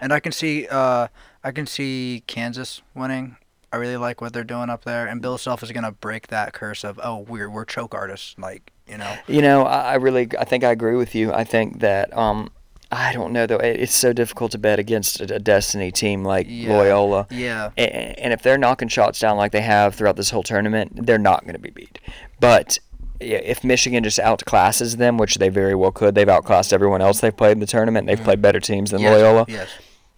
And 0.02 0.14
I 0.14 0.20
can 0.20 0.32
see. 0.32 0.68
Uh, 0.68 1.08
I 1.44 1.52
can 1.52 1.66
see 1.68 2.24
Kansas 2.28 2.82
winning. 2.96 3.36
I 3.72 3.78
really 3.78 3.98
like 3.98 4.22
what 4.22 4.34
they're 4.34 4.44
doing 4.44 4.70
up 4.70 4.84
there, 4.84 5.06
and 5.08 5.22
Bill 5.22 5.38
Self 5.38 5.62
is 5.64 5.72
gonna 5.72 5.92
break 5.92 6.28
that 6.28 6.54
curse 6.54 6.84
of 6.84 7.00
oh 7.04 7.20
we're 7.20 7.50
we're 7.50 7.66
choke 7.66 7.94
artists, 7.94 8.36
like 8.38 8.72
you 8.88 8.98
know. 8.98 9.16
You 9.28 9.42
know, 9.42 9.64
I, 9.64 9.92
I 9.92 9.96
really, 9.96 10.28
I 10.40 10.46
think 10.46 10.64
I 10.64 10.72
agree 10.72 10.96
with 10.96 11.14
you. 11.14 11.32
I 11.32 11.44
think 11.44 11.80
that, 11.82 12.12
um, 12.18 12.50
I 12.92 13.14
don't 13.14 13.32
know 13.32 13.46
though. 13.46 13.58
It, 13.58 13.80
it's 13.82 13.94
so 13.94 14.14
difficult 14.14 14.52
to 14.54 14.58
bet 14.58 14.80
against 14.80 15.22
a, 15.22 15.36
a 15.36 15.40
Destiny 15.40 15.92
team 15.92 16.24
like 16.24 16.48
Yeah. 16.50 16.74
Loyola. 16.74 17.28
Yeah. 17.30 17.70
And 17.78 18.34
if 18.34 18.42
they're 18.42 18.58
knocking 18.58 18.88
shots 18.88 19.20
down 19.20 19.38
like 19.38 19.52
they 19.52 19.62
have 19.62 19.94
throughout 19.94 20.16
this 20.16 20.32
whole 20.32 20.42
tournament, 20.42 21.06
they're 21.06 21.20
not 21.20 21.44
going 21.44 21.54
to 21.54 21.60
be 21.62 21.70
beat. 21.70 22.00
But 22.40 22.80
if 23.20 23.64
Michigan 23.64 24.04
just 24.04 24.18
outclasses 24.18 24.98
them, 24.98 25.20
which 25.20 25.36
they 25.36 25.50
very 25.50 25.76
well 25.76 25.92
could, 25.92 26.16
they've 26.16 26.28
outclassed 26.28 26.74
everyone 26.74 27.02
else 27.02 27.20
they've 27.20 27.36
played 27.38 27.52
in 27.52 27.60
the 27.60 27.68
tournament. 27.68 28.08
They've 28.08 28.20
played 28.20 28.42
better 28.42 28.60
teams 28.60 28.90
than 28.90 29.02
Mm-hmm. 29.02 29.12
yes, 29.14 29.22
Loyola. 29.22 29.46
Yes. 29.48 29.70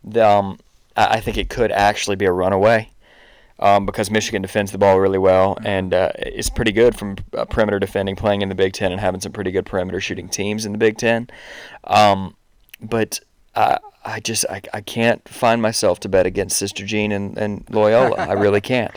The, 0.05 0.25
um, 0.25 0.59
I 0.95 1.19
think 1.19 1.37
it 1.37 1.49
could 1.49 1.71
actually 1.73 2.15
be 2.15 2.25
a 2.25 2.31
runaway. 2.31 2.89
Um, 3.61 3.85
because 3.85 4.09
Michigan 4.09 4.41
defends 4.41 4.71
the 4.71 4.79
ball 4.79 4.99
really 4.99 5.19
well 5.19 5.55
and 5.63 5.93
uh, 5.93 6.11
is 6.17 6.49
pretty 6.49 6.71
good 6.71 6.95
from 6.97 7.17
uh, 7.37 7.45
perimeter 7.45 7.77
defending, 7.79 8.15
playing 8.15 8.41
in 8.41 8.49
the 8.49 8.55
Big 8.55 8.73
Ten, 8.73 8.91
and 8.91 8.99
having 8.99 9.21
some 9.21 9.31
pretty 9.31 9.51
good 9.51 9.65
perimeter 9.67 10.01
shooting 10.01 10.27
teams 10.27 10.65
in 10.65 10.71
the 10.71 10.79
Big 10.79 10.97
Ten. 10.97 11.27
Um, 11.83 12.35
but 12.81 13.19
I, 13.55 13.77
I 14.03 14.19
just 14.19 14.45
I, 14.49 14.61
I 14.73 14.81
can't 14.81 15.27
find 15.29 15.61
myself 15.61 15.99
to 15.99 16.09
bet 16.09 16.25
against 16.25 16.57
Sister 16.57 16.83
Jean 16.85 17.11
and, 17.11 17.37
and 17.37 17.63
Loyola. 17.69 18.15
I 18.17 18.33
really 18.33 18.61
can't. 18.73 18.91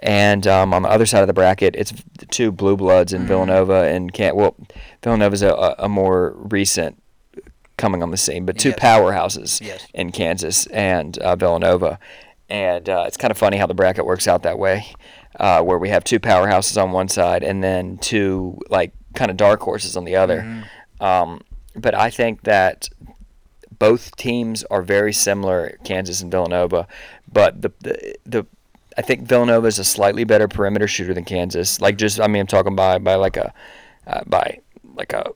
And 0.00 0.46
um, 0.46 0.72
on 0.74 0.82
the 0.82 0.88
other 0.90 1.06
side 1.06 1.22
of 1.22 1.26
the 1.26 1.32
bracket, 1.32 1.74
it's 1.74 1.92
the 2.18 2.26
two 2.26 2.52
blue 2.52 2.76
bloods 2.76 3.12
in 3.12 3.26
Villanova 3.26 3.84
and 3.88 4.12
can't. 4.12 4.36
Well, 4.36 4.54
Villanova's 5.02 5.42
a, 5.42 5.48
a, 5.50 5.74
a 5.80 5.88
more 5.88 6.34
recent 6.36 7.02
coming 7.76 8.02
on 8.02 8.10
the 8.10 8.16
scene, 8.16 8.46
but 8.46 8.58
two 8.58 8.68
Yes. 8.70 8.78
powerhouses 8.78 9.60
Yes. 9.66 9.86
in 9.94 10.12
Kansas 10.12 10.66
and 10.66 11.18
uh, 11.18 11.34
Villanova. 11.34 11.98
And 12.48 12.88
uh, 12.88 13.04
it's 13.06 13.16
kind 13.16 13.30
of 13.30 13.38
funny 13.38 13.56
how 13.56 13.66
the 13.66 13.74
bracket 13.74 14.06
works 14.06 14.28
out 14.28 14.44
that 14.44 14.58
way, 14.58 14.86
uh, 15.40 15.62
where 15.62 15.78
we 15.78 15.88
have 15.88 16.04
two 16.04 16.20
powerhouses 16.20 16.80
on 16.80 16.92
one 16.92 17.08
side 17.08 17.42
and 17.42 17.62
then 17.62 17.98
two 17.98 18.58
like 18.70 18.92
kind 19.14 19.30
of 19.30 19.36
dark 19.36 19.60
horses 19.60 19.96
on 19.96 20.04
the 20.04 20.16
other. 20.16 20.64
Um, 21.00 21.40
but 21.74 21.94
I 21.94 22.10
think 22.10 22.42
that 22.42 22.88
both 23.78 24.16
teams 24.16 24.64
are 24.64 24.82
very 24.82 25.12
similar, 25.12 25.78
Kansas 25.84 26.22
and 26.22 26.30
Villanova. 26.30 26.86
But 27.30 27.62
the 27.62 27.72
the, 27.80 28.14
the 28.24 28.46
I 28.96 29.02
think 29.02 29.22
Villanova 29.22 29.66
is 29.66 29.78
a 29.78 29.84
slightly 29.84 30.24
better 30.24 30.48
perimeter 30.48 30.88
shooter 30.88 31.12
than 31.12 31.24
Kansas. 31.24 31.80
Like 31.80 31.98
just 31.98 32.20
I 32.20 32.28
mean 32.28 32.42
I'm 32.42 32.46
talking 32.46 32.76
by 32.76 32.98
by 32.98 33.16
like 33.16 33.36
a 33.36 33.52
uh, 34.06 34.22
by 34.26 34.60
like 34.94 35.12
a 35.12 35.32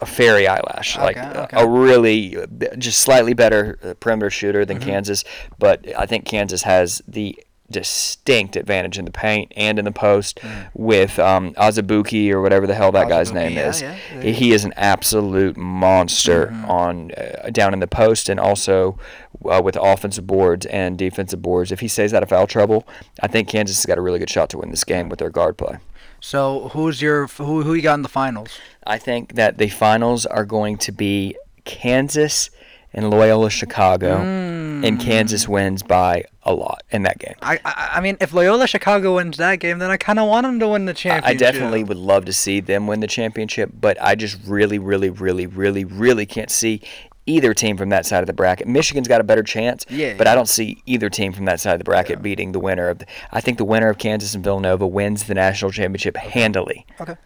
a 0.00 0.06
fairy 0.06 0.46
eyelash, 0.46 0.96
like 0.96 1.16
Okay, 1.16 1.26
a- 1.38 1.42
okay. 1.44 1.56
a 1.60 1.66
really 1.66 2.36
just 2.78 3.00
slightly 3.00 3.34
better 3.34 3.78
uh, 3.82 3.94
perimeter 4.00 4.30
shooter 4.30 4.64
than 4.64 4.78
Mm-hmm. 4.78 4.88
Kansas. 4.90 5.24
But 5.58 5.86
I 5.98 6.06
think 6.06 6.24
Kansas 6.24 6.62
has 6.62 7.02
the 7.08 7.36
distinct 7.70 8.56
advantage 8.56 8.98
in 8.98 9.04
the 9.04 9.10
paint 9.10 9.52
and 9.54 9.78
in 9.78 9.84
the 9.84 9.92
post 9.92 10.40
with 10.72 11.18
um, 11.18 11.52
Azubuike 11.54 12.30
or 12.30 12.40
whatever 12.40 12.66
the 12.66 12.74
hell 12.74 12.90
that 12.92 13.10
guy's 13.10 13.30
Mm. 13.30 13.34
Name 13.34 13.52
yeah, 13.52 13.68
is. 13.68 13.82
yeah, 13.82 13.96
yeah. 14.14 14.20
He, 14.22 14.32
he 14.32 14.52
is 14.52 14.64
an 14.64 14.72
absolute 14.76 15.56
monster 15.56 16.46
Mm-hmm. 16.46 16.70
on 16.70 17.10
uh, 17.12 17.50
down 17.50 17.74
in 17.74 17.80
the 17.80 17.86
post 17.86 18.30
and 18.30 18.40
also 18.40 18.98
uh, 19.44 19.60
with 19.62 19.76
offensive 19.80 20.26
boards 20.26 20.64
and 20.66 20.96
defensive 20.96 21.42
boards. 21.42 21.70
If 21.70 21.80
he 21.80 21.88
stays 21.88 22.14
out 22.14 22.22
of 22.22 22.30
foul 22.30 22.46
trouble, 22.46 22.86
I 23.22 23.26
think 23.26 23.48
Kansas 23.48 23.76
has 23.76 23.84
got 23.86 23.98
a 23.98 24.00
really 24.00 24.18
good 24.18 24.30
shot 24.30 24.48
to 24.50 24.58
win 24.58 24.70
this 24.70 24.84
game 24.84 25.10
with 25.10 25.18
their 25.18 25.30
guard 25.30 25.58
play. 25.58 25.76
So 26.20 26.70
who's 26.72 27.00
your 27.00 27.26
who 27.26 27.62
who 27.62 27.74
you 27.74 27.82
got 27.82 27.94
in 27.94 28.02
the 28.02 28.08
finals? 28.08 28.58
I 28.86 28.98
think 28.98 29.34
that 29.34 29.58
the 29.58 29.68
finals 29.68 30.26
are 30.26 30.44
going 30.44 30.78
to 30.78 30.92
be 30.92 31.36
Kansas 31.64 32.50
and 32.92 33.10
Loyola 33.10 33.50
Chicago, 33.50 34.18
hmm. 34.18 34.84
and 34.84 34.98
Kansas 34.98 35.46
wins 35.46 35.82
by 35.82 36.24
a 36.42 36.54
lot 36.54 36.82
in 36.90 37.02
that 37.02 37.18
game. 37.18 37.34
I, 37.42 37.60
I 37.64 38.00
mean, 38.00 38.16
if 38.20 38.32
Loyola 38.32 38.66
Chicago 38.66 39.16
wins 39.16 39.36
that 39.36 39.60
game, 39.60 39.78
then 39.78 39.90
I 39.90 39.98
kind 39.98 40.18
of 40.18 40.26
want 40.26 40.44
them 40.44 40.58
to 40.60 40.68
win 40.68 40.86
the 40.86 40.94
championship. 40.94 41.28
I 41.28 41.34
definitely 41.34 41.84
would 41.84 41.98
love 41.98 42.24
to 42.24 42.32
see 42.32 42.60
them 42.60 42.86
win 42.86 43.00
the 43.00 43.06
championship, 43.06 43.70
but 43.78 44.00
I 44.00 44.14
just 44.14 44.38
really, 44.46 44.78
really, 44.78 45.10
really, 45.10 45.46
really, 45.46 45.84
really 45.84 46.24
can't 46.24 46.50
see 46.50 46.80
either 47.28 47.54
team 47.54 47.76
from 47.76 47.90
that 47.90 48.06
side 48.06 48.20
of 48.20 48.26
the 48.26 48.32
bracket. 48.32 48.66
Michigan's 48.66 49.06
got 49.06 49.20
a 49.20 49.24
better 49.24 49.42
chance, 49.42 49.84
Yeah, 49.88 50.14
but 50.16 50.26
I 50.26 50.34
don't 50.34 50.48
see 50.48 50.82
either 50.86 51.10
team 51.10 51.32
from 51.32 51.44
that 51.44 51.60
side 51.60 51.72
of 51.72 51.78
the 51.78 51.84
bracket 51.84 52.22
beating 52.22 52.52
the 52.52 52.58
winner 52.58 52.88
of. 52.88 52.98
The, 52.98 53.06
I 53.30 53.40
think 53.40 53.58
the 53.58 53.64
winner 53.64 53.88
of 53.90 53.98
Kansas 53.98 54.34
and 54.34 54.42
Villanova 54.42 54.86
wins 54.86 55.24
the 55.24 55.34
national 55.34 55.70
championship 55.70 56.16
handily. 56.16 56.86
Okay. 57.00 57.16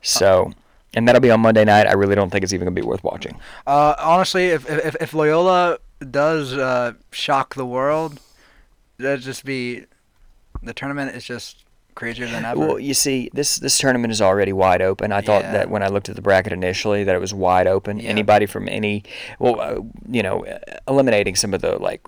So, 0.00 0.52
and 0.94 1.06
that'll 1.06 1.20
be 1.20 1.30
on 1.30 1.40
Monday 1.40 1.64
night. 1.64 1.86
I 1.86 1.92
really 1.92 2.14
don't 2.14 2.30
think 2.30 2.42
it's 2.42 2.52
even 2.52 2.64
going 2.66 2.74
to 2.74 2.80
be 2.80 2.86
worth 2.86 3.04
watching. 3.04 3.38
Uh, 3.66 3.94
honestly, 3.98 4.46
if 4.48 4.68
if, 4.68 4.96
if 5.00 5.14
Loyola 5.14 5.78
does 6.10 6.54
uh, 6.54 6.94
shock 7.12 7.54
the 7.54 7.66
world, 7.66 8.18
that'd 8.98 9.20
just 9.20 9.44
be 9.44 9.84
the 10.62 10.72
tournament 10.74 11.14
is 11.14 11.24
just 11.24 11.61
crazier 11.94 12.26
than 12.26 12.44
ever. 12.44 12.58
Well, 12.58 12.78
you 12.78 12.94
see, 12.94 13.30
this 13.32 13.56
this 13.56 13.78
tournament 13.78 14.12
is 14.12 14.20
already 14.22 14.52
wide 14.52 14.82
open. 14.82 15.12
I 15.12 15.20
thought 15.20 15.42
that 15.42 15.70
when 15.70 15.82
I 15.82 15.88
looked 15.88 16.08
at 16.08 16.16
the 16.16 16.22
bracket 16.22 16.52
initially, 16.52 17.04
that 17.04 17.14
it 17.14 17.20
was 17.20 17.32
wide 17.34 17.66
open. 17.66 17.98
Yeah. 17.98 18.10
Anybody 18.10 18.46
from 18.46 18.68
any, 18.68 19.04
well, 19.38 19.60
uh, 19.60 19.80
you 20.10 20.22
know, 20.22 20.44
eliminating 20.88 21.36
some 21.36 21.54
of 21.54 21.60
the 21.60 21.76
like 21.78 22.00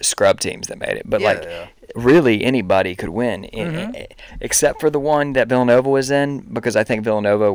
scrub 0.00 0.40
teams 0.40 0.68
that 0.68 0.78
made 0.78 0.96
it, 0.96 1.02
but 1.06 1.20
Yeah, 1.20 1.28
like 1.28 1.42
yeah. 1.44 1.66
really 1.94 2.44
anybody 2.44 2.94
could 2.94 3.08
win, 3.10 3.44
I- 3.52 3.56
Mhm. 3.56 3.96
I- 3.96 4.06
except 4.40 4.80
for 4.80 4.88
the 4.90 5.00
one 5.00 5.32
that 5.34 5.48
Villanova 5.48 5.90
was 5.90 6.10
in, 6.10 6.40
because 6.52 6.76
I 6.76 6.84
think 6.84 7.02
Villanova 7.02 7.52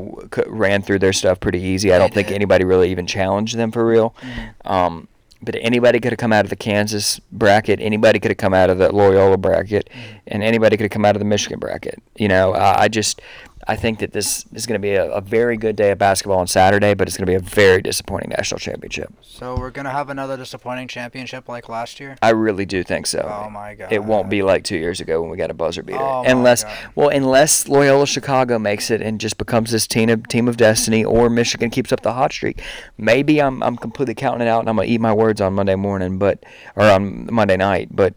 ran 0.48 0.82
through 0.82 1.00
their 1.00 1.14
stuff 1.14 1.40
pretty 1.40 1.62
easy. 1.62 1.94
I 1.94 1.98
don't 1.98 2.14
think 2.14 2.30
anybody 2.32 2.64
really 2.66 2.92
even 2.92 3.08
challenged 3.08 3.56
them 3.58 3.72
for 3.72 3.86
real. 3.86 4.14
Mm-hmm. 4.22 4.72
Um, 4.72 5.08
but 5.42 5.56
anybody 5.62 6.00
could 6.00 6.12
have 6.12 6.20
come 6.20 6.34
out 6.34 6.46
of 6.46 6.50
the 6.50 6.56
Kansas 6.56 7.20
bracket. 7.32 7.80
Anybody 7.80 8.20
could 8.20 8.32
have 8.32 8.38
come 8.38 8.54
out 8.54 8.70
of 8.70 8.78
the 8.78 8.94
Loyola 8.94 9.38
bracket, 9.38 9.90
Mm-hmm. 9.90 10.18
and 10.28 10.44
anybody 10.44 10.78
could 10.78 10.84
have 10.86 10.92
come 10.92 11.06
out 11.06 11.16
of 11.16 11.20
the 11.20 11.26
Michigan 11.26 11.60
bracket. 11.60 12.02
You 12.16 12.28
know, 12.28 12.54
I 12.54 12.84
I 12.84 12.88
just 12.88 13.22
I 13.68 13.76
think 13.76 14.00
that 14.00 14.14
this 14.14 14.46
is 14.54 14.66
going 14.66 14.80
to 14.80 14.86
be 14.86 14.94
a, 14.94 15.12
a 15.12 15.22
very 15.22 15.58
good 15.58 15.76
day 15.76 15.92
of 15.92 15.98
basketball 15.98 16.40
on 16.40 16.48
Saturday, 16.48 16.94
but 16.94 17.08
it's 17.08 17.18
going 17.18 17.26
to 17.26 17.32
be 17.32 17.36
a 17.36 17.40
very 17.40 17.82
disappointing 17.82 18.30
national 18.30 18.60
championship. 18.60 19.14
so 19.22 19.56
we're 19.58 19.72
gonna 19.72 19.92
have 19.92 20.10
another 20.10 20.38
disappointing 20.38 20.88
championship 20.88 21.48
like 21.50 21.68
last 21.70 22.00
year. 22.00 22.18
I 22.22 22.30
really 22.30 22.66
do 22.66 22.84
think 22.84 23.06
so. 23.08 23.20
Oh 23.20 23.50
my 23.50 23.76
god. 23.76 23.92
It 23.92 24.04
won't 24.04 24.30
be 24.30 24.42
like 24.42 24.64
two 24.64 24.78
years 24.78 25.00
ago 25.02 25.22
when 25.22 25.30
we 25.30 25.38
got 25.38 25.52
a 25.52 25.54
buzzer 25.54 25.84
beater, 25.84 26.00
Oh 26.00 26.24
unless 26.26 26.64
well, 26.96 27.10
unless 27.10 27.68
Loyola 27.68 28.08
Chicago 28.08 28.58
makes 28.58 28.90
it 28.90 29.02
and 29.02 29.20
just 29.20 29.38
becomes 29.38 29.72
this 29.72 29.86
team 29.86 30.10
of 30.10 30.28
team 30.28 30.48
of 30.48 30.58
destiny, 30.58 31.04
or 31.04 31.30
Michigan 31.30 31.70
keeps 31.70 31.92
up 31.92 32.02
the 32.02 32.14
hot 32.14 32.32
streak. 32.32 32.62
Maybe 32.98 33.42
I'm 33.42 33.62
I'm 33.62 33.78
completely 33.78 34.16
counting 34.16 34.48
it 34.48 34.50
out 34.50 34.62
and 34.62 34.70
I'm 34.70 34.78
gonna 34.78 34.88
eat 34.88 35.02
my 35.02 35.14
words 35.14 35.42
on 35.42 35.54
Monday 35.54 35.76
morning, 35.76 36.18
but 36.18 36.44
or 36.76 36.84
on 36.86 37.28
Monday 37.32 37.58
night, 37.58 37.90
but. 37.92 38.14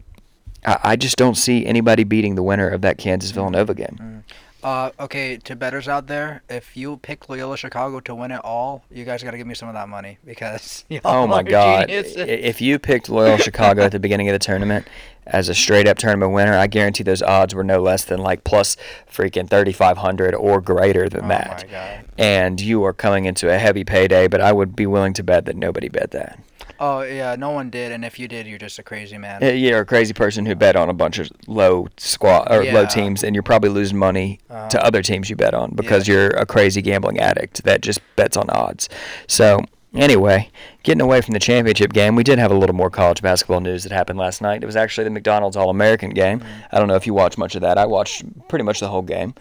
I 0.63 0.77
I 0.83 0.95
just 0.95 1.17
don't 1.17 1.35
see 1.35 1.65
anybody 1.65 2.03
beating 2.03 2.35
the 2.35 2.43
winner 2.43 2.69
of 2.69 2.81
that 2.81 2.99
Kansas 2.99 3.31
Villanova 3.31 3.73
game. 3.73 3.97
Mm. 3.99 4.20
Uh, 4.63 4.91
okay, 4.99 5.37
to 5.37 5.55
betters 5.55 5.87
out 5.87 6.07
there, 6.07 6.43
if 6.49 6.77
you 6.77 6.97
pick 6.97 7.27
Loyola 7.29 7.57
Chicago 7.57 7.99
to 8.01 8.13
win 8.13 8.31
it 8.31 8.41
all, 8.43 8.83
you 8.91 9.05
guys 9.05 9.23
gotta 9.23 9.37
give 9.37 9.47
me 9.47 9.55
some 9.55 9.67
of 9.67 9.73
that 9.73 9.89
money 9.89 10.17
because 10.25 10.85
Oh 11.03 11.25
my 11.27 11.43
God! 11.43 11.87
Geniuses. 11.87 12.15
If 12.17 12.61
you 12.61 12.77
picked 12.79 13.09
Loyola 13.09 13.37
Chicago 13.41 13.83
at 13.83 13.91
the 13.91 13.99
beginning 13.99 14.29
of 14.29 14.33
the 14.33 14.39
tournament 14.39 14.87
as 15.25 15.49
a 15.49 15.55
straight 15.55 15.87
up 15.87 15.97
tournament 15.97 16.33
winner, 16.33 16.53
I 16.53 16.67
guarantee 16.67 17.03
those 17.03 17.21
odds 17.21 17.55
were 17.55 17.63
no 17.63 17.81
less 17.81 18.05
than 18.05 18.19
like 18.19 18.43
plus 18.43 18.77
freaking 19.11 19.49
thirty 19.49 19.71
five 19.71 19.97
hundred 19.97 20.35
or 20.35 20.61
greater 20.61 21.09
than 21.09 21.25
Oh 21.25 21.27
that. 21.29 21.63
my 21.65 21.71
God. 21.71 22.05
And 22.17 22.61
you 22.61 22.83
are 22.83 22.93
coming 22.93 23.25
into 23.25 23.49
a 23.53 23.57
heavy 23.57 23.83
payday, 23.83 24.27
but 24.27 24.41
I 24.41 24.51
would 24.51 24.75
be 24.75 24.85
willing 24.85 25.13
to 25.13 25.23
bet 25.23 25.45
that 25.45 25.55
nobody 25.55 25.89
bet 25.89 26.11
that. 26.11 26.39
Oh 26.79 27.01
yeah, 27.01 27.35
no 27.35 27.51
one 27.51 27.69
did, 27.69 27.91
and 27.91 28.03
if 28.03 28.17
you 28.19 28.27
did, 28.27 28.47
you're 28.47 28.57
just 28.57 28.79
a 28.79 28.83
crazy 28.83 29.17
man. 29.17 29.41
You're 29.57 29.81
a 29.81 29.85
crazy 29.85 30.13
person 30.13 30.45
who 30.45 30.55
bet 30.55 30.75
on 30.75 30.89
a 30.89 30.93
bunch 30.93 31.19
of 31.19 31.29
low 31.47 31.87
squad 31.97 32.47
or 32.51 32.63
low 32.65 32.85
teams, 32.85 33.23
and 33.23 33.35
you're 33.35 33.43
probably 33.43 33.69
losing 33.69 33.97
money 33.97 34.39
Uh, 34.49 34.67
to 34.69 34.83
other 34.83 35.01
teams 35.01 35.29
you 35.29 35.35
bet 35.35 35.53
on 35.53 35.71
because 35.75 36.07
Yeah. 36.07 36.13
you're 36.15 36.27
a 36.29 36.45
crazy 36.45 36.81
gambling 36.81 37.19
addict 37.19 37.63
that 37.63 37.81
just 37.81 37.99
bets 38.15 38.35
on 38.37 38.49
odds. 38.49 38.89
So 39.27 39.61
anyway, 39.93 40.49
getting 40.83 41.01
away 41.01 41.21
from 41.21 41.33
the 41.33 41.39
championship 41.39 41.93
game, 41.93 42.15
we 42.15 42.23
did 42.23 42.39
have 42.39 42.51
a 42.51 42.55
little 42.55 42.75
more 42.75 42.89
college 42.89 43.21
basketball 43.21 43.59
news 43.59 43.83
that 43.83 43.91
happened 43.91 44.17
last 44.17 44.41
night. 44.41 44.63
It 44.63 44.65
was 44.65 44.75
actually 44.75 45.03
the 45.03 45.09
McDonald's 45.09 45.57
All 45.57 45.69
American 45.69 46.11
game. 46.11 46.39
Mm-hmm. 46.39 46.61
I 46.71 46.79
don't 46.79 46.87
know 46.87 46.95
if 46.95 47.05
you 47.05 47.13
watched 47.13 47.37
much 47.37 47.55
of 47.55 47.61
that. 47.61 47.77
I 47.77 47.85
watched 47.85 48.23
pretty 48.47 48.63
much 48.63 48.79
the 48.79 48.87
whole 48.87 49.01
game. 49.01 49.33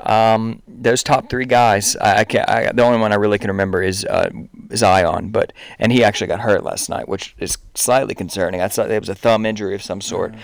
Um, 0.00 0.62
those 0.66 1.02
top 1.02 1.28
three 1.28 1.44
guys, 1.44 1.96
I, 1.96 2.20
I. 2.20 2.44
I, 2.48 2.72
the 2.72 2.82
only 2.82 2.98
one 2.98 3.12
I 3.12 3.16
really 3.16 3.38
can 3.38 3.48
remember 3.48 3.82
is 3.82 4.04
uh, 4.04 4.30
Zion, 4.74 5.30
but 5.30 5.52
and 5.78 5.92
he 5.92 6.04
actually 6.04 6.28
got 6.28 6.40
hurt 6.40 6.62
last 6.64 6.88
night, 6.88 7.08
which 7.08 7.34
is 7.38 7.58
slightly 7.74 8.14
concerning. 8.14 8.60
I 8.60 8.68
thought 8.68 8.90
it 8.90 9.00
was 9.00 9.08
a 9.08 9.14
thumb 9.14 9.44
injury 9.44 9.74
of 9.74 9.82
some 9.82 10.00
sort. 10.00 10.34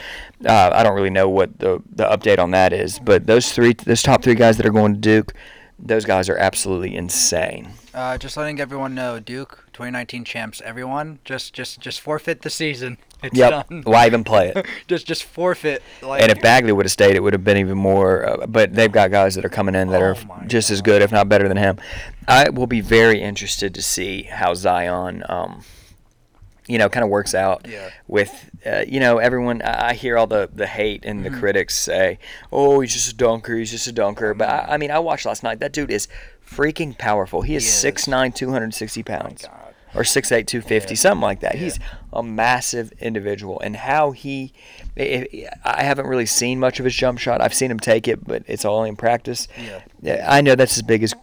Uh, 0.44 0.70
I 0.72 0.83
don't 0.83 0.94
really 0.94 1.11
know 1.11 1.29
what 1.29 1.59
the 1.59 1.83
the 1.90 2.05
update 2.05 2.38
on 2.38 2.50
that 2.50 2.72
is, 2.72 2.98
but 2.98 3.27
those 3.27 3.53
three, 3.53 3.74
those 3.74 4.03
top 4.03 4.22
three 4.22 4.35
guys 4.35 4.57
that 4.57 4.66
are 4.66 4.70
going 4.70 4.94
to 4.94 5.00
Duke, 5.00 5.35
those 5.79 6.05
guys 6.05 6.29
are 6.29 6.37
absolutely 6.37 6.94
insane. 6.94 7.70
Uh, 7.94 8.18
just 8.18 8.37
letting 8.37 8.59
everyone 8.61 8.92
know, 8.94 9.20
Duke 9.20 9.66
2019 9.72 10.24
champs. 10.24 10.61
Everyone, 10.64 11.20
just 11.24 11.54
just 11.54 11.78
just 11.80 12.00
forfeit 12.00 12.42
the 12.42 12.50
season. 12.50 12.98
It's 13.22 13.37
Yep. 13.38 13.68
done. 13.68 13.83
Why 13.85 14.07
even 14.07 14.24
play 14.24 14.48
it? 14.54 14.66
just 14.88 15.07
just 15.07 15.22
forfeit. 15.22 15.80
Like, 16.02 16.20
And 16.20 16.33
if 16.33 16.40
Bagley 16.42 16.72
would 16.72 16.87
have 16.87 16.92
stayed, 16.92 17.14
it 17.14 17.20
would 17.22 17.33
have 17.33 17.44
been 17.44 17.57
even 17.57 17.78
more. 17.78 18.28
Uh, 18.28 18.46
but 18.48 18.74
they've 18.74 18.90
got 18.90 19.12
guys 19.12 19.37
that 19.37 19.44
are 19.44 19.48
coming 19.50 19.76
in 19.76 19.88
that 19.90 20.02
Oh 20.02 20.07
are 20.07 20.44
just 20.46 20.70
as 20.72 20.83
good, 20.83 21.02
if 21.02 21.12
not 21.12 21.28
better 21.28 21.46
than 21.46 21.57
him. 21.57 21.78
I 22.26 22.48
will 22.50 22.66
be 22.66 22.80
very 22.80 23.20
interested 23.22 23.72
to 23.74 23.83
see 23.83 24.24
how 24.24 24.54
Zion, 24.54 25.22
um, 25.28 25.62
you 26.66 26.78
know, 26.78 26.88
kind 26.88 27.04
of 27.04 27.11
works 27.11 27.35
out 27.35 27.66
Yeah. 27.68 27.90
with, 28.09 28.50
uh, 28.66 28.85
you 28.88 28.98
know, 28.98 29.18
everyone. 29.18 29.62
I 29.62 29.90
I 29.90 29.94
hear 29.94 30.18
all 30.18 30.26
the, 30.26 30.50
the 30.52 30.66
hate 30.66 31.04
and 31.04 31.24
the 31.24 31.30
Mm-hmm. 31.30 31.38
critics 31.40 31.76
say, 31.76 32.18
"Oh, 32.50 32.80
he's 32.80 32.92
just 32.92 33.12
a 33.12 33.14
dunker. 33.16 33.57
He's 33.57 33.70
just 33.70 33.87
a 33.87 33.92
dunker." 33.92 34.35
But 34.35 34.48
I, 34.48 34.74
I 34.74 34.76
mean, 34.78 34.90
I 34.90 34.98
watched 34.98 35.26
last 35.26 35.42
night. 35.44 35.61
That 35.61 35.72
dude 35.72 35.90
is 35.92 36.09
freaking 36.48 36.96
powerful. 36.96 37.42
He 37.42 37.54
is 37.57 37.64
He 37.64 37.88
is. 37.88 37.94
6'9", 37.96 38.35
260 38.35 39.02
pounds 39.02 39.42
God. 39.42 39.74
or 39.94 40.02
6'8", 40.02 40.46
250, 40.46 40.94
Yeah. 40.94 40.96
something 40.98 41.22
like 41.22 41.40
that. 41.40 41.54
Yeah. 41.54 41.61
He's 41.62 41.78
a 42.12 42.22
massive 42.22 42.92
individual, 43.00 43.61
and 43.61 43.76
how 43.76 44.12
he, 44.12 44.52
i 44.96 45.83
haven't 45.83 46.07
really 46.07 46.26
seen 46.26 46.61
much 46.61 46.78
of 46.78 46.85
his 46.85 46.94
jump 46.94 47.18
shot. 47.18 47.40
I've 47.40 47.54
seen 47.54 47.70
him 47.70 47.80
take 47.80 48.07
it, 48.09 48.24
but 48.26 48.42
it's 48.46 48.64
all 48.64 48.85
in 48.85 48.96
practice. 48.96 49.48
Yeah. 50.02 50.24
I 50.28 50.40
know 50.40 50.54
that's 50.54 50.76
as 50.76 50.83
big 50.83 51.02
as 51.02 51.14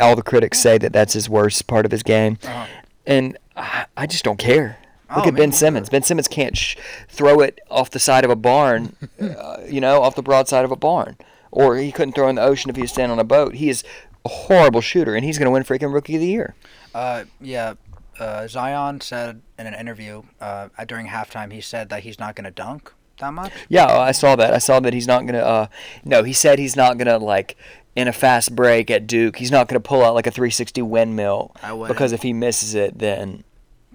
all 0.00 0.16
the 0.16 0.22
critics 0.22 0.58
say 0.58 0.78
that 0.78 0.92
that's 0.92 1.12
his 1.12 1.28
worst 1.28 1.66
part 1.66 1.84
of 1.86 1.92
his 1.92 2.02
game, 2.02 2.38
Uh-huh. 2.44 2.66
and 3.06 3.38
I, 3.56 3.86
I 3.96 4.06
just 4.06 4.24
don't 4.24 4.38
care. 4.38 4.78
Look 5.08 5.24
Oh, 5.26 5.28
at 5.28 5.34
me 5.34 5.38
Ben. 5.40 5.52
Simmons. 5.52 5.88
Ben 5.88 6.02
Simmons 6.02 6.26
can't 6.26 6.56
sh- 6.56 6.74
throw 7.08 7.38
it 7.40 7.60
off 7.70 7.90
the 7.90 8.00
side 8.00 8.24
of 8.24 8.30
a 8.30 8.34
barn, 8.36 8.96
uh, 9.20 9.58
you 9.68 9.80
know, 9.80 10.02
off 10.02 10.16
the 10.16 10.22
broad 10.22 10.48
side 10.48 10.64
of 10.64 10.72
a 10.72 10.76
barn, 10.76 11.16
or 11.52 11.76
he 11.76 11.92
couldn't 11.92 12.14
throw 12.14 12.28
in 12.28 12.34
the 12.34 12.42
ocean 12.42 12.70
if 12.70 12.74
he 12.76 12.82
was 12.82 12.90
standing 12.90 13.12
on 13.12 13.20
a 13.20 13.24
boat. 13.24 13.54
He 13.54 13.68
is 13.68 13.84
a 14.26 14.28
horrible 14.28 14.80
shooter, 14.80 15.14
and 15.14 15.24
he's 15.24 15.38
going 15.38 15.46
to 15.46 15.50
win 15.50 15.62
freaking 15.62 15.92
Rookie 15.92 16.16
of 16.16 16.20
the 16.20 16.26
Year. 16.26 16.54
Uh, 16.94 17.24
yeah. 17.40 17.74
Uh, 18.18 18.46
Zion 18.48 19.00
said 19.00 19.42
in 19.58 19.66
an 19.66 19.74
interview 19.74 20.22
uh, 20.40 20.68
during 20.86 21.06
halftime, 21.06 21.52
he 21.52 21.60
said 21.60 21.90
that 21.90 22.02
he's 22.02 22.18
not 22.18 22.34
gonna 22.34 22.50
dunk 22.50 22.90
that 23.18 23.32
much. 23.32 23.52
Yeah, 23.68 23.86
I 23.86 24.12
saw 24.12 24.36
that. 24.36 24.54
I 24.54 24.58
saw 24.58 24.80
that 24.80 24.94
he's 24.94 25.06
not 25.06 25.26
gonna. 25.26 25.40
Uh, 25.40 25.66
no, 26.04 26.22
he 26.22 26.32
said 26.32 26.58
he's 26.58 26.76
not 26.76 26.96
gonna 26.96 27.18
like 27.18 27.56
in 27.94 28.08
a 28.08 28.12
fast 28.12 28.56
break 28.56 28.90
at 28.90 29.06
Duke. 29.06 29.36
He's 29.36 29.50
not 29.50 29.68
gonna 29.68 29.80
pull 29.80 30.02
out 30.02 30.14
like 30.14 30.26
a 30.26 30.30
360 30.30 30.80
windmill 30.80 31.54
because 31.86 32.12
if 32.12 32.22
he 32.22 32.32
misses 32.32 32.74
it, 32.74 32.98
then 32.98 33.44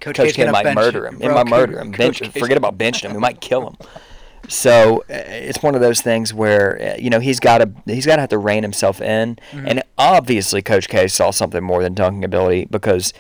Coach, 0.02 0.18
Coach 0.18 0.34
K 0.34 0.50
might 0.52 0.64
bench 0.64 0.76
murder 0.76 1.08
him. 1.08 1.18
bro. 1.18 1.28
He 1.28 1.34
might 1.34 1.48
murder 1.48 1.80
him. 1.80 1.92
Bench, 1.92 2.22
Coach 2.22 2.32
forget 2.34 2.58
about 2.58 2.78
benching 2.78 3.06
him. 3.06 3.14
He 3.14 3.18
might 3.18 3.42
kill 3.42 3.68
him. 3.70 3.78
So 4.52 5.00
uh, 5.10 5.14
it's 5.14 5.64
one 5.64 5.76
of 5.76 5.82
those 5.82 6.02
things 6.02 6.34
where 6.34 6.94
uh, 6.96 6.98
you 7.00 7.10
know 7.10 7.20
he's 7.20 7.40
got 7.40 7.60
to 7.60 7.72
he's 7.86 8.06
got 8.06 8.18
to 8.18 8.22
have 8.22 8.30
to 8.32 8.38
rein 8.38 8.64
himself 8.64 9.02
in, 9.02 9.38
Mm-hmm. 9.52 9.68
and 9.68 9.84
obviously 9.98 10.62
Coach 10.62 10.90
K 10.90 11.08
saw 11.08 11.32
something 11.32 11.64
more 11.64 11.82
than 11.82 11.94
dunking 11.94 12.24
ability 12.26 12.66
because 12.70 13.14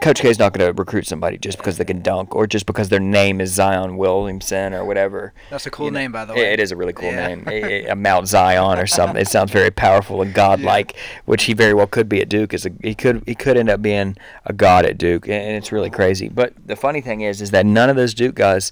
Coach 0.00 0.20
K 0.20 0.28
is 0.28 0.38
not 0.38 0.52
going 0.52 0.64
to 0.64 0.72
recruit 0.72 1.06
somebody 1.08 1.38
just 1.38 1.58
because 1.58 1.76
they 1.76 1.84
can 1.84 2.00
dunk 2.00 2.34
or 2.36 2.46
just 2.46 2.66
because 2.66 2.88
their 2.88 3.00
name 3.00 3.40
is 3.40 3.52
Zion 3.52 3.96
Williamson 3.96 4.72
or 4.74 4.84
whatever. 4.84 5.32
That's 5.50 5.66
a 5.66 5.70
cool 5.70 5.86
You 5.86 5.90
know, 5.92 5.98
name, 6.00 6.12
by 6.12 6.24
the 6.24 6.34
way. 6.34 6.52
it 6.52 6.60
is 6.60 6.70
a 6.70 6.76
really 6.76 6.92
cool 6.92 7.10
Yeah. 7.10 7.26
name, 7.34 7.44
a, 7.48 7.86
a 7.88 7.96
Mount 7.96 8.28
Zion 8.28 8.78
or 8.78 8.86
something. 8.86 9.20
It 9.20 9.26
sounds 9.26 9.50
very 9.50 9.72
powerful 9.72 10.22
and 10.22 10.32
godlike, 10.32 10.96
which 11.24 11.44
he 11.44 11.52
very 11.52 11.74
well 11.74 11.88
could 11.88 12.08
be 12.08 12.20
at 12.20 12.28
Duke. 12.28 12.54
Is 12.54 12.64
a, 12.64 12.70
he 12.82 12.94
could 12.94 13.24
he 13.26 13.34
could 13.34 13.56
end 13.56 13.68
up 13.68 13.82
being 13.82 14.16
a 14.44 14.52
god 14.52 14.86
at 14.86 14.98
Duke, 14.98 15.28
and 15.28 15.56
it's 15.56 15.72
really 15.72 15.90
crazy. 15.90 16.28
But 16.28 16.52
the 16.64 16.76
funny 16.76 17.00
thing 17.00 17.22
is, 17.22 17.40
is 17.40 17.50
that 17.50 17.66
none 17.66 17.90
of 17.90 17.96
those 17.96 18.14
Duke 18.14 18.36
guys 18.36 18.70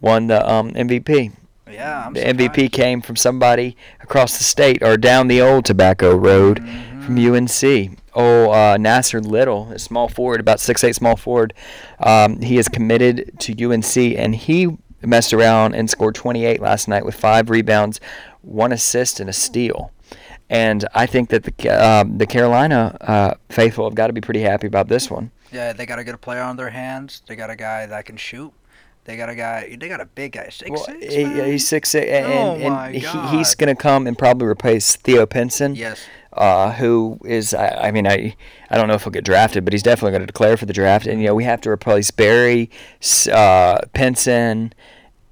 won 0.00 0.26
the 0.28 0.48
um, 0.50 0.72
MVP. 0.72 1.32
Yeah, 1.70 2.06
I'm 2.06 2.12
The 2.14 2.20
surprised. 2.20 2.38
MVP 2.52 2.72
came 2.72 3.00
from 3.00 3.16
somebody 3.16 3.76
across 4.00 4.38
the 4.38 4.44
state 4.44 4.82
or 4.82 4.96
down 4.96 5.28
the 5.28 5.40
old 5.40 5.64
Tobacco 5.64 6.14
Road 6.14 6.58
from 7.04 7.18
UNC. 7.18 7.98
Oh, 8.16 8.50
uh, 8.50 8.76
Nassir 8.76 9.24
Little, 9.24 9.72
a 9.72 9.78
small 9.78 10.08
forward, 10.08 10.38
about 10.40 10.60
six 10.60 10.84
eight 10.84 10.94
small 10.94 11.16
forward. 11.16 11.52
Um, 11.98 12.40
he 12.40 12.58
is 12.58 12.68
committed 12.68 13.32
to 13.40 13.52
UNC, 13.72 13.96
and 13.96 14.34
he 14.36 14.76
messed 15.02 15.32
around 15.32 15.74
and 15.74 15.90
scored 15.90 16.14
28 16.14 16.60
last 16.60 16.86
night 16.86 17.04
with 17.04 17.14
five 17.16 17.50
rebounds, 17.50 18.00
one 18.42 18.72
assist, 18.72 19.18
and 19.18 19.28
a 19.28 19.32
steal. 19.32 19.90
And 20.48 20.86
I 20.94 21.06
think 21.06 21.30
that 21.30 21.42
the 21.42 21.68
um, 21.70 22.18
the 22.18 22.26
Carolina 22.26 22.96
uh, 23.00 23.34
faithful 23.48 23.84
have 23.86 23.94
got 23.96 24.06
to 24.08 24.12
be 24.12 24.20
pretty 24.20 24.40
happy 24.42 24.66
about 24.68 24.88
this 24.88 25.10
one. 25.10 25.32
Yeah, 25.50 25.72
they 25.72 25.86
got 25.86 25.96
to 25.96 26.04
get 26.04 26.10
a 26.10 26.12
good 26.12 26.20
player 26.20 26.42
on 26.42 26.56
their 26.56 26.70
hands. 26.70 27.22
They 27.26 27.34
got 27.34 27.50
a 27.50 27.56
guy 27.56 27.86
that 27.86 28.04
can 28.04 28.16
shoot. 28.16 28.52
They 29.04 29.16
got 29.16 29.28
a 29.28 29.34
guy. 29.34 29.76
They 29.78 29.88
got 29.88 30.00
a 30.00 30.06
big 30.06 30.32
guy. 30.32 30.48
Six 30.48 30.70
Well, 30.70 30.84
six. 30.84 31.14
he- 31.14 31.24
he's 31.52 31.68
six 31.68 31.90
six, 31.90 32.06
and, 32.10 32.26
Oh 32.26 32.54
and 32.56 32.74
my 32.74 32.90
he, 32.90 33.36
he's 33.36 33.54
going 33.54 33.74
to 33.74 33.80
come 33.80 34.06
and 34.06 34.16
probably 34.16 34.46
replace 34.48 34.96
Theo 34.96 35.26
Pinson. 35.26 35.74
Yes. 35.74 36.00
uh, 36.32 36.72
who 36.72 37.18
is 37.24 37.52
I, 37.54 37.88
I 37.88 37.90
mean 37.90 38.06
I 38.06 38.34
I 38.70 38.76
don't 38.78 38.88
know 38.88 38.94
if 38.94 39.02
he'll 39.04 39.12
get 39.12 39.24
drafted, 39.24 39.64
but 39.64 39.72
he's 39.74 39.82
definitely 39.82 40.12
going 40.12 40.22
to 40.22 40.26
declare 40.26 40.56
for 40.56 40.64
the 40.66 40.72
draft. 40.72 41.06
And 41.06 41.20
you 41.20 41.26
know 41.28 41.34
we 41.34 41.44
have 41.44 41.60
to 41.62 41.70
replace 41.70 42.10
Berry, 42.10 42.70
uh, 43.30 43.78
Pinson, 43.92 44.72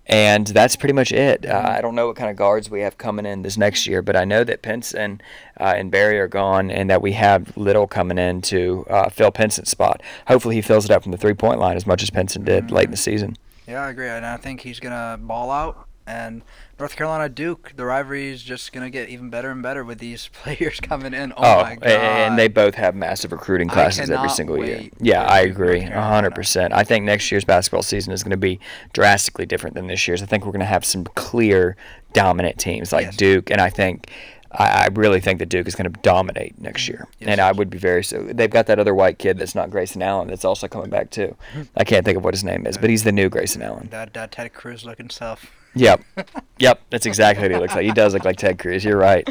and 0.06 0.46
that's 0.48 0.76
pretty 0.76 0.92
much 0.92 1.10
it. 1.10 1.46
Uh, 1.46 1.74
I 1.78 1.80
don't 1.80 1.94
know 1.94 2.08
what 2.08 2.16
kind 2.16 2.30
of 2.30 2.36
guards 2.36 2.68
we 2.70 2.80
have 2.82 2.98
coming 2.98 3.24
in 3.24 3.42
this 3.42 3.56
next 3.56 3.86
year, 3.86 4.02
but 4.02 4.16
I 4.16 4.24
know 4.24 4.44
that 4.44 4.60
Pinson 4.62 5.20
uh, 5.58 5.72
and 5.76 5.90
Berry 5.90 6.18
are 6.18 6.28
gone, 6.28 6.70
and 6.70 6.90
that 6.90 7.00
we 7.00 7.12
have 7.12 7.56
Little 7.56 7.86
coming 7.86 8.18
in 8.18 8.42
to 8.42 8.84
uh, 8.90 9.08
fill 9.08 9.30
Pinson's 9.30 9.70
spot. 9.70 10.02
Hopefully 10.28 10.56
he 10.56 10.60
fills 10.62 10.84
it 10.84 10.90
up 10.90 11.02
from 11.04 11.12
the 11.12 11.18
three 11.18 11.34
point 11.34 11.58
line 11.58 11.76
as 11.76 11.86
much 11.86 12.02
as 12.02 12.10
Pinson 12.10 12.44
did 12.44 12.70
late 12.70 12.84
in 12.86 12.90
the 12.90 12.96
season. 12.96 13.36
Yeah, 13.72 13.84
I 13.84 13.88
agree, 13.90 14.08
and 14.08 14.26
I 14.26 14.36
think 14.36 14.60
he's 14.60 14.80
gonna 14.80 15.18
ball 15.18 15.50
out. 15.50 15.88
And 16.06 16.42
North 16.80 16.96
Carolina 16.96 17.28
Duke, 17.28 17.72
the 17.76 17.84
rivalry 17.86 18.28
is 18.28 18.42
just 18.42 18.72
gonna 18.72 18.90
get 18.90 19.08
even 19.08 19.30
better 19.30 19.50
and 19.50 19.62
better 19.62 19.82
with 19.82 19.98
these 19.98 20.28
players 20.32 20.78
coming 20.78 21.14
in. 21.14 21.32
Oh, 21.32 21.36
oh 21.38 21.62
my 21.62 21.76
god! 21.76 21.86
and 21.88 22.38
they 22.38 22.48
both 22.48 22.74
have 22.74 22.94
massive 22.94 23.32
recruiting 23.32 23.68
classes 23.68 24.10
every 24.10 24.28
single 24.28 24.62
year. 24.62 24.90
Yeah, 25.00 25.22
I 25.22 25.40
agree, 25.40 25.80
100%. 25.80 26.72
I 26.72 26.84
think 26.84 27.06
next 27.06 27.30
year's 27.32 27.44
basketball 27.44 27.82
season 27.82 28.12
is 28.12 28.22
going 28.22 28.32
to 28.32 28.36
be 28.36 28.60
drastically 28.92 29.46
different 29.46 29.74
than 29.74 29.86
this 29.86 30.06
year's. 30.06 30.22
I 30.22 30.26
think 30.26 30.44
we're 30.44 30.52
going 30.52 30.60
to 30.60 30.66
have 30.66 30.84
some 30.84 31.04
clear 31.14 31.76
dominant 32.12 32.58
teams 32.58 32.92
like 32.92 33.06
Yes. 33.06 33.16
Duke, 33.16 33.50
and 33.50 33.60
I 33.60 33.70
think. 33.70 34.10
I 34.52 34.84
I 34.84 34.88
really 34.92 35.20
think 35.20 35.38
that 35.38 35.48
Duke 35.48 35.66
is 35.66 35.74
going 35.74 35.90
to 35.92 36.00
dominate 36.00 36.60
next 36.60 36.88
year, 36.88 37.06
Yes. 37.18 37.28
and 37.30 37.40
I 37.40 37.52
would 37.52 37.70
be 37.70 37.78
very 37.78 38.04
so. 38.04 38.22
They've 38.22 38.50
got 38.50 38.66
that 38.66 38.78
other 38.78 38.94
white 38.94 39.18
kid 39.18 39.38
that's 39.38 39.54
not 39.54 39.70
Grayson 39.70 40.02
Allen 40.02 40.28
that's 40.28 40.44
also 40.44 40.68
coming 40.68 40.90
back 40.90 41.10
too. 41.10 41.36
I 41.76 41.84
can't 41.84 42.04
think 42.04 42.18
of 42.18 42.24
what 42.24 42.34
his 42.34 42.44
name 42.44 42.66
is, 42.66 42.76
but 42.78 42.90
he's 42.90 43.04
the 43.04 43.12
new 43.12 43.28
Grayson 43.28 43.62
Allen. 43.62 43.88
that 43.90 44.12
that 44.14 44.32
Ted 44.32 44.52
Cruz 44.52 44.84
looking 44.84 45.10
stuff. 45.10 45.50
Yep. 45.74 46.02
Yep. 46.58 46.80
That's 46.90 47.06
exactly 47.06 47.42
what 47.42 47.50
he 47.50 47.56
looks 47.56 47.74
like. 47.74 47.84
He 47.84 47.90
does 47.92 48.14
look 48.14 48.24
like 48.24 48.36
Ted 48.36 48.56
Cruz. 48.58 48.84
You're 48.84 48.96
right. 48.98 49.28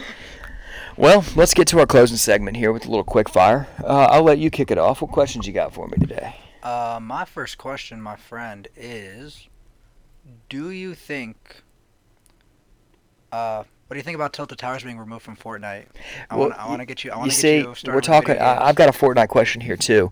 Well, 0.97 1.23
let's 1.37 1.53
get 1.53 1.67
to 1.69 1.79
our 1.79 1.85
closing 1.85 2.17
segment 2.17 2.57
here 2.57 2.73
with 2.73 2.85
a 2.85 2.89
little 2.89 3.05
quick 3.05 3.29
fire. 3.29 3.67
Uh, 3.81 4.07
I'll 4.09 4.23
let 4.23 4.37
you 4.37 4.49
kick 4.49 4.69
it 4.71 4.77
off. 4.77 5.01
What 5.01 5.11
questions 5.11 5.47
you 5.47 5.53
got 5.53 5.73
for 5.73 5.87
me 5.87 5.97
today? 5.97 6.35
Uh, 6.61 6.99
my 7.01 7.23
first 7.23 7.57
question, 7.57 8.01
my 8.01 8.17
friend, 8.17 8.67
is: 8.75 9.47
Do 10.49 10.71
you 10.71 10.93
think? 10.93 11.61
Uh, 13.31 13.63
what 13.91 13.95
do 13.95 13.99
you 13.99 14.03
think 14.03 14.15
about 14.15 14.31
Tilted 14.31 14.57
Towers 14.57 14.85
being 14.85 14.97
removed 14.97 15.21
from 15.21 15.35
Fortnite? 15.35 15.83
I 16.29 16.37
Well, 16.37 16.47
want. 16.47 16.59
I 16.61 16.65
want 16.69 16.79
to 16.79 16.85
get 16.85 17.03
you. 17.03 17.11
I 17.11 17.15
You 17.15 17.19
want 17.19 17.31
to 17.31 17.35
get 17.35 17.41
see, 17.41 17.57
you 17.57 17.75
started. 17.75 17.93
we're 17.93 17.99
talking. 17.99 18.37
I. 18.39 18.67
I've 18.69 18.75
got 18.75 18.87
a 18.87 18.93
Fortnite 18.93 19.27
question 19.27 19.59
here 19.59 19.75
too. 19.75 20.09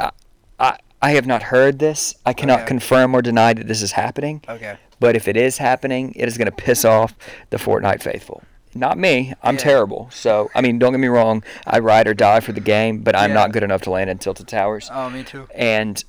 I, 0.00 0.10
I 0.58 0.78
I 1.00 1.12
have 1.12 1.28
not 1.28 1.44
heard 1.44 1.78
this. 1.78 2.16
I 2.26 2.32
cannot 2.32 2.62
Okay. 2.62 2.66
confirm 2.66 3.14
or 3.14 3.22
deny 3.22 3.52
that 3.52 3.68
this 3.68 3.82
is 3.82 3.92
happening. 3.92 4.42
Okay. 4.48 4.76
But 4.98 5.14
if 5.14 5.28
it 5.28 5.36
is 5.36 5.58
happening, 5.58 6.12
it 6.16 6.26
is 6.26 6.36
going 6.36 6.46
to 6.46 6.52
piss 6.52 6.84
off 6.84 7.14
the 7.50 7.56
Fortnite 7.56 8.02
faithful. 8.02 8.42
Not 8.74 8.98
me. 8.98 9.32
I'm 9.44 9.54
Yeah. 9.54 9.60
terrible. 9.60 10.08
So 10.10 10.50
I 10.56 10.60
mean, 10.60 10.80
don't 10.80 10.90
get 10.90 10.98
me 10.98 11.06
wrong. 11.06 11.44
I 11.68 11.78
ride 11.78 12.08
or 12.08 12.14
die 12.14 12.40
for 12.40 12.50
the 12.50 12.58
game, 12.60 12.98
but 12.98 13.14
I'm 13.14 13.30
Yeah. 13.30 13.34
not 13.34 13.52
good 13.52 13.62
enough 13.62 13.82
to 13.82 13.90
land 13.92 14.10
in 14.10 14.18
Tilted 14.18 14.48
Towers. 14.48 14.90
Oh, 14.92 15.08
me 15.08 15.22
too. 15.22 15.46
And 15.54 16.02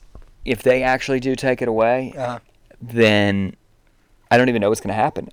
if 0.43 0.63
they 0.63 0.81
actually 0.81 1.19
do 1.19 1.35
take 1.35 1.61
it 1.61 1.67
away, 1.67 2.15
Uh, 2.17 2.39
then 2.81 3.55
I 4.31 4.37
don't 4.39 4.49
even 4.49 4.59
know 4.59 4.69
what's 4.69 4.81
going 4.81 4.95
to 4.95 4.99
happen. 4.99 5.29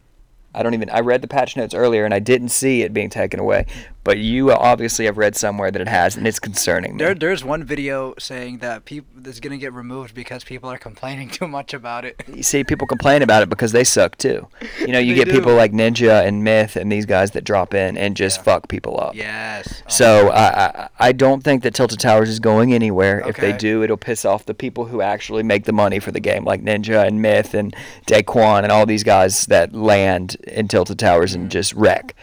I 0.59 0.65
don't 0.65 0.75
even. 0.75 0.91
I 0.91 1.01
read 1.01 1.23
the 1.23 1.29
patch 1.29 1.57
notes 1.57 1.73
earlier 1.73 2.05
and 2.05 2.13
I 2.13 2.19
didn't 2.19 2.49
see 2.49 2.83
it 2.83 2.93
being 2.93 3.11
taken 3.11 3.39
away, 3.39 3.65
but 4.09 4.17
you 4.17 4.51
obviously 4.51 5.05
have 5.05 5.19
read 5.19 5.37
somewhere 5.37 5.71
that 5.71 5.83
it 5.83 5.89
has, 5.89 6.17
and 6.17 6.27
it's 6.27 6.39
concerning 6.41 6.97
me. 6.97 7.05
there, 7.05 7.15
there's 7.15 7.45
one 7.45 7.63
video 7.63 8.15
saying 8.19 8.59
that 8.59 8.87
people 8.87 9.09
that's 9.17 9.39
gonna 9.39 9.59
get 9.59 9.73
removed 9.75 10.15
because 10.15 10.45
people 10.45 10.71
are 10.71 10.79
complaining 10.79 11.29
too 11.39 11.47
much 11.47 11.75
about 11.75 12.07
it. 12.07 12.15
you 12.33 12.43
see, 12.43 12.65
people 12.65 12.87
complain 12.87 13.21
about 13.23 13.43
it 13.43 13.51
because 13.51 13.73
they 13.73 13.85
suck 13.85 14.17
too. 14.17 14.49
You 14.81 14.89
know, 14.89 14.99
you 14.99 15.15
get 15.15 15.29
people 15.29 15.55
like 15.55 15.73
Ninja 15.73 16.27
and 16.27 16.43
Myth 16.43 16.75
and 16.77 16.91
these 16.91 17.05
guys 17.05 17.33
that 17.33 17.45
drop 17.45 17.75
in 17.75 17.99
and 17.99 18.17
just 18.17 18.39
Yeah. 18.39 18.43
fuck 18.45 18.69
people 18.69 18.99
up. 18.99 19.15
Yes. 19.15 19.83
Oh, 19.85 19.91
So 19.91 20.29
I, 20.31 20.47
I 20.85 20.89
I 21.09 21.13
don't 21.13 21.43
think 21.45 21.63
that 21.65 21.75
Tilted 21.75 22.01
Towers 22.01 22.31
is 22.31 22.41
going 22.41 22.73
anywhere. 22.73 23.23
If 23.29 23.37
they 23.37 23.53
do, 23.53 23.83
it'll 23.83 23.97
piss 24.11 24.25
off 24.25 24.47
the 24.47 24.55
people 24.55 24.87
who 24.87 25.03
actually 25.03 25.43
make 25.43 25.65
the 25.65 25.73
money 25.85 25.99
for 25.99 26.13
the 26.13 26.21
game, 26.21 26.45
like 26.45 26.63
Ninja 26.63 27.07
and 27.07 27.21
Myth 27.21 27.53
and 27.53 27.75
Daequan 28.07 28.63
and 28.63 28.73
all 28.73 28.87
these 28.87 29.05
guys 29.05 29.45
that 29.47 29.75
land 29.75 30.37
in 30.47 30.67
Tilted 30.69 30.99
Towers 30.99 31.33
Mm-hmm. 31.33 31.43
and 31.43 31.51
just 31.51 31.75
wreck. 31.75 32.15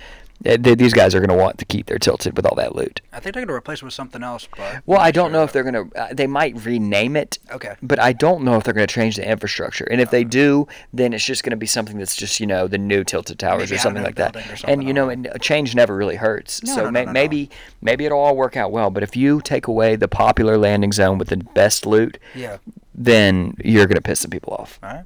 Th- 0.45 0.61
th- 0.61 0.77
These 0.77 0.93
guys 0.93 1.13
are 1.15 1.19
going 1.19 1.35
to 1.35 1.43
want 1.43 1.57
to 1.57 1.65
keep 1.65 1.87
their 1.87 1.97
Tilted 1.97 2.35
with 2.37 2.45
all 2.45 2.55
that 2.55 2.75
loot. 2.75 3.01
I 3.11 3.19
think 3.19 3.33
they're 3.33 3.45
gonna 3.45 3.57
replace 3.57 3.79
it 3.79 3.85
with 3.85 3.93
something 3.93 4.21
else, 4.23 4.47
but. 4.55 4.83
Well, 4.85 4.99
I 4.99 5.09
don't 5.11 5.31
know 5.31 5.43
if 5.43 5.51
they're 5.51 5.63
going 5.69 5.89
to. 5.89 5.99
Uh, 5.99 6.13
they 6.13 6.27
might 6.27 6.63
rename 6.63 7.15
it, 7.15 7.39
Okay. 7.51 7.75
but 7.81 7.99
I 7.99 8.13
don't 8.13 8.43
know 8.43 8.55
if 8.55 8.63
they're 8.63 8.73
going 8.73 8.85
to 8.87 8.93
change 8.93 9.15
the 9.15 9.27
infrastructure. 9.29 9.85
And 9.85 9.99
if 9.99 10.11
they 10.11 10.23
do, 10.23 10.67
then 10.93 11.13
it's 11.13 11.25
just 11.25 11.43
going 11.43 11.51
to 11.51 11.57
be 11.57 11.65
something 11.65 11.97
that's 11.97 12.15
just 12.15 12.39
you 12.39 12.45
know 12.47 12.67
the 12.67 12.77
new 12.77 13.03
Tilted 13.03 13.39
Towers 13.39 13.69
Maybe 13.69 13.75
or 13.75 13.79
something 13.79 14.03
like 14.03 14.15
that. 14.15 14.35
or 14.35 14.43
And 14.69 14.83
you 14.83 14.93
know, 14.93 15.09
and 15.09 15.25
a 15.31 15.39
change 15.39 15.73
never 15.75 15.95
really 15.95 16.15
hurts. 16.17 16.61
No, 16.63 16.75
so 16.75 16.81
no, 16.83 16.89
no, 16.89 16.91
may- 16.91 17.11
maybe 17.11 17.49
maybe 17.81 18.05
it'll 18.05 18.19
all 18.19 18.35
work 18.35 18.55
out 18.55 18.71
well. 18.71 18.89
But 18.91 19.03
if 19.03 19.15
you 19.15 19.41
take 19.41 19.67
away 19.67 19.95
the 19.95 20.07
popular 20.07 20.57
landing 20.57 20.91
zone 20.91 21.17
with 21.17 21.29
the 21.29 21.37
best 21.37 21.85
loot, 21.85 22.17
Yeah. 22.35 22.57
then 22.93 23.55
you're 23.63 23.87
going 23.87 23.95
to 23.95 24.01
piss 24.01 24.19
some 24.19 24.31
people 24.31 24.53
off. 24.53 24.79
All 24.83 24.89
right. 24.89 25.05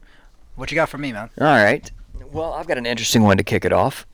What 0.56 0.71
you 0.71 0.75
got 0.75 0.89
for 0.89 0.97
me, 0.97 1.13
man? 1.13 1.30
All 1.39 1.47
right. 1.47 1.89
Well, 2.32 2.54
I've 2.54 2.67
got 2.67 2.78
an 2.78 2.86
interesting 2.86 3.23
one 3.23 3.38
to 3.38 3.43
kick 3.43 3.63
it 3.65 3.71
off. 3.73 4.06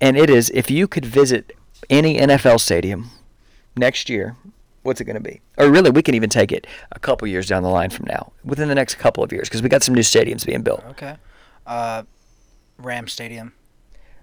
And 0.00 0.16
it 0.16 0.30
is 0.30 0.50
if 0.54 0.70
you 0.70 0.88
could 0.88 1.04
visit 1.04 1.52
any 1.88 2.18
NFL 2.18 2.60
stadium 2.60 3.10
next 3.76 4.08
year, 4.08 4.36
what's 4.82 5.00
it 5.00 5.04
going 5.04 5.14
to 5.14 5.20
be? 5.20 5.40
Or 5.58 5.70
really, 5.70 5.90
we 5.90 6.02
can 6.02 6.14
even 6.14 6.30
take 6.30 6.52
it 6.52 6.66
a 6.92 6.98
couple 6.98 7.28
years 7.28 7.46
down 7.46 7.62
the 7.62 7.68
line 7.68 7.90
from 7.90 8.06
now, 8.06 8.32
within 8.44 8.68
the 8.68 8.74
next 8.74 8.96
couple 8.96 9.22
of 9.22 9.32
years, 9.32 9.48
because 9.48 9.62
we 9.62 9.68
got 9.68 9.82
some 9.82 9.94
new 9.94 10.00
stadiums 10.00 10.46
being 10.46 10.62
built. 10.62 10.84
Okay. 10.90 11.16
Uh, 11.66 12.04
Ram 12.78 13.08
Stadium. 13.08 13.52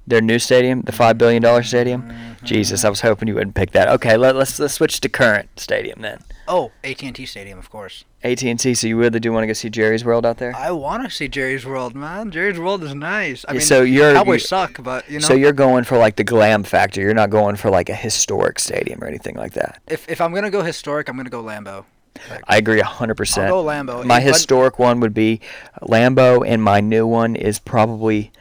Their 0.08 0.22
new 0.22 0.40
stadium, 0.40 0.84
the 0.84 0.94
$5 0.94 1.18
billion 1.18 1.64
stadium. 1.64 2.04
Mm-hmm. 2.04 2.46
Jesus, 2.46 2.86
I 2.86 2.90
was 2.90 3.02
hoping 3.02 3.28
you 3.28 3.36
wouldn't 3.36 3.56
pick 3.56 3.72
that. 3.72 3.90
Okay, 3.90 4.16
let, 4.16 4.36
let's, 4.38 4.58
let's 4.58 4.74
switch 4.74 5.02
to 5.02 5.10
current 5.10 5.50
stadium 5.60 6.02
then. 6.02 6.20
Oh, 6.48 6.72
AT&T 6.84 7.26
Stadium, 7.26 7.60
of 7.60 7.70
course. 7.70 8.06
AT&T, 8.24 8.74
so 8.74 8.88
you 8.88 8.98
really 8.98 9.20
do 9.20 9.32
want 9.34 9.44
to 9.44 9.48
go 9.48 9.54
see 9.54 9.70
Jerry's 9.70 10.06
World 10.06 10.26
out 10.26 10.38
there? 10.38 10.56
I 10.56 10.72
want 10.72 11.04
to 11.04 11.10
see 11.10 11.28
Jerry's 11.28 11.66
World, 11.66 11.94
man. 11.96 12.32
Jerry's 12.32 12.58
World 12.60 12.84
is 12.84 12.96
nice. 12.96 13.44
I 13.48 13.52
Yeah, 13.52 13.58
mean, 13.58 13.68
so 13.68 13.82
you're- 13.82 14.14
Cowboys 14.14 14.42
you- 14.44 14.48
suck, 14.48 14.82
but 14.82 15.10
you 15.10 15.20
know, 15.20 15.28
So 15.28 15.34
you're 15.34 15.52
going 15.54 15.84
for 15.84 15.98
like 15.98 16.16
the 16.16 16.24
glam 16.24 16.64
factor. 16.64 17.02
You're 17.02 17.14
not 17.14 17.30
going 17.30 17.58
for 17.58 17.70
like 17.70 17.90
a 17.90 17.96
historic 17.96 18.60
stadium 18.60 19.04
or 19.04 19.08
anything 19.08 19.36
like 19.36 19.54
that. 19.54 19.82
if 19.88 20.08
if 20.10 20.22
I'm 20.22 20.34
gonna 20.34 20.50
go 20.50 20.62
historic, 20.64 21.10
I'm 21.10 21.18
gonna 21.18 21.30
go 21.30 21.44
Lambeau. 21.44 21.84
I 22.48 22.58
agree 22.58 22.82
100%. 22.82 23.44
I'll 23.48 23.64
go 23.64 23.70
Lambeau. 23.70 24.04
My 24.06 24.16
I- 24.16 24.20
historic 24.22 24.80
one 24.80 25.00
would 25.02 25.14
be 25.14 25.40
Lambeau, 25.82 26.44
and 26.48 26.64
my 26.64 26.80
new 26.82 27.06
one 27.06 27.36
is 27.36 27.60
probably, 27.60 28.32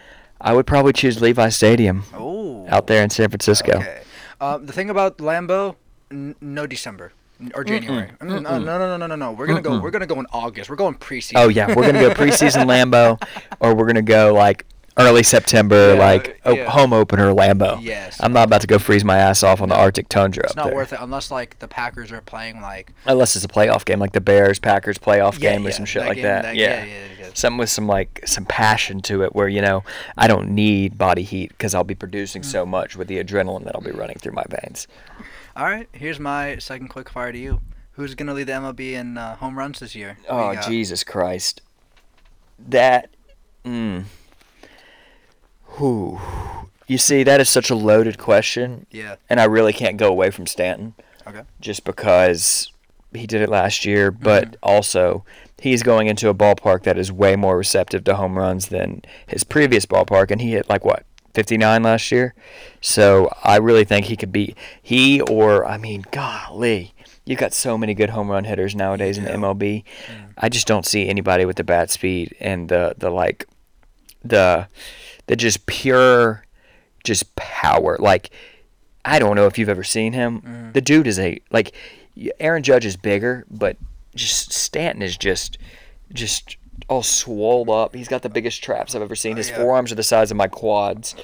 I 0.40 0.55
would 0.55 0.66
probably 0.66 0.92
choose 0.95 1.21
Levi 1.21 1.49
Stadium 1.51 2.05
Oh. 2.16 2.64
out 2.69 2.87
there 2.87 3.03
in 3.03 3.11
San 3.11 3.29
Francisco. 3.29 3.79
Okay. 3.79 3.99
Uh, 4.40 4.59
the 4.59 4.73
thing 4.73 4.88
about 4.90 5.19
Lambeau, 5.19 5.75
n- 6.11 6.37
no 6.40 6.66
December 6.66 7.12
or 7.55 7.64
January. 7.64 8.11
Mm, 8.20 8.42
No, 8.42 8.59
no, 8.59 8.59
no, 8.59 8.79
no, 8.79 8.96
no, 8.96 9.07
no, 9.07 9.14
no. 9.16 9.33
We're 9.33 9.46
gonna 9.46 9.62
go. 9.62 9.81
We're 9.81 9.90
gonna 9.90 10.07
go 10.07 10.18
in 10.20 10.27
August. 10.33 10.70
We're 10.70 10.77
going 10.77 10.94
preseason. 10.94 11.33
Oh 11.37 11.49
yeah, 11.49 11.68
we're 11.68 11.87
gonna 11.87 12.01
go 12.01 12.11
preseason 12.11 12.66
Lambeau, 12.66 13.20
or 13.61 13.75
we're 13.75 13.87
gonna 13.87 14.03
go 14.03 14.33
like 14.35 14.64
early 14.99 15.22
September, 15.22 15.92
Yeah, 15.92 15.99
like 16.01 16.40
o- 16.46 16.55
yeah. 16.55 16.70
home 16.70 16.94
opener 16.94 17.27
Lambeau. 17.35 17.79
Yes. 17.83 18.16
I'm 18.18 18.33
not 18.33 18.44
about 18.49 18.62
to 18.62 18.66
go 18.66 18.79
freeze 18.79 19.05
my 19.05 19.18
ass 19.18 19.42
off 19.42 19.61
on 19.61 19.68
the 19.68 19.75
Arctic 19.77 20.09
tundra 20.09 20.44
It's 20.44 20.57
not 20.57 20.68
there. 20.68 20.75
worth 20.75 20.94
it 20.94 20.99
unless 21.03 21.31
like 21.31 21.59
the 21.59 21.68
Packers 21.68 22.11
are 22.12 22.22
playing 22.22 22.62
like 22.62 22.92
Unless 23.05 23.37
it's 23.37 23.44
a 23.44 23.49
playoff 23.49 23.85
game, 23.85 23.99
like 24.01 24.12
the 24.12 24.22
Bears 24.22 24.59
Packers 24.59 24.96
playoff 24.96 25.35
Yeah, 25.38 25.53
game 25.53 25.66
or 25.66 25.70
some 25.72 25.85
shit 25.85 26.01
that 26.03 26.09
like 26.09 26.16
game- 26.16 26.22
that. 26.25 26.42
that- 26.44 26.57
yeah. 26.57 26.83
yeah, 26.83 26.85
yeah, 26.87 27.05
yeah. 27.20 27.29
Something 27.35 27.59
with 27.59 27.68
some 27.68 27.87
like 27.87 28.22
some 28.25 28.46
passion 28.46 29.03
to 29.03 29.22
it, 29.22 29.35
where 29.35 29.49
you 29.49 29.61
know 29.61 29.85
I 30.16 30.29
don't 30.29 30.49
need 30.53 30.96
body 30.96 31.25
heat 31.25 31.51
because 31.51 31.75
I'll 31.75 31.85
be 31.85 31.94
producing 31.94 32.42
so 32.42 32.64
much 32.64 32.96
with 32.96 33.09
the 33.09 33.22
adrenaline 33.22 33.64
that 33.64 33.75
I'll 33.77 33.83
be 33.83 33.90
running 33.90 34.17
through 34.17 34.33
my 34.33 34.44
veins. 34.48 34.88
All 35.57 35.65
right, 35.65 35.88
here's 35.92 36.21
my 36.21 36.59
second 36.59 36.88
quick 36.88 37.09
fire 37.09 37.33
to 37.33 37.38
you. 37.38 37.61
Who's 37.92 38.15
gonna 38.15 38.35
lead 38.35 38.44
the 38.48 38.52
MLB 38.52 38.92
in 38.92 39.17
uh, 39.17 39.37
home 39.37 39.57
runs 39.59 39.81
this 39.81 39.94
year? 39.94 40.19
Who 40.29 40.35
Oh 40.35 40.50
you 40.50 40.57
got? 40.57 40.69
Jesus 40.69 41.02
Christ. 41.02 41.63
That. 42.59 43.09
Mm. 43.65 44.04
Who? 45.65 46.21
You 46.87 46.98
see, 46.98 47.23
that 47.23 47.40
is 47.40 47.48
such 47.48 47.71
a 47.71 47.75
loaded 47.75 48.19
question, 48.19 48.87
Yeah. 48.90 49.17
and 49.31 49.40
I 49.40 49.44
really 49.44 49.73
can't 49.73 49.96
go 49.96 50.09
away 50.09 50.31
from 50.31 50.46
Stanton. 50.46 50.94
Okay. 51.27 51.42
Just 51.61 51.85
because 51.85 52.71
he 53.15 53.27
did 53.27 53.40
it 53.40 53.48
last 53.48 53.85
year, 53.87 54.11
but 54.11 54.57
also 54.63 55.25
he's 55.59 55.83
going 55.83 56.07
into 56.07 56.29
a 56.29 56.35
ballpark 56.35 56.83
that 56.83 56.98
is 56.98 57.11
way 57.11 57.35
more 57.35 57.57
receptive 57.57 58.04
to 58.04 58.15
home 58.17 58.37
runs 58.37 58.69
than 58.69 59.00
his 59.27 59.42
previous 59.42 59.87
ballpark, 59.87 60.31
and 60.31 60.42
he 60.42 60.52
hit 60.52 60.69
like 60.69 60.85
what 60.85 61.06
59 61.37 61.83
last 61.83 62.11
year. 62.11 62.35
So 62.81 63.31
I 63.45 63.57
really 63.59 63.85
think 63.85 64.07
he 64.07 64.17
could 64.17 64.33
be 64.33 64.57
he 64.83 65.21
or 65.21 65.67
I 65.67 65.77
mean, 65.77 66.05
golly, 66.11 66.95
you've 67.27 67.39
got 67.39 67.53
so 67.53 67.77
many 67.77 67.93
good 67.95 68.11
home 68.11 68.31
run 68.31 68.45
hitters 68.45 68.75
nowadays 68.75 69.19
in 69.19 69.25
the 69.25 69.31
Yeah. 69.31 69.37
MLB. 69.37 69.85
I 70.39 70.49
just 70.49 70.67
don't 70.67 70.87
see 70.87 71.07
anybody 71.09 71.45
with 71.45 71.57
the 71.57 71.65
bat 71.65 71.91
speed 71.91 72.35
and 72.41 72.69
the 72.71 72.95
the 72.97 73.11
like 73.11 73.47
the 74.25 74.67
the 75.27 75.37
just 75.37 75.67
pure 75.67 76.45
just 77.05 77.37
power 77.37 77.97
like 78.01 78.31
I 79.05 79.19
don't 79.19 79.37
know 79.37 79.47
if 79.47 79.59
you've 79.59 79.69
ever 79.69 79.85
seen 79.85 80.15
him. 80.15 80.41
Mm-hmm. 80.41 80.73
The 80.73 80.81
dude 80.81 81.07
is 81.07 81.19
a 81.19 81.39
like 81.51 81.73
Aaron 82.41 82.63
Judge 82.63 82.87
is 82.87 82.97
bigger, 82.97 83.45
but 83.51 83.77
just 84.15 84.53
Stanton 84.55 85.03
is 85.03 85.19
just 85.19 85.59
just 86.15 86.57
all 86.89 87.03
swole 87.03 87.71
up. 87.71 87.95
He's 87.95 88.09
got 88.09 88.23
the 88.23 88.29
biggest 88.29 88.63
traps 88.63 88.95
I've 88.95 89.03
ever 89.03 89.17
seen. 89.17 89.37
His 89.37 89.51
yeah. 89.51 89.57
forearms 89.57 89.93
are 89.93 89.97
the 89.97 90.03
size 90.03 90.31
of 90.31 90.37
my 90.37 90.47
quads. 90.47 91.15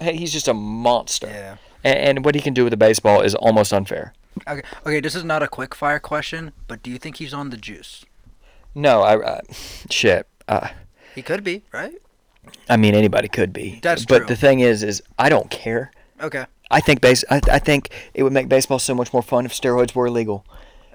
Hey, 0.00 0.16
he's 0.16 0.32
just 0.32 0.48
a 0.48 0.54
monster. 0.54 1.28
Yeah. 1.28 1.56
And, 1.84 1.98
and 1.98 2.24
what 2.24 2.34
he 2.34 2.40
can 2.40 2.54
do 2.54 2.64
with 2.64 2.72
a 2.72 2.76
baseball 2.76 3.20
is 3.20 3.34
almost 3.34 3.72
unfair. 3.72 4.14
Okay. 4.48 4.62
Okay. 4.86 5.00
This 5.00 5.14
is 5.14 5.24
not 5.24 5.42
a 5.42 5.48
quick 5.48 5.74
fire 5.74 5.98
question, 5.98 6.52
but 6.68 6.82
do 6.82 6.90
you 6.90 6.98
think 6.98 7.16
he's 7.16 7.34
on 7.34 7.50
the 7.50 7.56
juice? 7.56 8.04
No, 8.74 9.02
I, 9.02 9.36
I 9.36 9.40
shit. 9.90 10.26
Uh, 10.46 10.68
He 11.14 11.22
could 11.22 11.42
be, 11.42 11.64
right? 11.72 11.94
I 12.68 12.76
mean, 12.76 12.94
anybody 12.94 13.28
could 13.28 13.52
be. 13.52 13.80
That's 13.82 14.04
but 14.04 14.18
true. 14.18 14.26
the 14.28 14.36
thing 14.36 14.60
is, 14.60 14.82
is 14.82 15.02
I 15.18 15.28
don't 15.28 15.50
care. 15.50 15.90
Okay. 16.20 16.46
I 16.70 16.80
think 16.80 17.00
base. 17.00 17.24
I, 17.30 17.40
I 17.50 17.58
think 17.58 17.90
it 18.14 18.22
would 18.22 18.32
make 18.32 18.48
baseball 18.48 18.78
so 18.78 18.94
much 18.94 19.12
more 19.12 19.22
fun 19.22 19.44
if 19.44 19.52
steroids 19.52 19.94
were 19.94 20.06
illegal. 20.06 20.46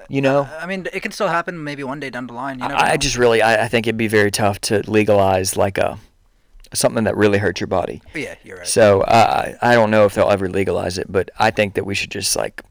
You 0.07 0.21
know, 0.21 0.47
I 0.59 0.65
mean, 0.65 0.87
it 0.93 1.01
can 1.01 1.11
still 1.11 1.27
happen 1.27 1.63
maybe 1.63 1.83
one 1.83 1.99
day 1.99 2.09
down 2.09 2.27
the 2.27 2.33
line. 2.33 2.59
You 2.59 2.65
I, 2.65 2.91
I 2.91 2.97
just 2.97 3.17
really, 3.17 3.41
I, 3.41 3.65
I 3.65 3.67
think 3.67 3.87
it'd 3.87 3.97
be 3.97 4.07
very 4.07 4.31
tough 4.31 4.61
to 4.61 4.83
legalize 4.89 5.57
like 5.57 5.77
a 5.77 5.97
something 6.73 7.05
that 7.05 7.15
really 7.15 7.37
hurts 7.37 7.59
your 7.59 7.67
body. 7.67 8.01
Yeah, 8.13 8.35
you're 8.43 8.57
right. 8.57 8.67
So 8.67 9.01
uh, 9.01 9.53
I 9.61 9.71
I 9.71 9.75
don't 9.75 9.91
know 9.91 10.05
if 10.05 10.13
they'll 10.13 10.29
ever 10.29 10.49
legalize 10.49 10.97
it, 10.97 11.11
but 11.11 11.31
I 11.39 11.51
think 11.51 11.73
that 11.75 11.85
we 11.85 11.95
should 11.95 12.11
just 12.11 12.35
like 12.35 12.61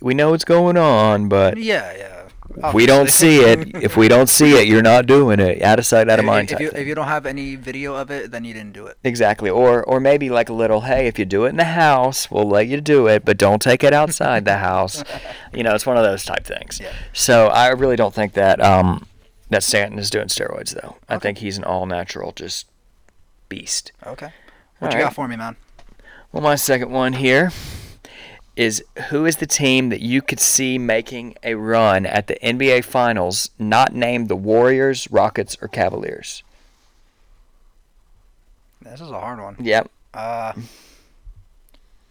we 0.00 0.14
know 0.14 0.30
what's 0.30 0.44
going 0.44 0.76
on, 0.76 1.28
but 1.28 1.58
yeah, 1.58 1.96
yeah. 1.96 2.21
If 2.56 2.74
we 2.74 2.86
don't 2.86 3.08
see 3.08 3.40
it. 3.40 3.82
If 3.82 3.96
we 3.96 4.08
don't 4.08 4.28
see 4.28 4.58
it, 4.58 4.66
you're 4.66 4.82
not 4.82 5.06
doing 5.06 5.40
it. 5.40 5.62
Out 5.62 5.78
of 5.78 5.86
sight, 5.86 6.08
out 6.08 6.18
of 6.18 6.24
mind. 6.24 6.52
If 6.52 6.60
you, 6.60 6.70
if 6.74 6.86
you 6.86 6.94
don't 6.94 7.08
have 7.08 7.26
any 7.26 7.56
video 7.56 7.94
of 7.94 8.10
it, 8.10 8.30
then 8.30 8.44
you 8.44 8.52
didn't 8.54 8.72
do 8.72 8.86
it. 8.86 8.98
Exactly. 9.04 9.50
Or 9.50 9.82
or 9.84 10.00
maybe 10.00 10.30
like 10.30 10.48
a 10.48 10.52
little, 10.52 10.82
hey, 10.82 11.06
if 11.06 11.18
you 11.18 11.24
do 11.24 11.44
it 11.44 11.50
in 11.50 11.56
the 11.56 11.64
house, 11.64 12.30
we'll 12.30 12.48
let 12.48 12.68
you 12.68 12.80
do 12.80 13.06
it, 13.06 13.24
but 13.24 13.38
don't 13.38 13.60
take 13.62 13.82
it 13.84 13.92
outside 13.92 14.44
the 14.44 14.58
house. 14.58 15.02
You 15.54 15.62
know, 15.62 15.74
it's 15.74 15.84
one 15.84 15.98
of 15.98 16.02
those 16.02 16.24
type 16.24 16.44
things. 16.46 16.80
Yeah. 16.80 16.94
So 17.12 17.48
I 17.48 17.68
really 17.68 17.94
don't 17.96 18.14
think 18.14 18.32
that 18.32 18.58
um 18.62 19.06
that 19.50 19.62
Stanton 19.62 19.98
is 19.98 20.08
doing 20.08 20.28
steroids 20.28 20.74
though. 20.80 20.96
I 21.10 21.18
think 21.18 21.38
he's 21.38 21.58
an 21.58 21.64
all 21.64 21.84
natural 21.84 22.32
just 22.32 22.66
beast. 23.50 23.92
Okay. 24.06 24.32
What 24.78 24.88
All 24.88 24.98
you 24.98 25.02
right. 25.02 25.08
got 25.08 25.14
for 25.14 25.28
me, 25.28 25.36
man? 25.36 25.56
Well, 26.32 26.42
my 26.42 26.54
second 26.54 26.90
one 26.90 27.12
here 27.12 27.52
is 28.56 28.84
who 29.08 29.24
is 29.26 29.36
the 29.36 29.46
team 29.46 29.88
that 29.88 30.00
you 30.00 30.20
could 30.22 30.40
see 30.40 30.76
making 30.78 31.36
a 31.42 31.54
run 31.54 32.04
at 32.06 32.26
the 32.26 32.34
NBA 32.42 32.84
Finals, 32.84 33.50
not 33.58 33.94
named 33.94 34.28
the 34.28 34.36
Warriors, 34.36 35.10
Rockets, 35.10 35.56
or 35.62 35.68
Cavaliers? 35.68 36.42
This 38.82 39.00
is 39.00 39.10
a 39.10 39.18
hard 39.20 39.40
one. 39.40 39.56
Yep, 39.60 39.90
Uh, 40.14 40.52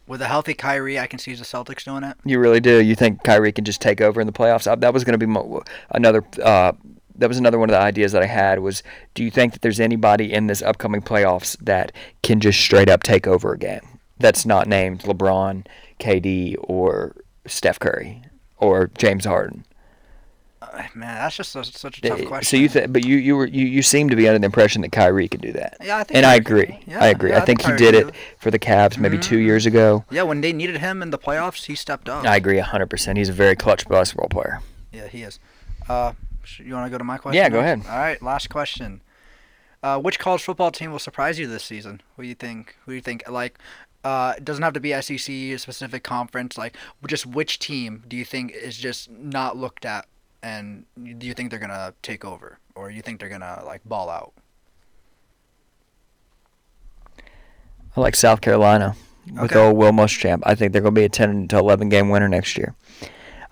with 0.07 0.21
a 0.21 0.27
healthy 0.27 0.53
Kyrie, 0.53 0.99
I 0.99 1.07
can 1.07 1.19
see 1.19 1.33
the 1.35 1.43
Celtics 1.43 1.83
doing 1.85 2.03
it. 2.03 2.17
you 2.25 2.39
really 2.39 2.59
do. 2.59 2.81
You 2.81 2.95
think 2.95 3.23
Kyrie 3.23 3.51
can 3.51 3.63
just 3.65 3.81
take 3.81 4.01
over 4.01 4.19
in 4.19 4.27
the 4.27 4.33
playoffs? 4.33 4.63
That 4.79 4.93
was 4.93 5.03
going 5.03 5.13
to 5.13 5.17
be 5.17 5.25
mo- 5.25 5.63
another. 5.91 6.23
Uh, 6.41 6.71
that 7.15 7.27
was 7.27 7.37
another 7.37 7.59
one 7.59 7.69
of 7.69 7.73
the 7.73 7.79
ideas 7.79 8.13
that 8.13 8.23
I 8.23 8.25
had. 8.25 8.59
Was 8.59 8.83
do 9.13 9.23
you 9.23 9.29
think 9.29 9.53
that 9.53 9.61
there's 9.61 9.79
anybody 9.79 10.33
in 10.33 10.47
this 10.47 10.61
upcoming 10.61 11.01
playoffs 11.01 11.55
that 11.59 11.91
can 12.23 12.39
just 12.39 12.59
straight 12.59 12.89
up 12.89 13.03
take 13.03 13.27
over 13.27 13.53
a 13.53 13.57
game? 13.57 13.81
That's 14.17 14.45
not 14.45 14.67
named 14.67 15.01
LeBron, 15.03 15.65
KD, 16.01 16.55
or 16.59 17.15
Steph 17.45 17.79
Curry, 17.79 18.21
or 18.57 18.89
James 18.97 19.25
Harden. 19.25 19.65
Uh, 20.61 20.83
man, 20.93 21.15
that's 21.15 21.35
just 21.35 21.55
a, 21.55 21.63
such 21.63 21.97
a 21.97 22.01
tough 22.01 22.23
question. 22.25 22.43
So 22.43 22.61
you, 22.61 22.69
th- 22.69 22.93
but 22.93 23.03
you, 23.03 23.17
you 23.17 23.35
were, 23.35 23.47
you, 23.47 23.65
you 23.65 23.81
seem 23.81 24.09
to 24.09 24.15
be 24.15 24.27
under 24.27 24.39
the 24.39 24.45
impression 24.45 24.83
that 24.83 24.91
Kyrie 24.91 25.27
could 25.27 25.41
do 25.41 25.51
that. 25.53 25.77
Yeah, 25.83 25.97
I 25.97 26.03
think 26.03 26.17
and 26.17 26.25
I 26.25 26.35
agree. 26.35 26.79
yeah, 26.85 27.03
I 27.03 27.07
agree. 27.07 27.31
yeah, 27.31 27.37
I 27.39 27.41
I 27.41 27.45
think 27.45 27.61
think 27.61 27.79
he 27.79 27.85
did 27.85 27.95
it 27.95 28.13
for 28.37 28.51
the 28.51 28.59
Cavs 28.59 28.97
maybe 28.97 29.17
two 29.17 29.39
years 29.39 29.65
ago. 29.65 30.05
yeah, 30.11 30.21
when 30.21 30.41
they 30.41 30.53
needed 30.53 30.77
him 30.77 31.01
in 31.01 31.09
the 31.09 31.17
playoffs, 31.17 31.65
he 31.65 31.75
stepped 31.75 32.07
up. 32.07 32.25
I 32.25 32.35
agree 32.35 32.59
hundred 32.59 32.89
percent. 32.89 33.17
He's 33.17 33.29
a 33.29 33.33
very 33.33 33.55
clutch 33.55 33.87
basketball 33.87 34.29
player. 34.29 34.61
Yeah, 34.91 35.07
he 35.07 35.23
is. 35.23 35.39
Uh, 35.89 36.13
you 36.57 36.73
want 36.73 36.85
to 36.85 36.91
go 36.91 36.97
to 36.97 37.03
my 37.03 37.17
question? 37.17 37.37
Yeah, 37.37 37.49
go 37.49 37.59
ahead. 37.59 37.81
All 37.89 37.97
right, 37.97 38.21
last 38.21 38.49
question. 38.49 39.01
Uh, 39.83 39.99
which 39.99 40.19
college 40.19 40.43
football 40.43 40.69
team 40.69 40.91
will 40.91 40.99
surprise 40.99 41.39
you 41.39 41.47
this 41.47 41.63
season? 41.63 42.01
Who 42.15 42.21
do 42.21 42.29
you 42.29 42.35
think? 42.35 42.75
Who 42.85 42.91
do 42.91 42.95
you 42.95 43.01
think? 43.01 43.27
Like, 43.27 43.57
uh, 44.03 44.33
it 44.37 44.45
doesn't 44.45 44.63
have 44.63 44.73
to 44.73 44.79
be 44.79 44.99
SEC, 45.01 45.29
a 45.29 45.57
specific 45.57 46.03
conference. 46.03 46.57
Like, 46.57 46.75
just 47.07 47.25
which 47.25 47.59
team 47.59 48.03
do 48.07 48.15
you 48.17 48.25
think 48.25 48.51
is 48.51 48.77
just 48.77 49.09
not 49.11 49.57
looked 49.57 49.85
at, 49.85 50.07
and 50.41 50.85
do 50.95 51.25
you 51.27 51.33
think 51.33 51.49
they're 51.51 51.59
gonna 51.59 51.93
take 52.01 52.25
over, 52.25 52.57
or 52.75 52.89
you 52.91 53.01
think 53.01 53.19
they're 53.19 53.29
gonna 53.29 53.61
like 53.65 53.81
ball 53.85 54.09
out? 54.09 54.33
I 57.95 57.99
like 58.01 58.15
South 58.15 58.41
Carolina 58.41 58.95
with 59.33 59.51
Okay. 59.51 59.59
old 59.59 59.75
Will 59.77 59.91
Muschamp. 59.91 60.41
I 60.43 60.55
think 60.55 60.71
they're 60.71 60.81
going 60.81 60.95
to 60.95 60.99
be 61.01 61.05
a 61.05 61.09
ten 61.09 61.47
to 61.49 61.57
eleven 61.57 61.89
game 61.89 62.09
winner 62.09 62.29
next 62.29 62.57
year. 62.57 62.73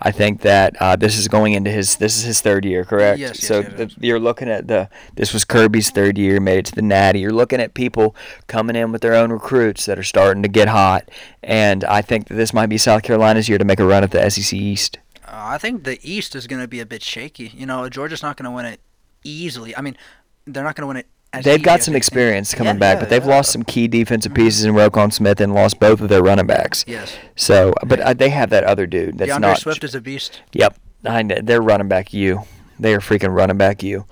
I 0.02 0.12
think 0.12 0.42
that 0.42 0.78
uh, 0.80 0.96
this 0.96 1.18
is 1.18 1.28
going 1.28 1.54
into 1.54 1.70
his 1.70 1.98
this 1.98 2.16
is 2.18 2.24
his 2.24 2.42
third 2.42 2.64
year, 2.64 2.86
correct? 2.86 3.20
Yes, 3.20 3.42
yes, 3.42 3.48
so 3.48 3.60
yes, 3.60 3.74
the, 3.74 3.96
you're 4.00 4.20
looking 4.20 4.48
at 4.48 4.68
the 4.68 4.90
this 5.16 5.34
was 5.34 5.44
Kirby's 5.44 5.90
third 5.90 6.18
year, 6.18 6.40
made 6.40 6.60
it 6.60 6.66
to 6.68 6.76
the 6.76 6.82
Natty. 6.82 7.20
You're 7.20 7.34
looking 7.34 7.60
at 7.60 7.74
people 7.74 8.16
coming 8.48 8.76
in 8.76 8.92
with 8.92 9.02
their 9.02 9.14
own 9.14 9.32
recruits 9.32 9.86
that 9.88 10.00
are 10.00 10.04
starting 10.04 10.42
to 10.44 10.50
get 10.50 10.70
hot, 10.70 11.10
and 11.44 11.84
I 11.84 12.02
think 12.02 12.30
that 12.30 12.36
this 12.36 12.54
might 12.54 12.68
be 12.68 12.78
South 12.78 13.04
Carolina's 13.04 13.50
year 13.50 13.58
to 13.58 13.66
make 13.66 13.80
a 13.80 13.86
run 13.86 14.04
at 14.04 14.12
the 14.12 14.30
SEC 14.30 14.54
East. 14.54 15.00
Uh, 15.26 15.32
I 15.34 15.58
think 15.58 15.84
the 15.84 16.00
East 16.02 16.34
is 16.34 16.48
gonna 16.48 16.68
be 16.68 16.80
a 16.80 16.86
bit 16.86 17.04
shaky. 17.04 17.52
You 17.54 17.66
know, 17.66 17.90
Georgia's 17.90 18.24
not 18.24 18.38
gonna 18.38 18.52
win 18.52 18.66
it 18.66 18.80
easily. 19.26 19.76
I 19.76 19.82
mean, 19.82 19.98
they're 20.46 20.64
not 20.64 20.76
gonna 20.76 20.88
win 20.88 20.98
it. 20.98 21.08
They've 21.44 21.62
got 21.62 21.84
some 21.84 21.96
experience 21.96 22.54
coming 22.56 22.74
Yeah, 22.76 22.80
back, 22.80 22.96
yeah, 22.96 23.00
but 23.02 23.10
they've 23.10 23.24
yeah. 23.24 23.36
Lost 23.36 23.52
some 23.52 23.64
key 23.64 23.88
defensive 23.88 24.34
pieces 24.34 24.66
in 24.66 24.74
Roquan 24.74 25.14
Smith 25.14 25.40
and 25.40 25.54
lost 25.54 25.80
both 25.80 26.02
of 26.02 26.10
their 26.10 26.24
running 26.24 26.48
backs. 26.48 26.84
Yes. 26.88 27.16
So, 27.36 27.74
but 27.86 28.00
uh, 28.00 28.14
they 28.14 28.30
have 28.30 28.50
that 28.50 28.64
other 28.64 28.88
dude 28.88 29.20
that's 29.20 29.32
DeAndre 29.32 29.40
not. 29.42 29.60
Swift 29.60 29.84
is 29.84 29.94
a 29.94 30.02
beast. 30.02 30.42
Yep, 30.54 30.78
I 31.06 31.22
know. 31.22 31.38
They're 31.42 31.62
running 31.62 31.88
back 31.88 32.14
you. 32.14 32.44
They 32.80 32.96
are 32.96 33.00
freaking 33.00 33.36
running 33.36 33.58
back 33.58 33.84
you. 33.84 34.06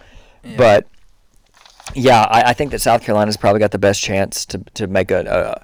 But 0.58 0.86
yeah, 1.96 2.22
I, 2.30 2.50
I 2.50 2.54
think 2.54 2.72
that 2.72 2.80
South 2.80 3.02
Carolina's 3.04 3.36
probably 3.38 3.60
got 3.60 3.72
the 3.72 3.80
best 3.80 4.02
chance 4.02 4.46
to 4.48 4.60
to 4.76 4.88
make 4.88 5.12
a. 5.12 5.64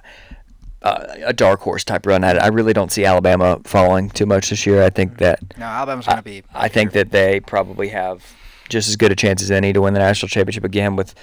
a 0.82 1.32
dark 1.32 1.60
horse 1.60 1.82
type 1.82 2.04
run 2.04 2.22
at 2.24 2.36
it. 2.36 2.40
I 2.40 2.48
really 2.48 2.74
don't 2.74 2.92
see 2.92 3.06
Alabama 3.06 3.58
falling 3.64 4.10
too 4.10 4.26
much 4.26 4.50
this 4.50 4.66
year. 4.66 4.82
I 4.82 4.90
think 4.90 5.16
that 5.16 5.40
No, 5.56 5.64
Alabama's 5.64 6.04
gonna 6.06 6.20
be. 6.20 6.42
I 6.52 6.68
think 6.68 6.92
that 6.92 7.10
they 7.10 7.40
probably 7.40 7.88
have 7.88 8.22
just 8.68 8.88
as 8.88 8.96
good 8.96 9.12
a 9.12 9.16
chance 9.16 9.42
as 9.42 9.50
any 9.50 9.72
to 9.72 9.80
win 9.82 9.94
the 9.94 10.00
national 10.00 10.28
championship 10.28 10.64
again 10.64 10.96
with 10.96 11.14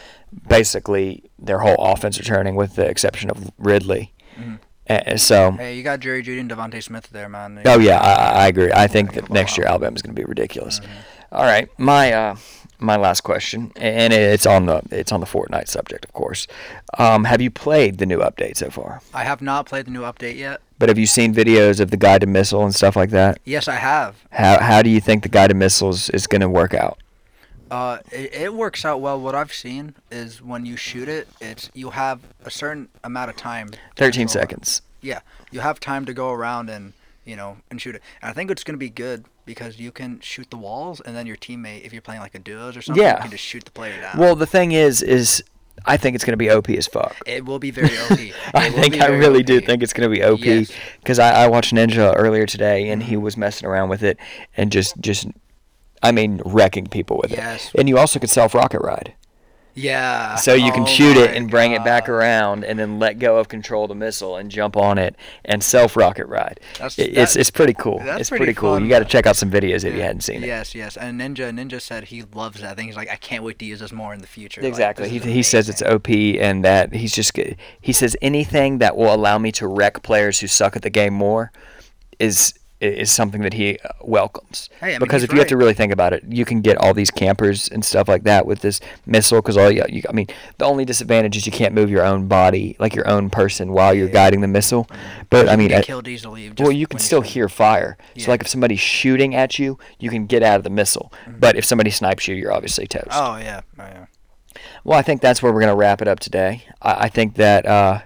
basically 0.47 1.23
their 1.39 1.59
whole 1.59 1.75
offense 1.79 2.17
returning 2.19 2.55
with 2.55 2.75
the 2.75 2.85
exception 2.85 3.29
of 3.29 3.51
Ridley. 3.57 4.13
Mhm. 4.39 4.59
Uh, 4.89 5.17
so, 5.17 5.51
Hey, 5.51 5.77
you 5.77 5.83
got 5.83 5.99
Jerry 5.99 6.21
Jeudy 6.23 6.39
and 6.39 6.49
DeVonta 6.51 6.81
Smith 6.83 7.07
there, 7.11 7.29
man. 7.29 7.61
oh 7.65 7.79
yeah, 7.79 7.99
I, 7.99 8.43
I 8.43 8.47
agree. 8.47 8.71
I 8.73 8.87
think 8.87 9.13
that 9.13 9.29
next 9.29 9.57
year 9.57 9.67
Alabama's 9.67 10.01
going 10.01 10.15
to 10.15 10.19
be 10.19 10.25
ridiculous. 10.25 10.79
Mm-hmm. 10.79 10.91
All 11.33 11.43
right, 11.45 11.69
my 11.77 12.11
uh, 12.11 12.35
my 12.79 12.97
last 12.97 13.21
question, 13.21 13.71
and 13.77 14.11
it's 14.11 14.45
on 14.45 14.65
the 14.65 14.81
it's 14.91 15.13
on 15.13 15.21
the 15.21 15.25
Fortnite 15.25 15.69
subject, 15.69 16.03
of 16.03 16.11
course. 16.11 16.45
Um, 16.97 17.23
have 17.23 17.39
you 17.41 17.49
played 17.49 17.99
the 17.99 18.05
new 18.05 18.19
update 18.19 18.57
so 18.57 18.69
far? 18.69 19.01
I 19.13 19.23
have 19.23 19.41
not 19.41 19.65
played 19.65 19.85
the 19.85 19.91
new 19.91 20.01
update 20.01 20.35
yet. 20.35 20.59
But 20.77 20.89
have 20.89 20.97
you 20.97 21.05
seen 21.05 21.33
videos 21.33 21.79
of 21.79 21.89
the 21.91 21.95
guided 21.95 22.27
missile 22.27 22.65
and 22.65 22.75
stuff 22.75 22.97
like 22.97 23.11
that? 23.11 23.39
Yes, 23.45 23.69
I 23.69 23.75
have. 23.75 24.15
How 24.31 24.59
how 24.59 24.81
do 24.81 24.89
you 24.89 24.99
think 24.99 25.23
the 25.23 25.29
guided 25.29 25.55
missiles 25.55 26.09
is 26.09 26.27
going 26.27 26.41
to 26.41 26.49
work 26.49 26.73
out? 26.73 26.97
Uh, 27.71 27.99
it, 28.11 28.33
it 28.33 28.53
works 28.53 28.83
out 28.85 28.99
well. 29.01 29.19
What 29.19 29.33
I've 29.33 29.53
seen 29.53 29.95
is 30.11 30.41
when 30.41 30.65
you 30.65 30.75
shoot 30.75 31.07
it, 31.07 31.27
it's 31.39 31.71
you 31.73 31.91
have 31.91 32.19
a 32.45 32.51
certain 32.51 32.89
amount 33.03 33.29
of 33.31 33.37
time. 33.37 33.69
Thirteen 33.95 34.27
seconds. 34.27 34.81
Yeah, 35.01 35.21
you 35.51 35.61
have 35.61 35.79
time 35.79 36.05
to 36.05 36.13
go 36.13 36.31
around 36.31 36.69
and 36.69 36.93
you 37.25 37.35
know 37.37 37.57
and 37.71 37.81
shoot 37.81 37.95
it. 37.95 38.01
And 38.21 38.29
I 38.29 38.33
think 38.33 38.51
it's 38.51 38.63
gonna 38.65 38.77
be 38.77 38.89
good 38.89 39.23
because 39.45 39.79
you 39.79 39.91
can 39.91 40.19
shoot 40.19 40.49
the 40.51 40.57
walls, 40.57 40.99
and 41.01 41.15
then 41.15 41.25
your 41.25 41.37
teammate, 41.37 41.83
if 41.85 41.93
you're 41.93 42.01
playing 42.01 42.21
like 42.21 42.35
a 42.35 42.39
duos 42.39 42.75
or 42.77 42.81
something, 42.81 43.01
Yeah. 43.01 43.15
you 43.15 43.21
can 43.23 43.31
just 43.31 43.43
shoot 43.43 43.63
the 43.65 43.71
player 43.71 43.99
down. 44.01 44.17
Well, 44.17 44.35
the 44.35 44.45
thing 44.45 44.73
is, 44.73 45.01
is 45.01 45.43
I 45.85 45.97
think 45.97 46.13
it's 46.15 46.23
going 46.23 46.33
to 46.33 46.37
be 46.37 46.49
OP 46.51 46.69
as 46.69 46.87
fuck. 46.87 47.15
It 47.25 47.45
will 47.45 47.57
be 47.57 47.71
very 47.71 47.97
OP. 47.97 48.19
I 48.53 48.69
think 48.69 49.01
I 49.01 49.07
really 49.07 49.41
do 49.43 49.59
think 49.61 49.81
it's 49.81 49.93
going 49.93 50.07
to 50.09 50.15
be 50.15 50.23
OP 50.23 50.39
Yes. 50.41 50.71
because 50.99 51.17
I, 51.19 51.45
I 51.45 51.47
watched 51.47 51.73
Ninja 51.73 52.13
earlier 52.17 52.45
today 52.45 52.89
and 52.89 53.01
he 53.01 53.17
was 53.17 53.35
messing 53.37 53.67
around 53.67 53.89
with 53.89 54.03
it 54.03 54.17
and 54.55 54.71
just 54.71 54.95
just 54.99 55.27
I 56.03 56.11
mean 56.11 56.41
wrecking 56.45 56.87
people 56.87 57.19
with 57.21 57.31
Yes. 57.31 57.69
it. 57.73 57.79
And 57.79 57.89
you 57.89 57.97
also 57.97 58.19
could 58.19 58.29
self 58.29 58.53
rocket 58.55 58.81
ride. 58.81 59.13
Yeah. 59.73 60.35
So 60.35 60.53
you 60.53 60.69
can 60.73 60.81
Oh 60.83 60.85
shoot 60.85 61.15
it 61.15 61.33
and 61.33 61.49
bring 61.49 61.71
it 61.71 61.81
back 61.85 62.09
around 62.09 62.65
and 62.65 62.77
then 62.77 62.99
let 62.99 63.19
go 63.19 63.37
of 63.37 63.47
control 63.47 63.83
of 63.85 63.87
the 63.89 63.95
missile 63.95 64.35
and 64.35 64.51
jump 64.51 64.75
on 64.75 64.97
it 64.97 65.15
and 65.45 65.63
self 65.63 65.95
rocket 65.95 66.25
ride. 66.27 66.59
That's- 66.73 66.99
It- 66.99 67.17
it's 67.17 67.37
it's 67.37 67.49
pretty 67.51 67.73
cool. 67.73 67.99
that's 67.99 68.19
it's 68.21 68.29
pretty 68.29 68.43
pretty, 68.47 68.57
cool. 68.59 68.73
fun. 68.73 68.83
You 68.83 68.89
got 68.89 68.99
to 68.99 69.05
check 69.05 69.25
out 69.25 69.37
some 69.37 69.49
videos 69.49 69.85
if 69.85 69.93
you 69.95 70.01
hadn't 70.01 70.21
seen 70.21 70.43
it. 70.43 70.47
Yes, 70.47 70.75
yes. 70.75 70.97
And 70.97 71.21
Ninja 71.21 71.51
Ninja 71.57 71.79
said 71.79 72.05
he 72.05 72.23
loves 72.35 72.59
that 72.59 72.75
thing. 72.75 72.87
He's 72.87 72.97
like, 72.97 73.09
I 73.09 73.15
can't 73.15 73.45
wait 73.45 73.59
to 73.59 73.65
use 73.65 73.79
this 73.79 73.93
more 73.93 74.13
in 74.13 74.19
the 74.19 74.27
future. 74.27 74.59
Exactly. 74.59 75.07
this 75.07 75.23
he, 75.23 75.31
he 75.35 75.43
says 75.43 75.69
it's. 75.69 75.81
OP 75.81 76.09
and 76.09 76.65
that 76.65 76.93
he's 76.93 77.13
just 77.15 77.31
he 77.79 77.93
says 77.93 78.17
anything 78.21 78.79
that 78.79 78.97
will 78.97 79.13
allow 79.13 79.37
me 79.37 79.53
to 79.53 79.67
wreck 79.67 80.03
players 80.03 80.39
who 80.41 80.47
suck 80.47 80.75
at 80.75 80.81
the 80.81 80.89
game 80.89 81.13
more 81.13 81.51
is 82.19 82.53
is 82.81 83.11
something 83.11 83.41
that 83.41 83.53
he 83.53 83.77
uh, 83.83 83.89
welcomes. 84.01 84.69
Hey, 84.79 84.87
I 84.87 84.89
mean, 84.91 84.99
because 84.99 85.23
if 85.23 85.31
you 85.31 85.39
have 85.39 85.47
to 85.49 85.57
really 85.57 85.73
think 85.73 85.91
about 85.93 86.13
it, 86.13 86.23
you 86.27 86.45
can 86.45 86.61
get 86.61 86.77
all 86.77 86.93
these 86.93 87.11
campers 87.11 87.67
and 87.69 87.85
stuff 87.85 88.07
like 88.07 88.23
that 88.23 88.45
with 88.45 88.61
this 88.61 88.79
missile. 89.05 89.39
Because 89.41 89.57
all 89.57 89.71
you, 89.71 89.83
you, 89.89 90.01
I 90.09 90.13
mean, 90.13 90.27
the 90.57 90.65
only 90.65 90.83
disadvantage 90.85 91.37
is 91.37 91.45
you 91.45 91.51
can't 91.51 91.73
move 91.73 91.89
your 91.89 92.03
own 92.05 92.27
body, 92.27 92.75
like 92.79 92.95
your 92.95 93.07
own 93.07 93.29
person, 93.29 93.71
while 93.71 93.93
you're 93.93 94.07
Yeah. 94.07 94.13
guiding 94.13 94.41
the 94.41 94.47
missile. 94.47 94.87
But 95.29 95.47
I 95.47 95.53
You 95.53 95.57
mean, 95.57 95.67
get 95.69 95.85
killed 95.85 96.07
easily. 96.07 96.51
well, 96.57 96.71
you 96.71 96.87
can 96.87 96.99
still 96.99 97.21
hear 97.21 97.47
fire. 97.47 97.97
Yeah. 98.15 98.25
So 98.25 98.31
like 98.31 98.41
if 98.41 98.47
somebody's 98.47 98.79
shooting 98.79 99.35
at 99.35 99.59
you, 99.59 99.77
you 99.99 100.09
can 100.09 100.25
get 100.25 100.41
out 100.43 100.57
of 100.57 100.63
the 100.63 100.69
missile. 100.69 101.13
But 101.39 101.55
if 101.55 101.65
somebody 101.65 101.91
snipes 101.91 102.27
you, 102.27 102.35
you're 102.35 102.51
obviously 102.53 102.87
toast. 102.87 103.07
Oh 103.11 103.37
yeah. 103.37 103.61
Oh 103.79 103.83
yeah. 103.83 104.05
Well, 104.83 104.97
I 104.97 105.01
think 105.01 105.21
that's 105.21 105.41
where 105.41 105.53
we're 105.53 105.61
going 105.61 105.71
to 105.71 105.77
wrap 105.77 106.01
it 106.01 106.07
up 106.07 106.19
today. 106.19 106.63
I, 106.81 107.05
I 107.05 107.09
think 107.09 107.35
that 107.35 107.65
uh, 107.65 108.01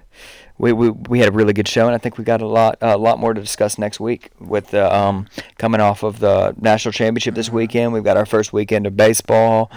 we, 0.58 0.72
we 0.72 0.89
we 0.89 1.20
had 1.20 1.28
a 1.28 1.32
really 1.32 1.53
good 1.53 1.68
show, 1.68 1.86
and 1.86 1.93
I 1.93 1.97
think 1.97 2.18
we 2.18 2.24
got 2.24 2.41
a 2.41 2.47
lot 2.47 2.78
a 2.82 2.97
lot 2.97 3.20
more 3.20 3.34
to 3.34 3.41
discuss 3.41 3.78
next 3.78 3.99
week 3.99 4.30
with 4.39 4.68
the 4.68 4.93
um, 4.93 5.28
coming 5.58 5.82
off 5.82 6.03
of 6.03 6.20
the 6.20 6.56
national 6.60 6.93
championship 6.93 7.36
this 7.36 7.49
weekend. 7.49 7.91
We've 7.93 8.03
got 8.03 8.18
our 8.18 8.26
first 8.26 8.53
weekend 8.53 8.88
of 8.88 8.95
baseball. 8.95 9.72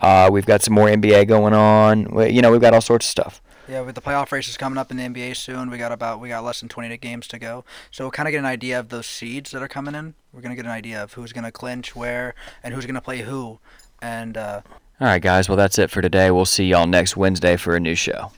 Uh, 0.00 0.28
we've 0.32 0.46
got 0.46 0.62
some 0.62 0.74
more 0.74 0.88
NBA 0.88 1.28
going 1.28 1.54
on. 1.54 2.04
We, 2.14 2.30
you 2.30 2.42
know, 2.42 2.50
we've 2.50 2.60
got 2.60 2.74
all 2.74 2.80
sorts 2.80 3.06
of 3.06 3.10
stuff. 3.10 3.42
Yeah, 3.68 3.80
with 3.80 3.94
the 3.94 4.02
playoff 4.02 4.30
races 4.30 4.58
coming 4.58 4.76
up 4.76 4.90
in 4.90 4.98
the 4.98 5.04
NBA 5.04 5.36
soon, 5.36 5.70
we 5.70 5.78
got 5.78 5.92
about 5.92 6.20
we 6.20 6.28
got 6.28 6.44
less 6.44 6.60
than 6.60 6.68
28 6.68 7.00
games 7.00 7.26
to 7.28 7.38
go. 7.38 7.64
So 7.90 8.04
we'll 8.04 8.10
kind 8.10 8.28
of 8.28 8.32
get 8.32 8.38
an 8.38 8.44
idea 8.44 8.78
of 8.78 8.88
those 8.88 9.06
seeds 9.06 9.52
that 9.52 9.62
are 9.62 9.68
coming 9.68 9.94
in. 9.94 10.14
We're 10.32 10.42
gonna 10.42 10.56
get 10.56 10.66
an 10.66 10.70
idea 10.70 11.02
of 11.02 11.12
who's 11.14 11.32
gonna 11.32 11.52
clinch 11.52 11.94
where 11.94 12.34
and 12.62 12.74
who's 12.74 12.86
gonna 12.86 13.00
play 13.00 13.20
who. 13.20 13.60
And 14.02 14.36
uh, 14.36 14.62
All 15.00 15.06
right, 15.06 15.22
guys. 15.22 15.48
Well, 15.48 15.56
that's 15.56 15.78
it 15.78 15.90
for 15.90 16.02
today. 16.02 16.30
We'll 16.30 16.44
see 16.44 16.66
y'all 16.66 16.86
next 16.86 17.16
Wednesday 17.16 17.56
for 17.56 17.76
a 17.76 17.80
new 17.80 17.94
show. 17.94 18.32